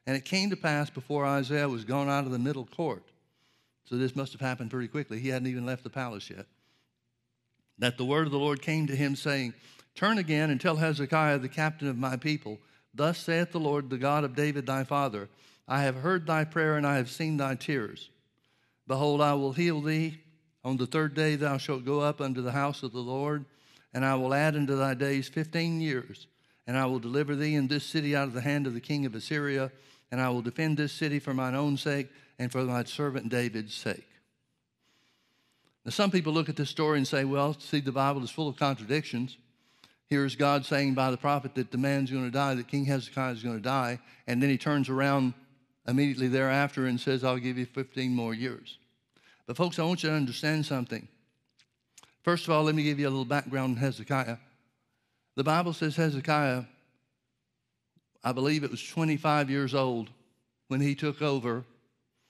And 0.06 0.18
it 0.18 0.26
came 0.26 0.50
to 0.50 0.58
pass 0.58 0.90
before 0.90 1.26
Isaiah 1.26 1.70
was 1.70 1.86
gone 1.86 2.10
out 2.10 2.26
of 2.26 2.32
the 2.32 2.38
middle 2.38 2.66
court. 2.66 3.04
So 3.86 3.96
this 3.96 4.14
must 4.14 4.34
have 4.34 4.42
happened 4.42 4.72
pretty 4.72 4.90
quickly. 4.90 5.20
He 5.20 5.30
hadn't 5.30 5.48
even 5.48 5.66
left 5.66 5.86
the 5.86 5.90
palace 5.90 6.30
yet. 6.30 6.48
That 7.80 7.98
the 7.98 8.04
word 8.04 8.26
of 8.26 8.34
the 8.34 8.40
Lord 8.40 8.62
came 8.62 8.88
to 8.88 8.96
him, 8.98 9.16
saying, 9.16 9.54
Turn 9.96 10.18
again 10.18 10.50
and 10.50 10.60
tell 10.60 10.76
Hezekiah, 10.76 11.40
the 11.40 11.48
captain 11.48 11.88
of 11.88 11.98
my 11.98 12.18
people, 12.18 12.60
Thus 12.94 13.20
saith 13.20 13.54
the 13.54 13.60
Lord, 13.62 13.90
the 13.90 13.98
God 13.98 14.26
of 14.26 14.36
David 14.36 14.66
thy 14.66 14.84
father, 14.84 15.30
I 15.68 15.84
have 15.84 15.96
heard 15.96 16.28
thy 16.28 16.44
prayer 16.44 16.76
and 16.76 16.86
I 16.86 16.98
have 16.98 17.10
seen 17.10 17.38
thy 17.38 17.56
tears. 17.56 18.10
Behold, 18.88 19.22
I 19.22 19.34
will 19.34 19.54
heal 19.54 19.82
thee. 19.82 20.20
On 20.64 20.78
the 20.78 20.86
third 20.86 21.14
day 21.14 21.36
thou 21.36 21.58
shalt 21.58 21.86
go 21.86 22.00
up 22.00 22.22
unto 22.22 22.42
the 22.42 22.52
house 22.52 22.84
of 22.84 22.92
the 22.92 23.00
Lord, 23.00 23.46
and 23.94 24.06
I 24.06 24.16
will 24.16 24.34
add 24.34 24.56
unto 24.56 24.76
thy 24.76 24.94
days 24.94 25.28
fifteen 25.28 25.82
years. 25.82 26.28
And 26.66 26.78
I 26.78 26.86
will 26.86 27.00
deliver 27.00 27.36
thee 27.36 27.56
in 27.56 27.68
this 27.68 27.84
city 27.86 28.16
out 28.16 28.30
of 28.30 28.34
the 28.34 28.40
hand 28.40 28.68
of 28.68 28.74
the 28.74 28.80
king 28.80 29.06
of 29.06 29.16
Assyria, 29.16 29.70
and 30.12 30.22
I 30.22 30.30
will 30.30 30.42
defend 30.42 30.78
this 30.78 30.94
city 30.94 31.20
for 31.20 31.34
mine 31.34 31.56
own 31.56 31.76
sake 31.76 32.08
and 32.40 32.50
for 32.50 32.64
my 32.64 32.86
servant 32.86 33.28
David's 33.28 33.74
sake. 33.74 34.08
Now, 35.84 35.92
some 35.92 36.10
people 36.10 36.32
look 36.32 36.48
at 36.48 36.56
this 36.56 36.70
story 36.70 36.98
and 36.98 37.06
say, 37.06 37.26
well, 37.26 37.54
see, 37.60 37.82
the 37.82 37.92
Bible 37.92 38.24
is 38.24 38.32
full 38.32 38.48
of 38.48 38.56
contradictions. 38.56 39.36
Here's 40.08 40.38
God 40.38 40.66
saying 40.66 40.94
by 40.94 41.12
the 41.12 41.18
prophet 41.18 41.56
that 41.56 41.72
the 41.72 41.78
man's 41.78 42.10
going 42.10 42.24
to 42.24 42.32
die, 42.32 42.54
that 42.56 42.70
King 42.70 42.86
Hezekiah 42.86 43.34
is 43.34 43.44
going 43.44 43.58
to 43.58 43.62
die, 43.62 44.00
and 44.26 44.42
then 44.42 44.50
he 44.50 44.58
turns 44.58 44.88
around 44.88 45.34
immediately 45.88 46.28
thereafter 46.28 46.86
and 46.86 47.00
says, 47.00 47.24
I'll 47.24 47.38
give 47.38 47.58
you 47.58 47.66
15 47.66 48.14
more 48.14 48.34
years. 48.34 48.78
But, 49.46 49.58
folks, 49.58 49.80
I 49.80 49.84
want 49.84 50.04
you 50.04 50.10
to 50.10 50.16
understand 50.16 50.66
something. 50.66 51.08
First 52.24 52.46
of 52.46 52.54
all, 52.54 52.64
let 52.64 52.76
me 52.76 52.84
give 52.84 53.00
you 53.00 53.08
a 53.08 53.10
little 53.10 53.26
background 53.26 53.78
on 53.78 53.82
Hezekiah. 53.82 54.38
The 55.36 55.44
Bible 55.44 55.74
says 55.74 55.96
Hezekiah, 55.96 56.64
I 58.24 58.32
believe 58.32 58.64
it 58.64 58.72
was 58.72 58.86
25 58.86 59.50
years 59.50 59.76
old 59.76 60.10
when 60.70 60.80
he 60.80 60.96
took 60.96 61.22
over, 61.22 61.66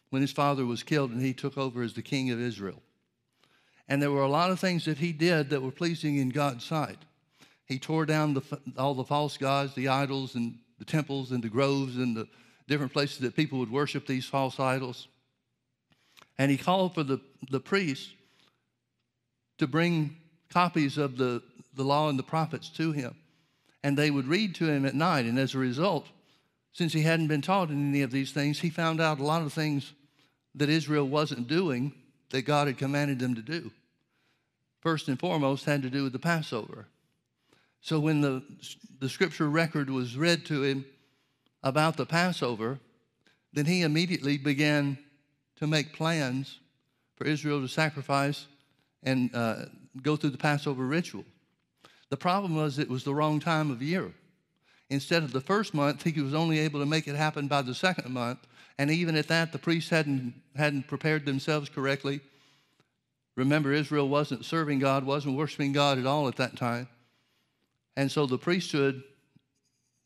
when 0.10 0.22
his 0.22 0.32
father 0.32 0.66
was 0.66 0.82
killed 0.82 1.12
and 1.12 1.22
he 1.22 1.34
took 1.34 1.58
over 1.58 1.84
as 1.84 1.94
the 1.94 2.02
king 2.02 2.32
of 2.32 2.42
Israel. 2.42 2.82
And 3.88 4.02
there 4.02 4.12
were 4.12 4.24
a 4.24 4.30
lot 4.30 4.50
of 4.50 4.60
things 4.60 4.86
that 4.86 4.98
he 4.98 5.12
did 5.12 5.50
that 5.50 5.62
were 5.62 5.72
pleasing 5.72 6.18
in 6.18 6.30
God's 6.30 6.66
sight. 6.66 6.98
He 7.66 7.78
tore 7.78 8.06
down 8.06 8.34
the, 8.34 8.42
all 8.78 8.96
the 8.96 9.04
false 9.04 9.38
gods, 9.38 9.76
the 9.76 9.90
idols, 9.90 10.36
and 10.36 10.58
the 10.80 10.86
temples, 10.86 11.32
and 11.32 11.44
the 11.44 11.50
groves, 11.50 11.98
and 11.98 12.16
the 12.16 12.28
different 12.68 12.94
places 12.94 13.20
that 13.20 13.36
people 13.36 13.60
would 13.60 13.72
worship 13.72 14.08
these 14.08 14.26
false 14.26 14.60
idols. 14.60 15.08
And 16.38 16.50
he 16.50 16.58
called 16.58 16.94
for 16.94 17.04
the, 17.04 17.20
the 17.50 17.60
priests 17.60 18.10
to 19.58 19.68
bring 19.68 20.18
copies 20.50 20.98
of 20.98 21.18
the, 21.18 21.42
the 21.76 21.84
law 21.84 22.10
and 22.10 22.18
the 22.18 22.24
prophets 22.24 22.70
to 22.70 22.92
him. 22.92 23.16
And 23.84 23.98
they 23.98 24.12
would 24.12 24.28
read 24.28 24.56
to 24.56 24.66
him 24.70 24.86
at 24.86 24.96
night. 24.96 25.26
And 25.26 25.38
as 25.38 25.54
a 25.54 25.60
result, 25.60 26.08
since 26.72 26.94
he 26.94 27.02
hadn't 27.02 27.28
been 27.28 27.42
taught 27.42 27.70
in 27.70 27.90
any 27.90 28.02
of 28.02 28.12
these 28.12 28.32
things, 28.32 28.60
he 28.60 28.70
found 28.70 29.00
out 29.02 29.20
a 29.20 29.24
lot 29.24 29.42
of 29.42 29.54
things 29.54 29.94
that 30.56 30.70
Israel 30.70 31.08
wasn't 31.08 31.48
doing 31.48 31.94
that 32.30 32.44
God 32.44 32.68
had 32.68 32.78
commanded 32.78 33.20
them 33.20 33.36
to 33.36 33.42
do. 33.42 33.72
First 34.82 35.08
and 35.08 35.20
foremost, 35.20 35.66
had 35.66 35.84
to 35.84 35.90
do 35.90 36.04
with 36.04 36.14
the 36.14 36.20
Passover. 36.20 36.88
So 37.82 38.00
when 38.00 38.22
the, 38.22 38.44
the 39.00 39.10
scripture 39.10 39.50
record 39.50 39.90
was 39.90 40.18
read 40.18 40.46
to 40.46 40.64
him 40.64 40.86
about 41.64 41.98
the 41.98 42.06
Passover, 42.06 42.80
then 43.54 43.66
he 43.66 43.82
immediately 43.82 44.38
began 44.38 44.98
to 45.58 45.68
make 45.68 45.94
plans 45.94 46.60
for 47.16 47.26
Israel 47.26 47.62
to 47.62 47.68
sacrifice 47.68 48.48
and 49.04 49.34
uh, 49.36 49.66
go 50.02 50.16
through 50.16 50.32
the 50.32 50.38
Passover 50.38 50.86
ritual. 50.86 51.24
The 52.10 52.18
problem 52.18 52.56
was 52.56 52.80
it 52.80 52.90
was 52.90 53.04
the 53.04 53.14
wrong 53.14 53.40
time 53.40 53.72
of 53.72 53.82
year. 53.82 54.12
Instead 54.90 55.24
of 55.24 55.32
the 55.32 55.42
first 55.42 55.74
month, 55.74 56.04
he 56.04 56.22
was 56.22 56.34
only 56.34 56.60
able 56.60 56.80
to 56.80 56.86
make 56.86 57.08
it 57.08 57.16
happen 57.16 57.48
by 57.48 57.62
the 57.62 57.74
second 57.74 58.12
month. 58.12 58.40
And 58.78 58.92
even 58.92 59.16
at 59.16 59.28
that, 59.28 59.52
the 59.52 59.58
priests 59.60 59.90
hadn't, 59.90 60.34
hadn't 60.56 60.88
prepared 60.88 61.26
themselves 61.26 61.70
correctly. 61.70 62.22
Remember, 63.36 63.72
Israel 63.72 64.10
wasn't 64.10 64.46
serving 64.46 64.80
God, 64.80 65.06
wasn't 65.06 65.38
worshiping 65.38 65.72
God 65.72 65.98
at 65.98 66.06
all 66.06 66.28
at 66.28 66.36
that 66.36 66.56
time. 66.56 66.88
And 67.96 68.12
so 68.12 68.26
the 68.26 68.38
priesthood 68.38 69.04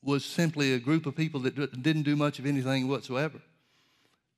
was 0.07 0.23
simply 0.23 0.73
a 0.73 0.79
group 0.79 1.05
of 1.05 1.17
people 1.17 1.41
that 1.41 1.83
didn't 1.83 2.03
do 2.03 2.15
much 2.15 2.39
of 2.39 2.45
anything 2.45 2.87
whatsoever. 2.87 3.41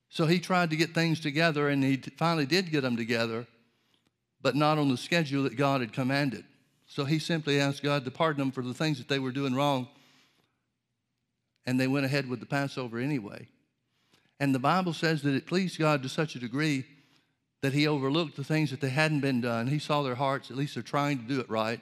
So 0.09 0.25
he 0.25 0.39
tried 0.39 0.71
to 0.71 0.75
get 0.75 0.95
things 0.95 1.19
together, 1.19 1.69
and 1.69 1.83
he 1.83 1.97
finally 2.17 2.47
did 2.47 2.71
get 2.71 2.81
them 2.81 2.97
together, 2.97 3.45
but 4.41 4.55
not 4.55 4.79
on 4.79 4.89
the 4.89 4.97
schedule 4.97 5.43
that 5.43 5.55
God 5.55 5.81
had 5.81 5.93
commanded. 5.93 6.43
So 6.87 7.05
he 7.05 7.19
simply 7.19 7.59
asked 7.59 7.83
God 7.83 8.03
to 8.05 8.11
pardon 8.11 8.39
them 8.39 8.51
for 8.51 8.63
the 8.63 8.73
things 8.73 8.97
that 8.97 9.07
they 9.07 9.19
were 9.19 9.31
doing 9.31 9.53
wrong, 9.53 9.87
and 11.67 11.79
they 11.79 11.87
went 11.87 12.07
ahead 12.07 12.27
with 12.27 12.39
the 12.39 12.47
Passover 12.47 12.97
anyway. 12.97 13.47
And 14.39 14.55
the 14.55 14.59
Bible 14.59 14.93
says 14.93 15.21
that 15.21 15.35
it 15.35 15.45
pleased 15.45 15.77
God 15.77 16.01
to 16.01 16.09
such 16.09 16.33
a 16.33 16.39
degree 16.39 16.83
that 17.61 17.73
he 17.73 17.87
overlooked 17.87 18.37
the 18.37 18.43
things 18.43 18.71
that 18.71 18.81
they 18.81 18.89
hadn't 18.89 19.19
been 19.19 19.41
done. 19.41 19.67
He 19.67 19.77
saw 19.77 20.01
their 20.01 20.15
hearts, 20.15 20.49
at 20.49 20.57
least 20.57 20.73
they're 20.73 20.81
trying 20.81 21.19
to 21.19 21.25
do 21.25 21.39
it 21.39 21.49
right. 21.49 21.79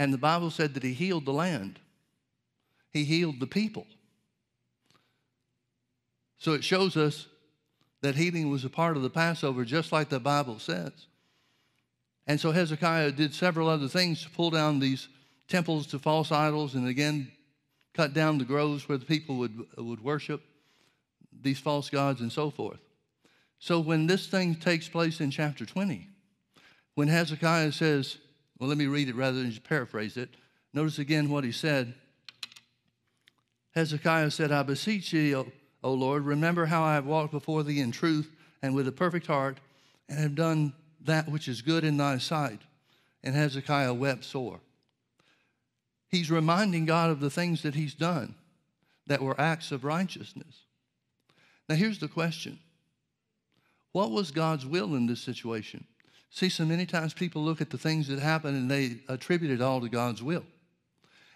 And 0.00 0.12
the 0.12 0.18
Bible 0.18 0.50
said 0.50 0.74
that 0.74 0.82
he 0.82 0.94
healed 0.94 1.26
the 1.26 1.32
land, 1.32 1.78
he 2.92 3.04
healed 3.04 3.40
the 3.40 3.46
people. 3.46 3.86
So 6.38 6.52
it 6.52 6.64
shows 6.64 6.96
us 6.96 7.28
that 8.02 8.16
healing 8.16 8.50
was 8.50 8.64
a 8.64 8.70
part 8.70 8.96
of 8.96 9.02
the 9.02 9.10
Passover, 9.10 9.64
just 9.64 9.92
like 9.92 10.08
the 10.08 10.20
Bible 10.20 10.58
says. 10.58 10.92
And 12.26 12.40
so 12.40 12.50
Hezekiah 12.50 13.12
did 13.12 13.34
several 13.34 13.68
other 13.68 13.88
things 13.88 14.22
to 14.22 14.30
pull 14.30 14.50
down 14.50 14.78
these 14.78 15.08
temples 15.48 15.86
to 15.88 15.98
false 15.98 16.32
idols 16.32 16.74
and 16.74 16.88
again 16.88 17.30
cut 17.94 18.14
down 18.14 18.38
the 18.38 18.44
groves 18.44 18.88
where 18.88 18.98
the 18.98 19.04
people 19.04 19.36
would, 19.36 19.66
would 19.76 20.02
worship 20.02 20.42
these 21.42 21.58
false 21.58 21.90
gods 21.90 22.20
and 22.20 22.32
so 22.32 22.50
forth. 22.50 22.80
So 23.58 23.80
when 23.80 24.06
this 24.06 24.26
thing 24.26 24.54
takes 24.54 24.88
place 24.88 25.20
in 25.20 25.30
chapter 25.30 25.66
20, 25.66 26.08
when 26.94 27.08
Hezekiah 27.08 27.72
says, 27.72 28.18
well, 28.58 28.68
let 28.68 28.78
me 28.78 28.86
read 28.86 29.08
it 29.08 29.14
rather 29.14 29.38
than 29.38 29.50
just 29.50 29.64
paraphrase 29.64 30.16
it. 30.16 30.30
Notice 30.72 30.98
again 30.98 31.28
what 31.28 31.44
he 31.44 31.52
said. 31.52 31.94
Hezekiah 33.74 34.30
said, 34.30 34.52
I 34.52 34.62
beseech 34.62 35.10
thee, 35.10 35.34
O 35.34 35.46
O 35.82 35.92
Lord, 35.94 36.24
remember 36.24 36.66
how 36.66 36.82
I 36.82 36.94
have 36.94 37.06
walked 37.06 37.32
before 37.32 37.62
thee 37.62 37.80
in 37.80 37.90
truth 37.90 38.30
and 38.62 38.74
with 38.74 38.86
a 38.86 38.92
perfect 38.92 39.26
heart, 39.26 39.58
and 40.08 40.18
have 40.18 40.36
done 40.36 40.72
that 41.04 41.28
which 41.28 41.48
is 41.48 41.62
good 41.62 41.82
in 41.82 41.96
thy 41.96 42.18
sight. 42.18 42.60
And 43.24 43.34
Hezekiah 43.34 43.94
wept 43.94 44.24
sore. 44.24 44.60
He's 46.08 46.30
reminding 46.30 46.84
God 46.84 47.10
of 47.10 47.18
the 47.18 47.30
things 47.30 47.62
that 47.62 47.74
he's 47.74 47.94
done. 47.94 48.34
that 49.08 49.20
were 49.20 49.38
acts 49.40 49.72
of 49.72 49.82
righteousness. 49.82 50.60
Now, 51.68 51.74
here's 51.74 51.98
the 51.98 52.06
question 52.06 52.60
What 53.90 54.12
was 54.12 54.30
God's 54.30 54.64
will 54.64 54.94
in 54.94 55.06
this 55.06 55.20
situation? 55.20 55.84
See, 56.30 56.48
so 56.48 56.64
many 56.64 56.86
times 56.86 57.12
people 57.12 57.42
look 57.42 57.60
at 57.60 57.70
the 57.70 57.78
things 57.78 58.06
that 58.08 58.20
happen 58.20 58.54
and 58.54 58.70
they 58.70 58.98
attribute 59.08 59.50
it 59.50 59.60
all 59.60 59.80
to 59.80 59.88
God's 59.88 60.22
will. 60.22 60.44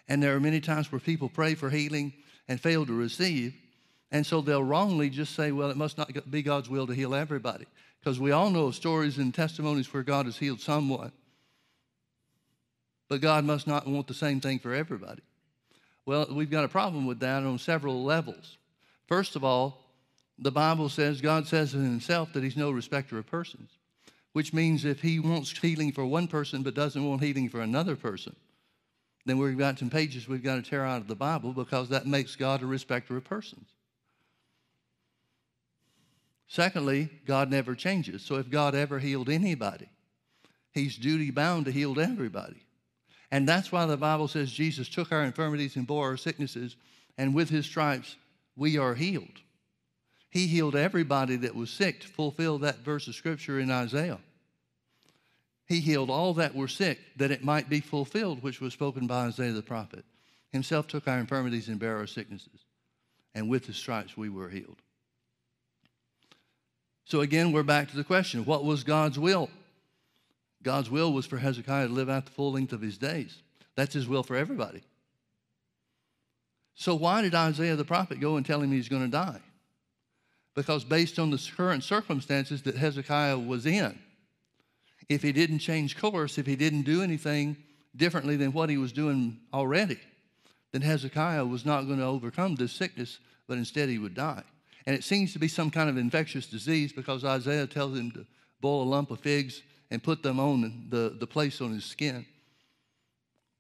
And 0.09 0.23
there 0.23 0.37
are 0.37 0.41
many 0.41 0.61
times 0.61 0.93
where 0.93 1.01
people 1.01 1.29
pray 1.29 1.57
for 1.57 1.71
healing 1.71 2.13
and 2.49 2.61
fail 2.61 2.87
to 2.87 2.93
receive. 2.93 3.55
And 4.13 4.25
so 4.25 4.41
they'll 4.41 4.63
wrongly 4.63 5.11
just 5.11 5.35
say, 5.35 5.53
well, 5.53 5.71
it 5.71 5.77
must 5.77 5.99
not 5.99 6.31
be 6.31 6.43
God's 6.43 6.71
will 6.71 6.87
to 6.87 6.95
heal 6.95 7.15
everybody. 7.15 7.67
Because 8.01 8.21
we 8.21 8.31
all 8.31 8.51
know 8.51 8.71
stories 8.71 9.19
and 9.19 9.35
testimonies 9.35 9.93
where 9.93 10.03
God 10.03 10.27
has 10.27 10.37
healed 10.39 10.61
someone. 10.61 11.13
But 13.09 13.21
God 13.21 13.45
must 13.45 13.67
not 13.67 13.87
want 13.87 14.07
the 14.07 14.15
same 14.15 14.41
thing 14.41 14.59
for 14.59 14.75
everybody. 14.75 15.23
Well, 16.07 16.27
we've 16.31 16.51
got 16.51 16.65
a 16.65 16.69
problem 16.69 17.07
with 17.07 17.21
that 17.21 17.43
on 17.43 17.59
several 17.59 18.05
levels. 18.05 18.59
First 19.09 19.35
of 19.35 19.43
all, 19.43 19.83
the 20.39 20.53
Bible 20.53 20.89
says, 20.89 21.21
God 21.21 21.47
says 21.47 21.75
in 21.75 21.83
himself 21.83 22.33
that 22.33 22.45
he's 22.45 22.57
no 22.57 22.71
respecter 22.71 23.19
of 23.19 23.27
persons, 23.27 23.71
which 24.33 24.53
means 24.53 24.85
if 24.85 25.01
he 25.01 25.19
wants 25.19 25.57
healing 25.59 25.93
for 25.93 26.05
one 26.05 26.29
person 26.29 26.63
but 26.63 26.75
doesn't 26.75 27.05
want 27.05 27.23
healing 27.23 27.49
for 27.49 27.61
another 27.61 27.97
person, 27.97 28.37
then 29.27 29.39
we've 29.39 29.59
got 29.59 29.79
some 29.79 29.91
pages 29.91 30.29
we've 30.29 30.43
got 30.43 30.55
to 30.55 30.63
tear 30.63 30.85
out 30.85 31.03
of 31.03 31.09
the 31.09 31.17
Bible 31.17 31.53
because 31.53 31.89
that 31.89 32.07
makes 32.07 32.37
God 32.37 32.63
a 32.63 32.67
respecter 32.67 33.17
of 33.17 33.25
persons. 33.25 33.69
Secondly, 36.47 37.11
God 37.27 37.51
never 37.51 37.75
changes. 37.75 38.23
So 38.23 38.37
if 38.37 38.49
God 38.49 38.77
ever 38.77 39.01
healed 39.01 39.29
anybody, 39.29 39.89
he's 40.73 40.97
duty 40.97 41.33
bound 41.33 41.65
to 41.65 41.73
heal 41.73 41.99
everybody. 42.01 42.63
And 43.33 43.49
that's 43.49 43.73
why 43.73 43.85
the 43.87 43.97
Bible 43.97 44.29
says 44.29 44.53
Jesus 44.53 44.89
took 44.89 45.11
our 45.11 45.25
infirmities 45.25 45.75
and 45.75 45.89
bore 45.89 46.09
our 46.09 46.17
sicknesses, 46.17 46.77
and 47.19 47.35
with 47.35 47.51
his 47.51 47.67
stripes 47.67 48.15
we 48.55 48.79
are 48.79 48.95
healed. 48.95 49.41
He 50.31 50.47
healed 50.47 50.77
everybody 50.77 51.35
that 51.37 51.57
was 51.57 51.71
sick 51.71 52.01
to 52.03 52.09
fulfill 52.09 52.59
that 52.59 52.85
verse 52.85 53.09
of 53.09 53.17
scripture 53.17 53.59
in 53.59 53.73
Isaiah. 53.73 54.21
He 55.67 55.81
healed 55.81 56.11
all 56.11 56.35
that 56.35 56.55
were 56.55 56.69
sick 56.69 57.01
that 57.17 57.31
it 57.31 57.45
might 57.45 57.69
be 57.69 57.81
fulfilled, 57.81 58.43
which 58.43 58.61
was 58.61 58.73
spoken 58.73 59.07
by 59.07 59.27
Isaiah 59.27 59.53
the 59.53 59.63
prophet. 59.63 60.05
Himself 60.53 60.87
took 60.87 61.09
our 61.09 61.19
infirmities 61.19 61.69
and 61.69 61.79
bare 61.79 61.97
our 61.97 62.07
sicknesses, 62.07 62.65
and 63.35 63.49
with 63.49 63.67
his 63.67 63.77
stripes 63.77 64.17
we 64.17 64.29
were 64.29 64.49
healed. 64.49 64.81
So 67.05 67.21
again, 67.21 67.53
we're 67.53 67.63
back 67.63 67.91
to 67.91 67.97
the 67.97 68.05
question 68.05 68.45
what 68.45 68.65
was 68.65 68.85
God's 68.85 69.19
will? 69.19 69.51
God's 70.63 70.91
will 70.91 71.13
was 71.13 71.27
for 71.27 71.39
Hezekiah 71.39 71.89
to 71.89 71.93
live 71.93 72.09
out 72.09 72.27
the 72.27 72.33
full 72.33 72.53
length 72.53 72.73
of 72.73 72.81
his 72.81 72.99
days. 72.99 73.43
That's 73.77 73.95
his 73.95 74.09
will 74.09 74.23
for 74.23 74.37
everybody. 74.37 74.83
So 76.75 76.95
why 76.95 77.23
did 77.23 77.35
Isaiah 77.35 77.77
the 77.77 77.85
prophet 77.85 78.21
go 78.21 78.37
and 78.37 78.45
tell 78.45 78.61
him 78.61 78.73
he's 78.73 78.89
going 78.89 79.05
to 79.05 79.09
die? 79.09 79.41
Because 80.55 80.85
based 80.85 81.19
on 81.19 81.31
the 81.31 81.51
current 81.57 81.85
circumstances 81.85 82.63
that 82.63 82.77
Hezekiah 82.77 83.39
was 83.39 83.67
in, 83.67 83.99
if 85.09 85.23
he 85.23 85.33
didn't 85.33 85.61
change 85.61 85.97
course, 85.97 86.39
if 86.39 86.47
he 86.47 86.57
didn't 86.57 86.83
do 86.83 87.03
anything 87.03 87.57
differently 87.95 88.37
than 88.37 88.53
what 88.53 88.71
he 88.71 88.77
was 88.77 88.93
doing 88.93 89.39
already, 89.53 89.99
then 90.73 90.83
Hezekiah 90.83 91.47
was 91.47 91.65
not 91.65 91.87
going 91.87 91.99
to 91.99 92.05
overcome 92.05 92.57
this 92.57 92.73
sickness, 92.73 93.19
but 93.47 93.59
instead 93.59 93.89
he 93.89 93.99
would 93.99 94.15
die. 94.15 94.43
And 94.87 94.95
it 94.95 95.05
seems 95.05 95.33
to 95.33 95.39
be 95.39 95.49
some 95.49 95.71
kind 95.71 95.89
of 95.89 95.97
infectious 95.97 96.47
disease 96.47 96.93
because 96.93 97.25
Isaiah 97.25 97.67
tells 97.67 97.97
him 97.97 98.11
to 98.13 98.27
boil 98.61 98.83
a 98.83 98.85
lump 98.85 99.11
of 99.11 99.21
figs 99.21 99.63
and 99.91 100.03
put 100.03 100.23
them 100.23 100.41
on 100.41 100.87
the, 100.89 101.17
the 101.19 101.27
place 101.27 101.61
on 101.61 101.73
his 101.73 101.85
skin. 101.85 102.27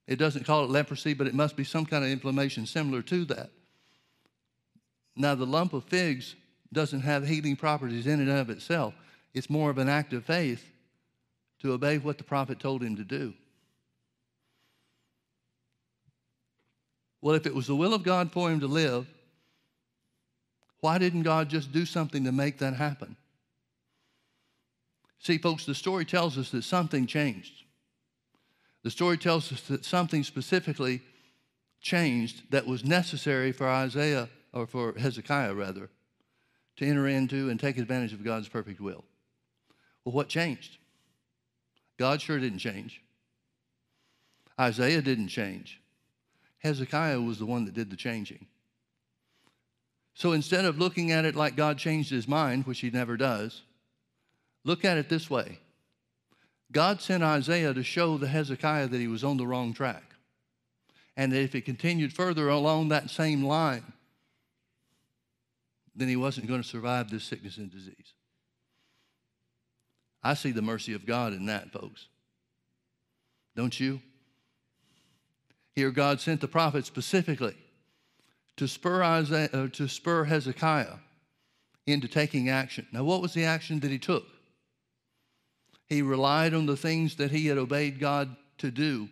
It 0.07 0.16
doesn't 0.16 0.47
call 0.47 0.64
it 0.64 0.70
leprosy, 0.70 1.14
but 1.14 1.26
it 1.26 1.34
must 1.34 1.57
be 1.57 1.64
some 1.64 1.86
kind 1.86 2.05
of 2.05 2.11
inflammation 2.11 2.66
similar 2.66 3.03
to 3.03 3.24
that. 3.26 3.51
Now, 5.16 5.34
the 5.34 5.47
lump 5.47 5.72
of 5.72 5.84
figs 5.84 6.36
doesn't 6.72 7.01
have 7.01 7.26
healing 7.26 7.57
properties 7.57 8.07
in 8.07 8.20
and 8.20 8.30
of 8.30 8.51
itself. 8.51 8.94
It's 9.34 9.51
more 9.51 9.70
of 9.70 9.78
an 9.78 9.88
act 9.88 10.12
of 10.12 10.24
faith 10.24 10.64
to 11.61 11.72
obey 11.72 11.98
what 11.98 12.18
the 12.18 12.24
prophet 12.24 12.61
told 12.61 12.82
him 12.82 12.96
to 12.96 13.04
do. 13.04 13.34
Well, 17.20 17.34
if 17.34 17.46
it 17.46 17.54
was 17.54 17.66
the 17.66 17.76
will 17.76 17.94
of 17.94 18.02
God 18.02 18.30
for 18.30 18.50
him 18.50 18.61
to 18.61 18.66
live, 18.66 19.07
why 20.80 20.98
didn't 20.98 21.22
God 21.22 21.48
just 21.48 21.72
do 21.72 21.86
something 21.86 22.24
to 22.24 22.32
make 22.32 22.59
that 22.59 22.74
happen? 22.74 23.16
See, 25.18 25.38
folks, 25.38 25.66
the 25.66 25.74
story 25.74 26.04
tells 26.04 26.38
us 26.38 26.50
that 26.50 26.62
something 26.62 27.07
changed. 27.07 27.64
The 28.84 28.90
story 28.90 29.18
tells 29.18 29.50
us 29.52 29.62
that 29.62 29.84
something 29.84 30.22
specifically 30.22 31.00
changed 31.80 32.50
that 32.50 32.66
was 32.66 32.84
necessary 32.84 33.50
for 33.50 33.68
Isaiah, 33.68 34.28
or 34.52 34.66
for 34.66 34.94
Hezekiah 34.96 35.54
rather, 35.54 35.90
to 36.76 36.86
enter 36.86 37.09
into 37.09 37.50
and 37.50 37.59
take 37.59 37.78
advantage 37.78 38.12
of 38.12 38.22
God's 38.22 38.48
perfect 38.48 38.80
will. 38.80 39.04
Well, 40.04 40.12
what 40.12 40.28
changed? 40.28 40.78
God 41.99 42.20
sure 42.20 42.38
didn't 42.38 42.59
change. 42.59 43.03
Isaiah 44.61 45.03
didn't 45.03 45.28
change. 45.28 45.80
Hezekiah 46.59 47.20
was 47.20 47.38
the 47.38 47.47
one 47.47 47.64
that 47.64 47.74
did 47.74 47.90
the 47.90 47.97
changing. 47.97 48.47
So 50.14 50.32
instead 50.32 50.64
of 50.64 50.78
looking 50.78 51.12
at 51.12 51.26
it 51.26 51.36
like 51.36 51.57
God 51.57 51.78
changed 51.78 52.11
his 52.11 52.26
mind, 52.26 52.66
which 52.66 52.80
he 52.80 52.90
never 52.90 53.16
does, 53.16 53.62
look 54.64 54.84
at 54.84 54.97
it 54.97 55.09
this 55.09 55.28
way 55.28 55.59
God 56.72 57.01
sent 57.01 57.22
Isaiah 57.22 57.74
to 57.74 57.82
show 57.82 58.18
the 58.18 58.26
Hezekiah 58.26 58.88
that 58.88 59.01
he 59.01 59.07
was 59.07 59.22
on 59.22 59.36
the 59.36 59.47
wrong 59.47 59.72
track. 59.72 60.03
And 61.16 61.32
that 61.32 61.40
if 61.40 61.53
he 61.53 61.61
continued 61.61 62.12
further 62.12 62.49
along 62.49 62.88
that 62.88 63.09
same 63.09 63.42
line, 63.42 63.92
then 65.94 66.09
he 66.09 66.16
wasn't 66.16 66.47
going 66.47 66.62
to 66.62 66.68
survive 66.68 67.11
this 67.11 67.24
sickness 67.24 67.57
and 67.57 67.70
disease. 67.70 68.12
I 70.27 70.35
see 70.35 70.51
the 70.51 70.61
mercy 70.61 70.93
of 70.93 71.07
God 71.07 71.33
in 71.33 71.47
that, 71.47 71.70
folks. 71.70 72.09
Don't 73.55 73.79
you? 73.79 74.01
Here, 75.72 75.93
God 75.93 76.20
sent 76.20 76.41
the 76.41 76.49
prophet 76.49 76.85
specifically 76.85 77.55
to 78.57 78.66
spur, 78.66 79.05
Isaiah, 79.05 79.49
uh, 79.53 79.68
to 79.68 79.87
spur 79.87 80.24
Hezekiah 80.24 80.97
into 81.87 82.09
taking 82.09 82.49
action. 82.49 82.89
Now, 82.91 83.05
what 83.05 83.22
was 83.22 83.35
the 83.35 83.45
action 83.45 83.79
that 83.81 83.91
he 83.93 84.01
took? 84.01 84.24
He 85.89 86.03
relied 86.03 86.55
on 86.55 86.66
the 86.66 86.77
things 86.77 87.14
that 87.16 87.31
he 87.31 87.47
had 87.47 87.57
obeyed 87.57 88.01
God 88.01 88.35
to 88.59 88.72
do 88.72 89.09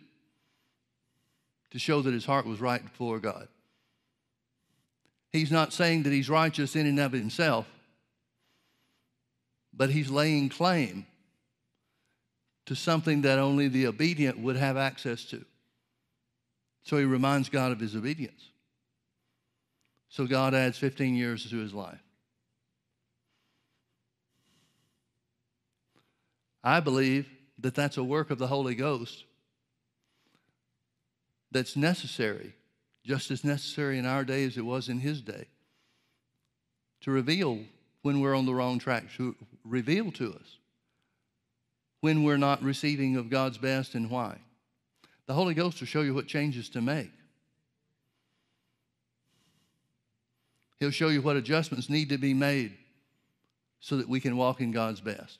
to 1.71 1.79
show 1.79 2.01
that 2.01 2.13
his 2.13 2.25
heart 2.25 2.45
was 2.45 2.59
right 2.59 2.83
before 2.83 3.19
God. 3.19 3.47
He's 5.31 5.51
not 5.51 5.71
saying 5.71 6.03
that 6.03 6.11
he's 6.11 6.29
righteous 6.29 6.75
in 6.75 6.85
and 6.85 6.99
of 6.99 7.13
himself, 7.13 7.67
but 9.75 9.89
he's 9.89 10.09
laying 10.09 10.49
claim 10.49 11.05
to 12.65 12.75
something 12.75 13.21
that 13.21 13.39
only 13.39 13.67
the 13.67 13.87
obedient 13.87 14.39
would 14.39 14.55
have 14.55 14.77
access 14.77 15.25
to. 15.25 15.43
So 16.83 16.97
he 16.97 17.05
reminds 17.05 17.49
God 17.49 17.71
of 17.71 17.79
his 17.79 17.95
obedience. 17.95 18.49
So 20.09 20.25
God 20.25 20.53
adds 20.53 20.77
15 20.77 21.15
years 21.15 21.49
to 21.49 21.57
his 21.57 21.73
life. 21.73 22.01
I 26.63 26.79
believe 26.79 27.27
that 27.59 27.75
that's 27.75 27.97
a 27.97 28.03
work 28.03 28.31
of 28.31 28.39
the 28.39 28.47
Holy 28.47 28.75
Ghost 28.75 29.25
that's 31.51 31.75
necessary, 31.75 32.55
just 33.03 33.29
as 33.29 33.43
necessary 33.43 33.99
in 33.99 34.05
our 34.05 34.23
day 34.23 34.45
as 34.45 34.57
it 34.57 34.65
was 34.65 34.89
in 34.89 34.99
his 34.99 35.21
day, 35.21 35.45
to 37.01 37.11
reveal 37.11 37.59
when 38.05 38.19
we're 38.19 38.35
on 38.35 38.45
the 38.45 38.53
wrong 38.53 38.77
track, 38.77 39.05
to 39.17 39.35
reveal 39.63 40.11
to 40.11 40.31
us 40.31 40.59
when 42.01 42.23
we're 42.23 42.37
not 42.37 42.61
receiving 42.61 43.15
of 43.15 43.31
God's 43.31 43.57
best 43.57 43.95
and 43.95 44.11
why. 44.11 44.37
The 45.25 45.33
Holy 45.33 45.55
Ghost 45.55 45.79
will 45.79 45.87
show 45.87 46.01
you 46.01 46.13
what 46.13 46.27
changes 46.27 46.69
to 46.69 46.81
make. 46.81 47.09
He'll 50.79 50.91
show 50.91 51.07
you 51.07 51.23
what 51.23 51.35
adjustments 51.35 51.89
need 51.89 52.09
to 52.09 52.19
be 52.19 52.35
made 52.35 52.77
so 53.79 53.97
that 53.97 54.07
we 54.07 54.19
can 54.19 54.37
walk 54.37 54.61
in 54.61 54.71
God's 54.71 55.01
best. 55.01 55.39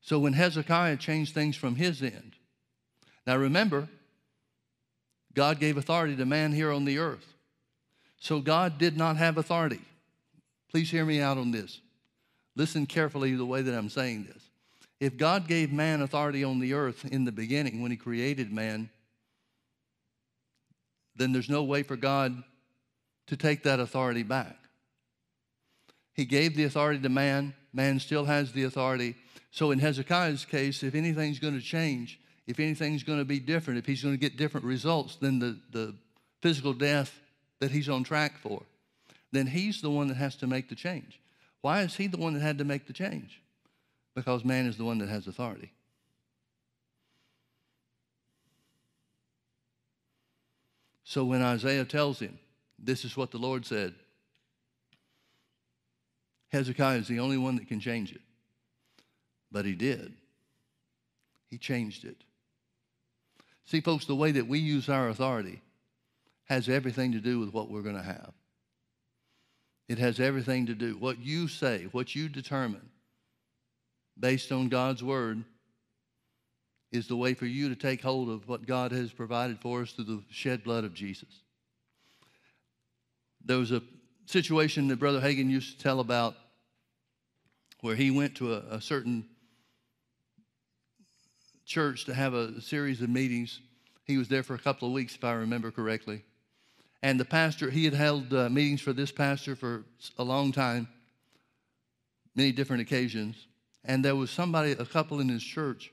So 0.00 0.18
when 0.18 0.32
Hezekiah 0.32 0.96
changed 0.96 1.34
things 1.34 1.56
from 1.56 1.76
his 1.76 2.00
end, 2.00 2.36
now 3.26 3.36
remember, 3.36 3.90
God 5.34 5.60
gave 5.60 5.76
authority 5.76 6.16
to 6.16 6.24
man 6.24 6.52
here 6.52 6.72
on 6.72 6.86
the 6.86 6.96
earth. 6.96 7.31
So 8.22 8.40
God 8.40 8.78
did 8.78 8.96
not 8.96 9.16
have 9.16 9.36
authority. 9.36 9.80
Please 10.70 10.88
hear 10.88 11.04
me 11.04 11.20
out 11.20 11.38
on 11.38 11.50
this. 11.50 11.80
Listen 12.54 12.86
carefully 12.86 13.32
to 13.32 13.36
the 13.36 13.44
way 13.44 13.62
that 13.62 13.76
I'm 13.76 13.88
saying 13.88 14.28
this. 14.32 14.48
If 15.00 15.16
God 15.16 15.48
gave 15.48 15.72
man 15.72 16.02
authority 16.02 16.44
on 16.44 16.60
the 16.60 16.72
earth 16.72 17.04
in 17.04 17.24
the 17.24 17.32
beginning 17.32 17.82
when 17.82 17.90
he 17.90 17.96
created 17.96 18.52
man, 18.52 18.90
then 21.16 21.32
there's 21.32 21.48
no 21.48 21.64
way 21.64 21.82
for 21.82 21.96
God 21.96 22.44
to 23.26 23.36
take 23.36 23.64
that 23.64 23.80
authority 23.80 24.22
back. 24.22 24.56
He 26.14 26.24
gave 26.24 26.54
the 26.54 26.62
authority 26.62 27.00
to 27.00 27.08
man, 27.08 27.54
man 27.72 27.98
still 27.98 28.26
has 28.26 28.52
the 28.52 28.62
authority. 28.62 29.16
So 29.50 29.72
in 29.72 29.80
Hezekiah's 29.80 30.44
case, 30.44 30.84
if 30.84 30.94
anything's 30.94 31.40
going 31.40 31.58
to 31.58 31.60
change, 31.60 32.20
if 32.46 32.60
anything's 32.60 33.02
going 33.02 33.18
to 33.18 33.24
be 33.24 33.40
different, 33.40 33.80
if 33.80 33.86
he's 33.86 34.04
going 34.04 34.14
to 34.14 34.20
get 34.20 34.36
different 34.36 34.64
results, 34.64 35.16
then 35.16 35.40
the, 35.40 35.58
the 35.72 35.96
physical 36.40 36.72
death 36.72 37.18
that 37.62 37.70
he's 37.70 37.88
on 37.88 38.02
track 38.02 38.38
for, 38.38 38.60
then 39.30 39.46
he's 39.46 39.80
the 39.80 39.90
one 39.90 40.08
that 40.08 40.16
has 40.16 40.34
to 40.34 40.48
make 40.48 40.68
the 40.68 40.74
change. 40.74 41.20
Why 41.60 41.82
is 41.82 41.94
he 41.94 42.08
the 42.08 42.16
one 42.16 42.34
that 42.34 42.40
had 42.40 42.58
to 42.58 42.64
make 42.64 42.88
the 42.88 42.92
change? 42.92 43.40
Because 44.16 44.44
man 44.44 44.66
is 44.66 44.76
the 44.76 44.84
one 44.84 44.98
that 44.98 45.08
has 45.08 45.28
authority. 45.28 45.70
So 51.04 51.24
when 51.24 51.40
Isaiah 51.40 51.84
tells 51.84 52.18
him, 52.18 52.36
this 52.80 53.04
is 53.04 53.16
what 53.16 53.30
the 53.30 53.38
Lord 53.38 53.64
said, 53.64 53.94
Hezekiah 56.50 56.98
is 56.98 57.06
the 57.06 57.20
only 57.20 57.38
one 57.38 57.54
that 57.54 57.68
can 57.68 57.78
change 57.78 58.10
it. 58.10 58.22
But 59.52 59.66
he 59.66 59.76
did. 59.76 60.14
He 61.48 61.58
changed 61.58 62.04
it. 62.04 62.16
See, 63.66 63.80
folks, 63.80 64.06
the 64.06 64.16
way 64.16 64.32
that 64.32 64.48
we 64.48 64.58
use 64.58 64.88
our 64.88 65.08
authority 65.08 65.62
has 66.52 66.68
everything 66.68 67.12
to 67.12 67.18
do 67.18 67.40
with 67.40 67.54
what 67.54 67.70
we're 67.70 67.80
going 67.80 67.96
to 67.96 68.02
have. 68.02 68.34
It 69.88 69.98
has 69.98 70.20
everything 70.20 70.66
to 70.66 70.74
do. 70.74 70.98
What 70.98 71.18
you 71.18 71.48
say, 71.48 71.88
what 71.92 72.14
you 72.14 72.28
determine, 72.28 72.90
based 74.20 74.52
on 74.52 74.68
God's 74.68 75.02
word, 75.02 75.44
is 76.90 77.08
the 77.08 77.16
way 77.16 77.32
for 77.32 77.46
you 77.46 77.70
to 77.70 77.74
take 77.74 78.02
hold 78.02 78.28
of 78.28 78.46
what 78.46 78.66
God 78.66 78.92
has 78.92 79.10
provided 79.12 79.60
for 79.60 79.80
us 79.80 79.92
through 79.92 80.04
the 80.04 80.22
shed 80.30 80.62
blood 80.62 80.84
of 80.84 80.92
Jesus. 80.92 81.40
There 83.42 83.56
was 83.56 83.72
a 83.72 83.80
situation 84.26 84.88
that 84.88 84.98
Brother 84.98 85.22
Hagin 85.22 85.48
used 85.48 85.78
to 85.78 85.82
tell 85.82 86.00
about 86.00 86.34
where 87.80 87.96
he 87.96 88.10
went 88.10 88.34
to 88.36 88.52
a, 88.52 88.58
a 88.72 88.80
certain 88.82 89.24
church 91.64 92.04
to 92.04 92.14
have 92.14 92.34
a 92.34 92.60
series 92.60 93.00
of 93.00 93.08
meetings. 93.08 93.58
He 94.04 94.18
was 94.18 94.28
there 94.28 94.42
for 94.42 94.54
a 94.54 94.58
couple 94.58 94.86
of 94.86 94.92
weeks, 94.92 95.14
if 95.14 95.24
I 95.24 95.32
remember 95.32 95.70
correctly. 95.70 96.24
And 97.02 97.18
the 97.18 97.24
pastor, 97.24 97.70
he 97.70 97.84
had 97.84 97.94
held 97.94 98.32
uh, 98.32 98.48
meetings 98.48 98.80
for 98.80 98.92
this 98.92 99.10
pastor 99.10 99.56
for 99.56 99.84
a 100.18 100.22
long 100.22 100.52
time, 100.52 100.86
many 102.36 102.52
different 102.52 102.82
occasions. 102.82 103.46
And 103.84 104.04
there 104.04 104.14
was 104.14 104.30
somebody, 104.30 104.72
a 104.72 104.84
couple 104.84 105.18
in 105.18 105.28
his 105.28 105.42
church, 105.42 105.92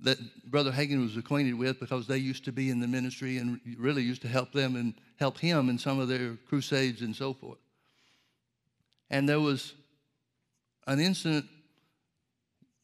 that 0.00 0.18
Brother 0.50 0.72
Hagin 0.72 1.00
was 1.00 1.16
acquainted 1.16 1.54
with 1.54 1.78
because 1.78 2.08
they 2.08 2.18
used 2.18 2.44
to 2.46 2.52
be 2.52 2.70
in 2.70 2.80
the 2.80 2.88
ministry 2.88 3.38
and 3.38 3.60
really 3.78 4.02
used 4.02 4.22
to 4.22 4.28
help 4.28 4.52
them 4.52 4.74
and 4.74 4.94
help 5.16 5.38
him 5.38 5.68
in 5.68 5.78
some 5.78 6.00
of 6.00 6.08
their 6.08 6.36
crusades 6.48 7.02
and 7.02 7.14
so 7.14 7.32
forth. 7.32 7.58
And 9.10 9.28
there 9.28 9.38
was 9.38 9.74
an 10.88 10.98
incident 10.98 11.46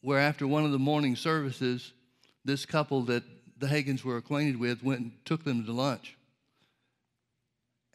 where, 0.00 0.20
after 0.20 0.46
one 0.46 0.64
of 0.64 0.70
the 0.70 0.78
morning 0.78 1.16
services, 1.16 1.92
this 2.44 2.64
couple 2.64 3.02
that 3.02 3.24
the 3.58 3.66
Hagins 3.66 4.04
were 4.04 4.16
acquainted 4.16 4.60
with 4.60 4.84
went 4.84 5.00
and 5.00 5.12
took 5.24 5.42
them 5.42 5.64
to 5.64 5.72
lunch. 5.72 6.17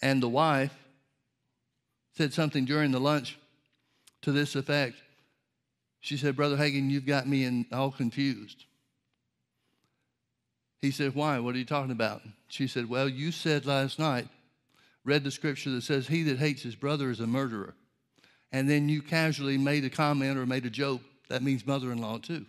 And 0.03 0.21
the 0.21 0.27
wife 0.27 0.77
said 2.17 2.33
something 2.33 2.65
during 2.65 2.91
the 2.91 2.99
lunch 2.99 3.39
to 4.21 4.33
this 4.33 4.53
effect. 4.53 4.97
She 6.01 6.17
said, 6.17 6.35
Brother 6.35 6.57
Hagin, 6.57 6.89
you've 6.89 7.05
got 7.05 7.25
me 7.25 7.45
in, 7.45 7.65
all 7.71 7.89
confused. 7.89 8.65
He 10.81 10.91
said, 10.91 11.15
Why? 11.15 11.39
What 11.39 11.55
are 11.55 11.57
you 11.57 11.63
talking 11.63 11.93
about? 11.93 12.21
She 12.49 12.67
said, 12.67 12.89
Well, 12.89 13.07
you 13.07 13.31
said 13.31 13.65
last 13.65 13.97
night, 13.97 14.27
read 15.05 15.23
the 15.23 15.31
scripture 15.31 15.69
that 15.69 15.83
says, 15.83 16.05
He 16.05 16.23
that 16.23 16.37
hates 16.37 16.63
his 16.63 16.75
brother 16.75 17.09
is 17.09 17.21
a 17.21 17.25
murderer. 17.25 17.73
And 18.51 18.69
then 18.69 18.89
you 18.89 19.01
casually 19.01 19.57
made 19.57 19.85
a 19.85 19.89
comment 19.89 20.37
or 20.37 20.45
made 20.45 20.65
a 20.65 20.69
joke. 20.69 20.99
That 21.29 21.43
means 21.43 21.65
mother 21.65 21.93
in 21.93 21.99
law, 21.99 22.17
too. 22.17 22.45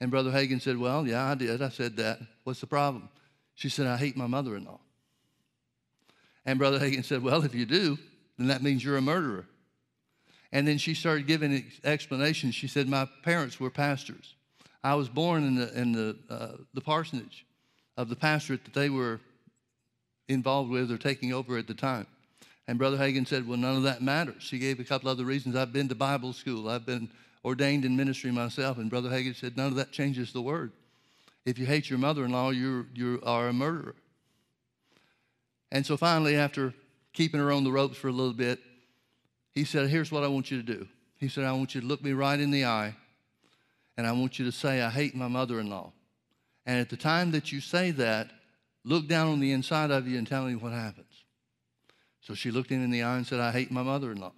And 0.00 0.10
Brother 0.10 0.30
Hagin 0.30 0.62
said, 0.62 0.78
Well, 0.78 1.06
yeah, 1.06 1.26
I 1.26 1.34
did. 1.34 1.60
I 1.60 1.68
said 1.68 1.98
that. 1.98 2.18
What's 2.44 2.60
the 2.60 2.66
problem? 2.66 3.10
She 3.56 3.68
said, 3.68 3.86
I 3.86 3.98
hate 3.98 4.16
my 4.16 4.26
mother 4.26 4.56
in 4.56 4.64
law. 4.64 4.80
And 6.46 6.58
Brother 6.58 6.78
Hagin 6.78 7.04
said, 7.04 7.22
Well, 7.22 7.44
if 7.44 7.54
you 7.54 7.66
do, 7.66 7.98
then 8.38 8.48
that 8.48 8.62
means 8.62 8.84
you're 8.84 8.96
a 8.96 9.02
murderer. 9.02 9.46
And 10.52 10.66
then 10.66 10.78
she 10.78 10.94
started 10.94 11.26
giving 11.26 11.64
explanations. 11.84 12.54
She 12.54 12.66
said, 12.66 12.88
My 12.88 13.08
parents 13.22 13.60
were 13.60 13.70
pastors. 13.70 14.34
I 14.82 14.94
was 14.94 15.08
born 15.08 15.44
in 15.44 15.54
the, 15.56 15.78
in 15.78 15.92
the, 15.92 16.16
uh, 16.28 16.56
the 16.72 16.80
parsonage 16.80 17.44
of 17.96 18.08
the 18.08 18.16
pastorate 18.16 18.64
that 18.64 18.74
they 18.74 18.88
were 18.88 19.20
involved 20.28 20.70
with 20.70 20.90
or 20.90 20.98
taking 20.98 21.32
over 21.32 21.58
at 21.58 21.66
the 21.66 21.74
time. 21.74 22.06
And 22.66 22.78
Brother 22.78 22.96
Hagin 22.96 23.26
said, 23.26 23.46
Well, 23.46 23.58
none 23.58 23.76
of 23.76 23.82
that 23.82 24.02
matters. 24.02 24.42
She 24.42 24.58
gave 24.58 24.80
a 24.80 24.84
couple 24.84 25.08
other 25.08 25.24
reasons. 25.24 25.56
I've 25.56 25.72
been 25.72 25.88
to 25.88 25.94
Bible 25.94 26.32
school, 26.32 26.68
I've 26.68 26.86
been 26.86 27.10
ordained 27.44 27.84
in 27.84 27.96
ministry 27.96 28.30
myself. 28.30 28.78
And 28.78 28.88
Brother 28.88 29.10
Hagin 29.10 29.34
said, 29.34 29.56
None 29.56 29.66
of 29.66 29.74
that 29.76 29.92
changes 29.92 30.32
the 30.32 30.42
word. 30.42 30.72
If 31.44 31.58
you 31.58 31.66
hate 31.66 31.90
your 31.90 31.98
mother 31.98 32.24
in 32.24 32.32
law, 32.32 32.50
you 32.50 32.86
you 32.94 33.20
are 33.24 33.48
a 33.48 33.52
murderer. 33.52 33.94
And 35.72 35.86
so 35.86 35.96
finally, 35.96 36.36
after 36.36 36.74
keeping 37.12 37.40
her 37.40 37.52
on 37.52 37.64
the 37.64 37.72
ropes 37.72 37.96
for 37.96 38.08
a 38.08 38.12
little 38.12 38.32
bit, 38.32 38.58
he 39.52 39.64
said, 39.64 39.88
Here's 39.88 40.12
what 40.12 40.24
I 40.24 40.28
want 40.28 40.50
you 40.50 40.62
to 40.62 40.62
do. 40.62 40.88
He 41.16 41.28
said, 41.28 41.44
I 41.44 41.52
want 41.52 41.74
you 41.74 41.80
to 41.80 41.86
look 41.86 42.02
me 42.02 42.12
right 42.12 42.38
in 42.38 42.50
the 42.50 42.64
eye 42.64 42.96
and 43.96 44.06
I 44.06 44.12
want 44.12 44.38
you 44.38 44.46
to 44.46 44.52
say, 44.52 44.80
I 44.80 44.88
hate 44.88 45.14
my 45.14 45.28
mother 45.28 45.60
in 45.60 45.68
law. 45.68 45.92
And 46.64 46.80
at 46.80 46.88
the 46.88 46.96
time 46.96 47.32
that 47.32 47.52
you 47.52 47.60
say 47.60 47.90
that, 47.92 48.30
look 48.84 49.06
down 49.06 49.28
on 49.28 49.40
the 49.40 49.52
inside 49.52 49.90
of 49.90 50.08
you 50.08 50.16
and 50.16 50.26
tell 50.26 50.44
me 50.44 50.54
what 50.54 50.72
happens. 50.72 51.24
So 52.20 52.34
she 52.34 52.50
looked 52.50 52.70
him 52.70 52.82
in 52.82 52.90
the 52.90 53.02
eye 53.02 53.16
and 53.16 53.26
said, 53.26 53.40
I 53.40 53.50
hate 53.50 53.70
my 53.70 53.82
mother 53.82 54.12
in 54.12 54.20
law. 54.20 54.32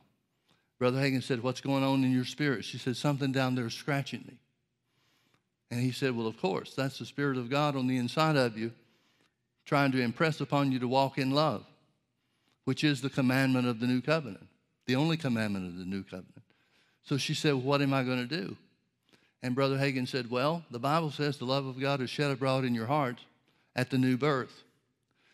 Brother 0.79 0.99
Hagin 0.99 1.23
said, 1.23 1.43
What's 1.43 1.61
going 1.61 1.85
on 1.85 2.03
in 2.03 2.11
your 2.11 2.25
spirit? 2.25 2.65
She 2.65 2.79
said, 2.79 2.97
Something 2.97 3.31
down 3.31 3.55
there 3.55 3.67
is 3.67 3.75
scratching 3.75 4.25
me. 4.27 4.39
And 5.71 5.81
he 5.81 5.93
said, 5.93 6.17
Well, 6.17 6.27
of 6.27 6.41
course, 6.41 6.75
that's 6.75 6.99
the 6.99 7.07
Spirit 7.07 7.39
of 7.39 7.49
God 7.49 7.77
on 7.77 7.87
the 7.87 7.99
inside 7.99 8.37
of 8.37 8.59
you 8.59 8.73
trying 9.65 9.93
to 9.93 10.01
impress 10.01 10.41
upon 10.41 10.73
you 10.73 10.79
to 10.79 10.89
walk 10.89 11.19
in 11.19 11.31
love, 11.31 11.65
which 12.65 12.85
is 12.85 13.01
the 13.01 13.11
commandment 13.11 13.67
of 13.67 13.81
the 13.81 13.87
new 13.87 14.01
covenant, 14.01 14.47
the 14.87 14.97
only 14.97 15.17
commandment 15.17 15.67
of 15.67 15.79
the 15.79 15.85
new 15.85 16.03
covenant. 16.03 16.43
So 17.05 17.17
she 17.17 17.35
said, 17.35 17.55
well, 17.55 17.63
What 17.63 17.83
am 17.83 17.95
I 17.95 18.03
going 18.03 18.27
to 18.27 18.43
do? 18.43 18.57
And 19.43 19.55
Brother 19.55 19.77
Hagin 19.77 20.07
said, 20.07 20.31
Well, 20.31 20.65
the 20.71 20.79
Bible 20.79 21.11
says 21.11 21.37
the 21.37 21.45
love 21.45 21.67
of 21.67 21.81
God 21.81 22.01
is 22.01 22.11
shed 22.11 22.31
abroad 22.31 22.65
in 22.65 22.75
your 22.75 22.87
heart 22.87 23.19
at 23.75 23.91
the 23.91 23.99
new 23.99 24.17
birth. 24.17 24.63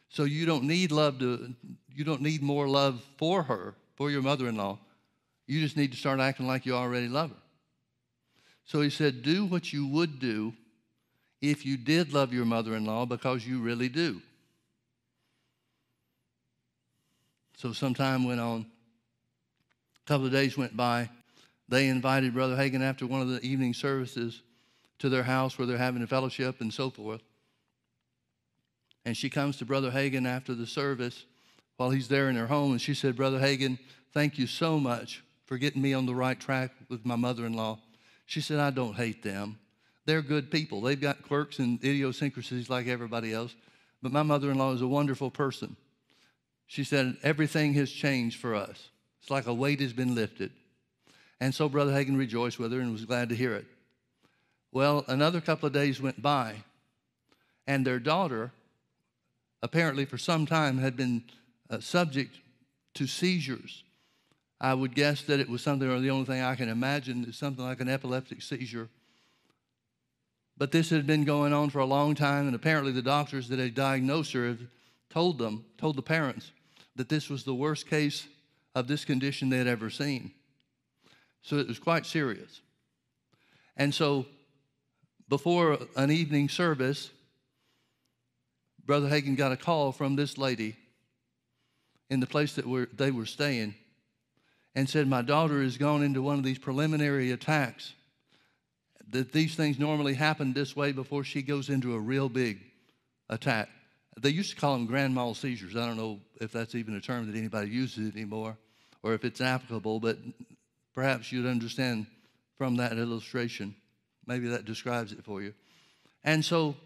So 0.09 0.25
you 0.25 0.47
don't 0.47 0.65
need 0.65 0.91
love 0.91 1.19
to, 1.19 1.55
you 1.95 2.05
don't 2.05 2.23
need 2.23 2.43
more 2.43 2.67
love 2.67 3.05
for 3.19 3.43
her, 3.43 3.75
for 3.97 4.11
your 4.11 4.23
mother 4.23 4.49
in 4.49 4.57
law. 4.57 4.79
You 5.47 5.61
just 5.61 5.77
need 5.77 5.93
to 5.93 5.99
start 5.99 6.21
acting 6.21 6.47
like 6.47 6.65
you 6.65 6.75
already 6.75 7.09
love 7.09 7.31
her. 7.31 7.37
So 8.65 8.81
he 8.81 8.91
said, 8.91 9.23
Do 9.23 9.45
what 9.45 9.73
you 9.73 9.87
would 9.87 10.19
do 10.19 10.55
if 11.41 11.65
you 11.65 11.77
did 11.77 12.13
love 12.13 12.33
your 12.33 12.45
mother 12.45 12.75
in 12.75 12.85
law 12.85 13.07
because 13.07 13.47
you 13.47 13.61
really 13.61 13.89
do. 13.89 14.21
So 17.57 17.73
some 17.73 17.95
time 17.95 18.25
went 18.25 18.41
on. 18.41 18.67
A 20.05 20.09
couple 20.09 20.27
of 20.27 20.33
days 20.33 20.57
went 20.57 20.77
by 20.77 21.09
they 21.69 21.89
invited 21.89 22.33
Brother 22.33 22.57
Hagin 22.57 22.81
after 22.81 23.07
one 23.07 23.21
of 23.21 23.29
the 23.29 23.41
evening 23.43 23.75
services 23.75 24.43
to 24.99 25.09
their 25.09 25.23
house 25.23 25.59
where 25.59 25.67
they're 25.67 25.77
having 25.77 26.03
a 26.03 26.07
fellowship 26.07 26.61
and 26.61 26.73
so 26.73 26.91
forth. 26.91 27.21
And 29.05 29.17
she 29.17 29.31
comes 29.31 29.59
to 29.59 29.65
Brother 29.65 29.91
Hagin 29.91 30.27
after 30.27 30.55
the 30.55 30.67
service 30.67 31.25
while 31.77 31.91
he's 31.91 32.09
there 32.09 32.29
in 32.29 32.37
her 32.37 32.47
home, 32.47 32.73
and 32.73 32.81
she 32.81 32.95
said, 32.95 33.15
Brother 33.15 33.39
Hagin, 33.39 33.79
thank 34.13 34.39
you 34.39 34.47
so 34.47 34.81
much 34.81 35.23
for 35.45 35.59
getting 35.59 35.81
me 35.81 35.95
on 35.95 36.07
the 36.07 36.15
right 36.15 36.39
track 36.39 36.73
with 36.89 37.07
my 37.07 37.17
mother 37.17 37.47
in 37.47 37.53
law. 37.53 37.79
She 38.27 38.41
said, 38.41 38.59
I 38.59 38.71
don't 38.71 38.95
hate 38.95 39.23
them. 39.23 39.59
They're 40.09 40.23
good 40.23 40.51
people. 40.51 40.81
They've 40.81 40.99
got 40.99 41.23
quirks 41.23 41.59
and 41.59 41.79
idiosyncrasies 41.85 42.71
like 42.71 42.87
everybody 42.87 43.35
else, 43.35 43.55
but 44.01 44.11
my 44.11 44.23
mother 44.23 44.51
in 44.51 44.57
law 44.57 44.73
is 44.73 44.81
a 44.81 44.89
wonderful 44.89 45.31
person. 45.31 45.77
She 46.67 46.83
said, 46.83 47.19
Everything 47.23 47.75
has 47.75 47.91
changed 47.91 48.41
for 48.41 48.55
us. 48.55 48.89
It's 49.21 49.31
like 49.31 49.47
a 49.47 49.53
weight 49.53 49.81
has 49.81 49.93
been 49.93 50.15
lifted. 50.15 50.51
And 51.43 51.55
so 51.55 51.69
Brother 51.69 51.93
Hagin 51.93 52.17
rejoiced 52.17 52.59
with 52.59 52.73
her 52.73 52.81
and 52.81 52.91
was 52.91 53.05
glad 53.05 53.29
to 53.29 53.35
hear 53.35 53.55
it. 53.55 53.67
Well, 54.73 55.05
another 55.09 55.43
couple 55.43 55.67
of 55.67 55.75
days 55.75 56.01
went 56.01 56.23
by, 56.23 56.55
and 57.67 57.87
their 57.87 57.99
daughter, 57.99 58.51
apparently 59.63 60.07
for 60.07 60.17
some 60.17 60.47
time, 60.47 60.79
had 60.79 60.97
been 60.97 61.23
uh, 61.69 61.81
subject 61.81 62.35
to 62.95 63.07
seizures. 63.07 63.85
I 64.59 64.73
would 64.73 64.95
guess 64.95 65.21
that 65.25 65.39
it 65.39 65.51
was 65.51 65.61
something, 65.61 65.87
or 65.87 66.01
the 66.01 66.09
only 66.09 66.25
thing 66.25 66.41
I 66.41 66.55
can 66.55 66.71
imagine 66.71 67.27
is 67.27 67.37
something 67.37 67.63
like 67.63 67.83
an 67.83 67.91
epileptic 67.91 68.41
seizure. 68.41 68.89
But 70.59 70.73
this 70.73 70.91
had 70.91 71.07
been 71.07 71.25
going 71.25 71.53
on 71.53 71.71
for 71.71 71.79
a 71.79 71.87
long 71.87 72.17
time, 72.17 72.47
and 72.47 72.57
apparently 72.57 72.91
the 72.91 73.01
doctors 73.01 73.49
that 73.49 73.61
had 73.61 73.75
diagnosed 73.75 74.33
her 74.33 74.49
had 74.49 74.67
told 75.09 75.39
them, 75.39 75.65
told 75.79 75.97
the 75.97 76.03
parents, 76.03 76.51
that 76.97 77.09
this 77.09 77.31
was 77.31 77.45
the 77.45 77.55
worst 77.55 77.89
case 77.89 78.27
of 78.75 78.89
this 78.89 79.05
condition 79.05 79.49
they 79.49 79.59
had 79.59 79.69
ever 79.69 79.89
seen. 79.89 80.33
So 81.43 81.57
it 81.59 81.69
was 81.69 81.79
quite 81.79 82.05
serious. 82.05 82.61
And 83.77 83.95
so 83.95 84.27
before 85.29 85.79
an 85.95 86.11
evening 86.11 86.49
service, 86.49 87.11
Brother 88.85 89.09
Hagin 89.09 89.37
got 89.37 89.53
a 89.53 89.57
call 89.57 89.93
from 89.93 90.17
this 90.17 90.37
lady 90.37 90.77
in 92.11 92.19
the 92.19 92.27
place 92.27 92.55
that 92.55 92.67
we're, 92.67 92.87
they 92.87 93.13
were 93.13 93.27
staying 93.27 93.75
and 94.75 94.89
said, 94.89 95.07
My 95.07 95.23
daughter 95.23 95.63
has 95.63 95.77
gone 95.77 96.03
into 96.03 96.21
one 96.21 96.39
of 96.39 96.45
these 96.45 96.59
preliminary 96.59 97.31
attacks. 97.31 97.93
That 99.11 99.33
these 99.33 99.55
things 99.55 99.79
normally 99.79 100.15
happen 100.15 100.53
this 100.53 100.77
way 100.77 100.93
before 100.93 101.25
she 101.25 101.43
goes 101.43 101.71
into 101.71 101.95
a 101.95 101.99
real 101.99 102.29
big 102.29 102.61
attack. 103.31 103.69
They 104.21 104.31
used 104.31 104.51
to 104.51 104.57
call 104.57 104.75
them 104.75 104.87
grand 104.87 105.15
mal 105.15 105.35
seizures. 105.35 105.77
I 105.77 105.87
don't 105.87 105.97
know 105.97 106.21
if 106.41 106.53
that's 106.53 106.75
even 106.75 106.95
a 106.95 107.01
term 107.01 107.31
that 107.31 107.39
anybody 107.39 107.71
uses 107.71 108.15
anymore 108.15 108.57
or 109.03 109.15
if 109.15 109.25
it's 109.25 109.41
applicable, 109.41 110.01
but 110.01 110.19
perhaps 110.95 111.31
you'd 111.31 111.47
understand 111.47 112.07
from 112.57 112.77
that 112.77 112.99
illustration. 112.99 113.75
Maybe 114.27 114.49
that 114.49 114.65
describes 114.65 115.13
it 115.13 115.25
for 115.25 115.41
you. 115.41 115.55
And 116.25 116.45
so 116.45 116.77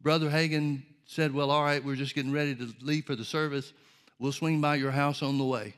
Brother 0.00 0.30
Hagin 0.30 0.82
said, 1.06 1.32
Well, 1.34 1.50
all 1.50 1.62
right, 1.62 1.84
we're 1.84 1.96
just 1.96 2.14
getting 2.14 2.32
ready 2.32 2.54
to 2.54 2.72
leave 2.80 3.04
for 3.04 3.14
the 3.14 3.24
service. 3.24 3.72
We'll 4.18 4.32
swing 4.32 4.60
by 4.60 4.76
your 4.76 4.90
house 4.90 5.22
on 5.22 5.38
the 5.38 5.44
way. 5.44 5.74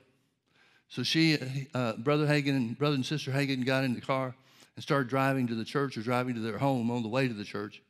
So 0.88 1.02
she, 1.02 1.38
uh, 1.74 1.94
Brother 1.94 2.26
Hagin 2.26 2.56
and 2.56 2.78
Brother 2.78 2.94
and 2.94 3.04
Sister 3.04 3.30
Hagin 3.30 3.64
got 3.64 3.84
in 3.84 3.94
the 3.94 4.00
car 4.00 4.34
and 4.77 4.83
started 4.83 5.09
driving 5.09 5.47
to 5.49 5.55
the 5.55 5.64
church 5.64 5.97
or 5.97 6.03
driving 6.03 6.35
to 6.35 6.41
their 6.41 6.59
home 6.59 6.91
on 6.91 7.03
the 7.03 7.09
way 7.09 7.29
to 7.29 7.35
the 7.35 7.45
church. 7.45 7.83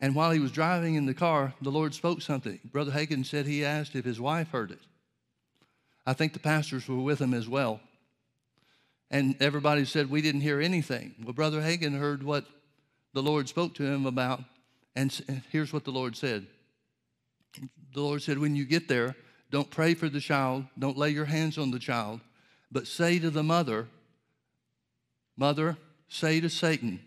And 0.00 0.14
while 0.14 0.32
he 0.32 0.40
was 0.40 0.50
driving 0.50 0.96
in 0.96 1.06
the 1.06 1.14
car, 1.14 1.54
the 1.62 1.70
Lord 1.70 1.94
spoke 1.94 2.22
something. 2.22 2.58
Brother 2.64 2.90
Hagin 2.90 3.24
said 3.24 3.46
he 3.46 3.64
asked 3.64 3.94
if 3.94 4.04
his 4.04 4.20
wife 4.20 4.50
heard 4.50 4.72
it. 4.72 4.80
I 6.04 6.12
think 6.12 6.32
the 6.32 6.40
pastors 6.40 6.88
were 6.88 6.96
with 6.96 7.20
him 7.20 7.32
as 7.34 7.48
well. 7.48 7.80
And 9.10 9.36
everybody 9.40 9.84
said, 9.84 10.10
We 10.10 10.22
didn't 10.22 10.40
hear 10.40 10.60
anything. 10.60 11.14
Well, 11.22 11.34
Brother 11.34 11.60
Hagin 11.60 11.96
heard 11.96 12.22
what 12.22 12.46
the 13.12 13.22
Lord 13.22 13.48
spoke 13.48 13.74
to 13.74 13.84
him 13.84 14.06
about. 14.06 14.42
And 14.96 15.42
here's 15.50 15.72
what 15.72 15.84
the 15.84 15.92
Lord 15.92 16.16
said 16.16 16.46
The 17.94 18.00
Lord 18.00 18.22
said, 18.22 18.38
When 18.38 18.56
you 18.56 18.64
get 18.64 18.88
there, 18.88 19.14
don't 19.50 19.70
pray 19.70 19.94
for 19.94 20.08
the 20.08 20.20
child, 20.20 20.64
don't 20.78 20.96
lay 20.96 21.10
your 21.10 21.26
hands 21.26 21.58
on 21.58 21.70
the 21.70 21.78
child, 21.78 22.20
but 22.72 22.86
say 22.86 23.18
to 23.18 23.30
the 23.30 23.42
mother, 23.42 23.86
Mother, 25.36 25.76
say 26.08 26.40
to 26.40 26.50
Satan, 26.50 27.00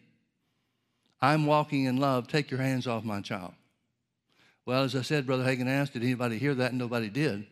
I'm 1.21 1.45
walking 1.45 1.85
in 1.85 1.97
love, 1.97 2.27
take 2.27 2.51
your 2.51 2.59
hands 2.59 2.87
off 2.87 3.03
my 3.03 3.21
child. 3.21 3.53
Well, 4.65 4.83
as 4.83 4.95
I 4.95 5.01
said, 5.01 5.25
Brother 5.25 5.43
Hagin 5.43 5.67
asked, 5.67 5.93
Did 5.93 6.03
anybody 6.03 6.37
hear 6.37 6.55
that? 6.55 6.71
And 6.71 6.79
nobody 6.79 7.09
did. 7.09 7.45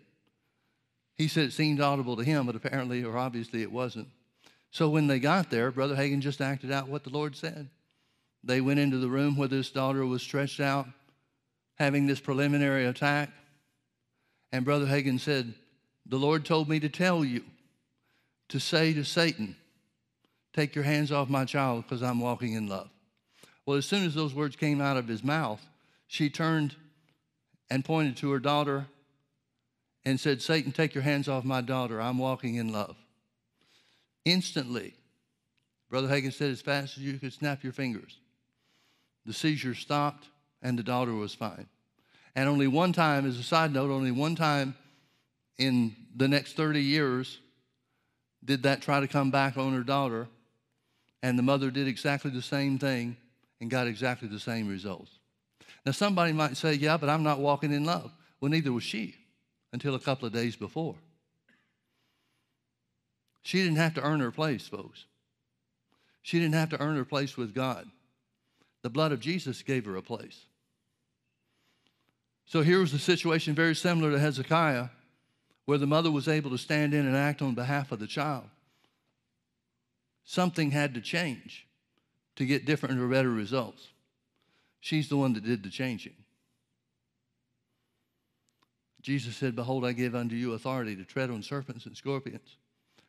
He 1.16 1.28
said 1.28 1.46
it 1.46 1.54
seemed 1.54 1.80
audible 1.80 2.18
to 2.18 2.24
him, 2.24 2.48
but 2.48 2.56
apparently 2.56 3.04
or 3.04 3.18
obviously 3.18 3.62
it 3.62 3.72
wasn't. 3.72 4.08
So 4.72 4.90
when 4.90 5.06
they 5.06 5.20
got 5.20 5.52
there, 5.52 5.72
Brother 5.72 5.96
Hagin 5.96 6.20
just 6.20 6.42
acted 6.42 6.72
out 6.72 6.88
what 6.88 7.04
the 7.04 7.12
Lord 7.12 7.36
said. 7.36 7.70
They 8.44 8.60
went 8.60 8.80
into 8.80 8.98
the 8.98 9.08
room 9.08 9.38
where 9.38 9.48
this 9.48 9.70
daughter 9.70 10.06
was 10.06 10.24
stretched 10.24 10.60
out, 10.60 10.88
having 11.76 12.08
this 12.08 12.20
preliminary 12.20 12.86
attack. 12.86 13.30
And 14.52 14.66
Brother 14.66 14.88
Hagin 14.88 15.20
said, 15.20 15.54
The 16.08 16.18
Lord 16.18 16.44
told 16.44 16.68
me 16.68 16.80
to 16.80 16.90
tell 16.90 17.24
you 17.24 17.44
to 18.50 18.60
say 18.60 18.94
to 18.94 19.06
Satan, 19.06 19.56
Take 20.54 20.76
your 20.76 20.84
hands 20.84 21.12
off 21.12 21.30
my 21.30 21.46
child 21.46 21.84
because 21.84 22.04
I'm 22.04 22.20
walking 22.20 22.54
in 22.54 22.68
love. 22.68 22.90
Well, 23.66 23.78
as 23.78 23.86
soon 23.86 24.06
as 24.06 24.14
those 24.14 24.34
words 24.34 24.56
came 24.56 24.82
out 24.82 24.98
of 24.98 25.08
his 25.08 25.24
mouth, 25.24 25.66
she 26.08 26.30
turned 26.30 26.76
and 27.70 27.84
pointed 27.84 28.18
to 28.18 28.32
her 28.32 28.40
daughter 28.40 28.86
and 30.06 30.20
said, 30.20 30.42
Satan, 30.42 30.72
take 30.72 30.94
your 30.94 31.04
hands 31.04 31.28
off 31.28 31.44
my 31.44 31.62
daughter. 31.62 32.00
I'm 32.02 32.20
walking 32.20 32.56
in 32.56 32.72
love. 32.72 32.96
Instantly, 34.26 34.94
Brother 35.90 36.08
Hagin 36.08 36.34
said, 36.34 36.52
as 36.52 36.62
fast 36.62 36.98
as 36.98 37.04
you 37.04 37.18
could 37.18 37.34
snap 37.34 37.64
your 37.64 37.74
fingers, 37.74 38.18
the 39.26 39.34
seizure 39.34 39.76
stopped 39.76 40.28
and 40.62 40.78
the 40.78 40.84
daughter 40.84 41.14
was 41.14 41.34
fine. 41.34 41.68
And 42.36 42.50
only 42.50 42.68
one 42.68 42.94
time, 42.94 43.26
as 43.26 43.38
a 43.38 43.44
side 43.44 43.72
note, 43.74 43.92
only 43.92 44.12
one 44.12 44.36
time 44.36 44.76
in 45.58 45.96
the 46.16 46.28
next 46.28 46.56
30 46.56 46.82
years 46.82 47.40
did 48.44 48.64
that 48.64 48.82
try 48.82 49.00
to 49.00 49.08
come 49.08 49.32
back 49.32 49.58
on 49.58 49.74
her 49.74 49.84
daughter. 49.84 50.28
And 51.24 51.40
the 51.40 51.44
mother 51.44 51.72
did 51.72 51.88
exactly 51.88 52.30
the 52.30 52.42
same 52.42 52.78
thing 52.78 53.16
and 53.62 53.72
got 53.72 53.88
exactly 53.88 54.28
the 54.28 54.40
same 54.40 54.68
results. 54.68 55.10
Now, 55.86 55.94
somebody 55.94 56.34
might 56.34 56.58
say, 56.58 56.74
Yeah, 56.74 56.98
but 56.98 57.10
I'm 57.10 57.24
not 57.24 57.40
walking 57.40 57.72
in 57.72 57.86
love. 57.86 58.12
Well, 58.40 58.52
neither 58.52 58.74
was 58.74 58.84
she 58.84 59.16
until 59.72 59.96
a 59.96 60.00
couple 60.00 60.28
of 60.28 60.34
days 60.34 60.58
before. 60.58 60.96
She 63.42 63.58
didn't 63.64 63.78
have 63.78 63.94
to 63.96 64.02
earn 64.02 64.20
her 64.20 64.32
place, 64.32 64.68
folks. 64.68 65.06
She 66.22 66.40
didn't 66.40 66.56
have 66.56 66.70
to 66.70 66.82
earn 66.82 66.98
her 66.98 67.06
place 67.06 67.38
with 67.38 67.56
God. 67.56 67.88
The 68.82 68.90
blood 68.90 69.14
of 69.14 69.20
Jesus 69.20 69.62
gave 69.62 69.86
her 69.86 69.96
a 69.96 70.02
place. 70.02 70.46
So 72.46 72.62
here 72.62 72.80
was 72.80 72.94
a 72.94 73.00
situation 73.00 73.56
very 73.56 73.76
similar 73.76 74.12
to 74.12 74.20
Hezekiah, 74.20 74.90
where 75.66 75.78
the 75.78 75.88
mother 75.88 76.12
was 76.12 76.28
able 76.28 76.52
to 76.52 76.58
stand 76.58 76.94
in 76.94 77.08
and 77.08 77.16
act 77.16 77.42
on 77.42 77.56
behalf 77.56 77.94
of 77.94 78.00
the 78.00 78.08
child. 78.08 78.44
Something 80.24 80.72
had 80.72 80.94
to 80.94 81.02
change 81.02 81.68
to 82.36 82.46
get 82.46 82.66
different 82.66 83.00
or 83.00 83.08
better 83.08 83.30
results. 83.30 83.88
She's 84.80 85.10
the 85.10 85.18
one 85.18 85.34
that 85.34 85.46
did 85.46 85.64
the 85.64 85.70
changing. 85.70 86.16
Jesus 89.02 89.36
said, 89.36 89.56
Behold, 89.56 89.86
I 89.86 89.92
give 89.92 90.16
unto 90.16 90.36
you 90.36 90.54
authority 90.54 90.96
to 90.96 91.04
tread 91.04 91.30
on 91.30 91.44
serpents 91.44 91.86
and 91.86 91.96
scorpions 91.96 92.58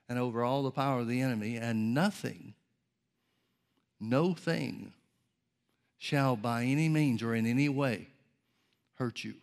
and 0.08 0.18
over 0.18 0.44
all 0.44 0.62
the 0.62 0.70
power 0.70 1.00
of 1.00 1.08
the 1.08 1.20
enemy, 1.20 1.56
and 1.56 1.94
nothing, 1.94 2.54
no 4.00 4.34
thing 4.34 4.92
shall 5.98 6.36
by 6.36 6.64
any 6.64 6.88
means 6.88 7.22
or 7.22 7.34
in 7.34 7.46
any 7.46 7.68
way 7.68 8.08
hurt 8.96 9.24
you. 9.24 9.34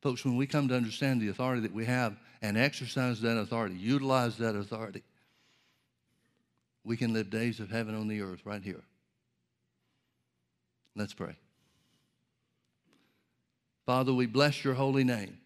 Folks, 0.00 0.24
when 0.24 0.36
we 0.36 0.46
come 0.46 0.68
to 0.68 0.76
understand 0.76 1.20
the 1.20 1.28
authority 1.28 1.62
that 1.62 1.74
we 1.74 1.84
have 1.84 2.16
and 2.40 2.56
exercise 2.56 3.20
that 3.20 3.36
authority, 3.36 3.74
utilize 3.74 4.38
that 4.38 4.54
authority, 4.54 5.02
we 6.84 6.96
can 6.96 7.12
live 7.12 7.30
days 7.30 7.60
of 7.60 7.70
heaven 7.70 7.94
on 7.94 8.08
the 8.08 8.20
earth 8.20 8.40
right 8.44 8.62
here. 8.62 8.82
Let's 10.94 11.14
pray. 11.14 11.36
Father, 13.86 14.12
we 14.12 14.26
bless 14.26 14.64
your 14.64 14.74
holy 14.74 15.04
name. 15.04 15.38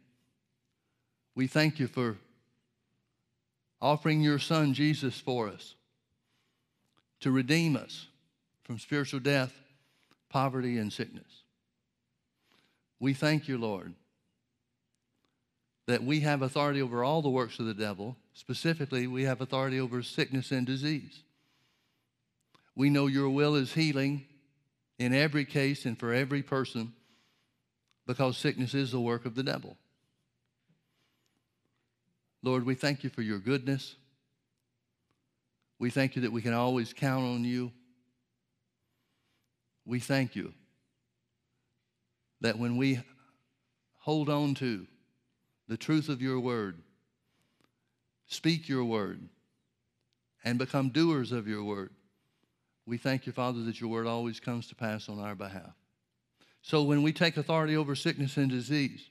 We 1.34 1.46
thank 1.46 1.78
you 1.78 1.86
for 1.86 2.16
offering 3.80 4.20
your 4.20 4.38
son 4.38 4.74
Jesus 4.74 5.18
for 5.18 5.48
us 5.48 5.74
to 7.20 7.30
redeem 7.30 7.76
us 7.76 8.06
from 8.64 8.78
spiritual 8.78 9.20
death, 9.20 9.52
poverty, 10.28 10.78
and 10.78 10.92
sickness. 10.92 11.42
We 12.98 13.14
thank 13.14 13.48
you, 13.48 13.58
Lord, 13.58 13.94
that 15.86 16.02
we 16.02 16.20
have 16.20 16.42
authority 16.42 16.80
over 16.80 17.02
all 17.02 17.22
the 17.22 17.28
works 17.28 17.58
of 17.58 17.66
the 17.66 17.74
devil. 17.74 18.16
Specifically, 18.34 19.06
we 19.06 19.24
have 19.24 19.40
authority 19.40 19.78
over 19.78 20.02
sickness 20.02 20.50
and 20.50 20.66
disease. 20.66 21.22
We 22.74 22.88
know 22.88 23.06
your 23.06 23.28
will 23.28 23.54
is 23.54 23.74
healing 23.74 24.24
in 24.98 25.12
every 25.12 25.44
case 25.44 25.84
and 25.84 25.98
for 25.98 26.12
every 26.12 26.42
person 26.42 26.92
because 28.06 28.36
sickness 28.36 28.74
is 28.74 28.92
the 28.92 29.00
work 29.00 29.26
of 29.26 29.34
the 29.34 29.42
devil. 29.42 29.76
Lord, 32.42 32.64
we 32.64 32.74
thank 32.74 33.04
you 33.04 33.10
for 33.10 33.22
your 33.22 33.38
goodness. 33.38 33.96
We 35.78 35.90
thank 35.90 36.16
you 36.16 36.22
that 36.22 36.32
we 36.32 36.42
can 36.42 36.54
always 36.54 36.92
count 36.92 37.24
on 37.24 37.44
you. 37.44 37.72
We 39.84 40.00
thank 40.00 40.34
you 40.34 40.52
that 42.40 42.58
when 42.58 42.76
we 42.76 43.00
hold 43.98 44.28
on 44.28 44.54
to 44.54 44.86
the 45.68 45.76
truth 45.76 46.08
of 46.08 46.20
your 46.20 46.40
word, 46.40 46.78
speak 48.32 48.68
your 48.68 48.84
word, 48.84 49.28
and 50.44 50.58
become 50.58 50.88
doers 50.88 51.32
of 51.32 51.46
your 51.46 51.62
word, 51.62 51.90
we 52.86 52.98
thank 52.98 53.26
you, 53.26 53.32
Father, 53.32 53.62
that 53.62 53.80
your 53.80 53.90
word 53.90 54.06
always 54.06 54.40
comes 54.40 54.66
to 54.68 54.74
pass 54.74 55.08
on 55.08 55.20
our 55.20 55.34
behalf. 55.34 55.74
So 56.62 56.82
when 56.82 57.02
we 57.02 57.12
take 57.12 57.36
authority 57.36 57.76
over 57.76 57.94
sickness 57.94 58.36
and 58.36 58.50
disease, 58.50 59.08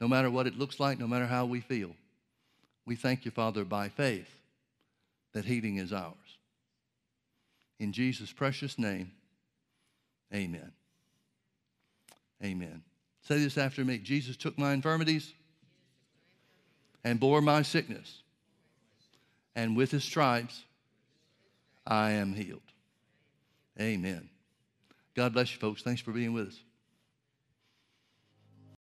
no 0.00 0.08
matter 0.08 0.30
what 0.30 0.46
it 0.46 0.58
looks 0.58 0.80
like, 0.80 0.98
no 0.98 1.06
matter 1.06 1.26
how 1.26 1.44
we 1.44 1.60
feel, 1.60 1.94
we 2.86 2.96
thank 2.96 3.24
you, 3.24 3.30
Father, 3.30 3.64
by 3.64 3.88
faith 3.88 4.28
that 5.32 5.44
healing 5.44 5.76
is 5.76 5.92
ours. 5.92 6.14
In 7.78 7.92
Jesus' 7.92 8.32
precious 8.32 8.78
name, 8.78 9.12
amen. 10.34 10.72
Amen. 12.44 12.82
Say 13.22 13.38
this 13.38 13.56
after 13.56 13.84
me 13.84 13.98
Jesus 13.98 14.36
took 14.36 14.58
my 14.58 14.72
infirmities 14.72 15.32
and 17.04 17.18
bore 17.20 17.40
my 17.40 17.62
sickness, 17.62 18.21
and 19.54 19.76
with 19.76 19.90
his 19.90 20.04
stripes 20.04 20.62
I 21.86 22.12
am 22.12 22.34
healed. 22.34 22.60
Amen. 23.80 24.28
God 25.14 25.32
bless 25.32 25.52
you, 25.52 25.58
folks. 25.58 25.82
Thanks 25.82 26.00
for 26.00 26.12
being 26.12 26.32
with 26.32 26.48
us. 26.48 26.60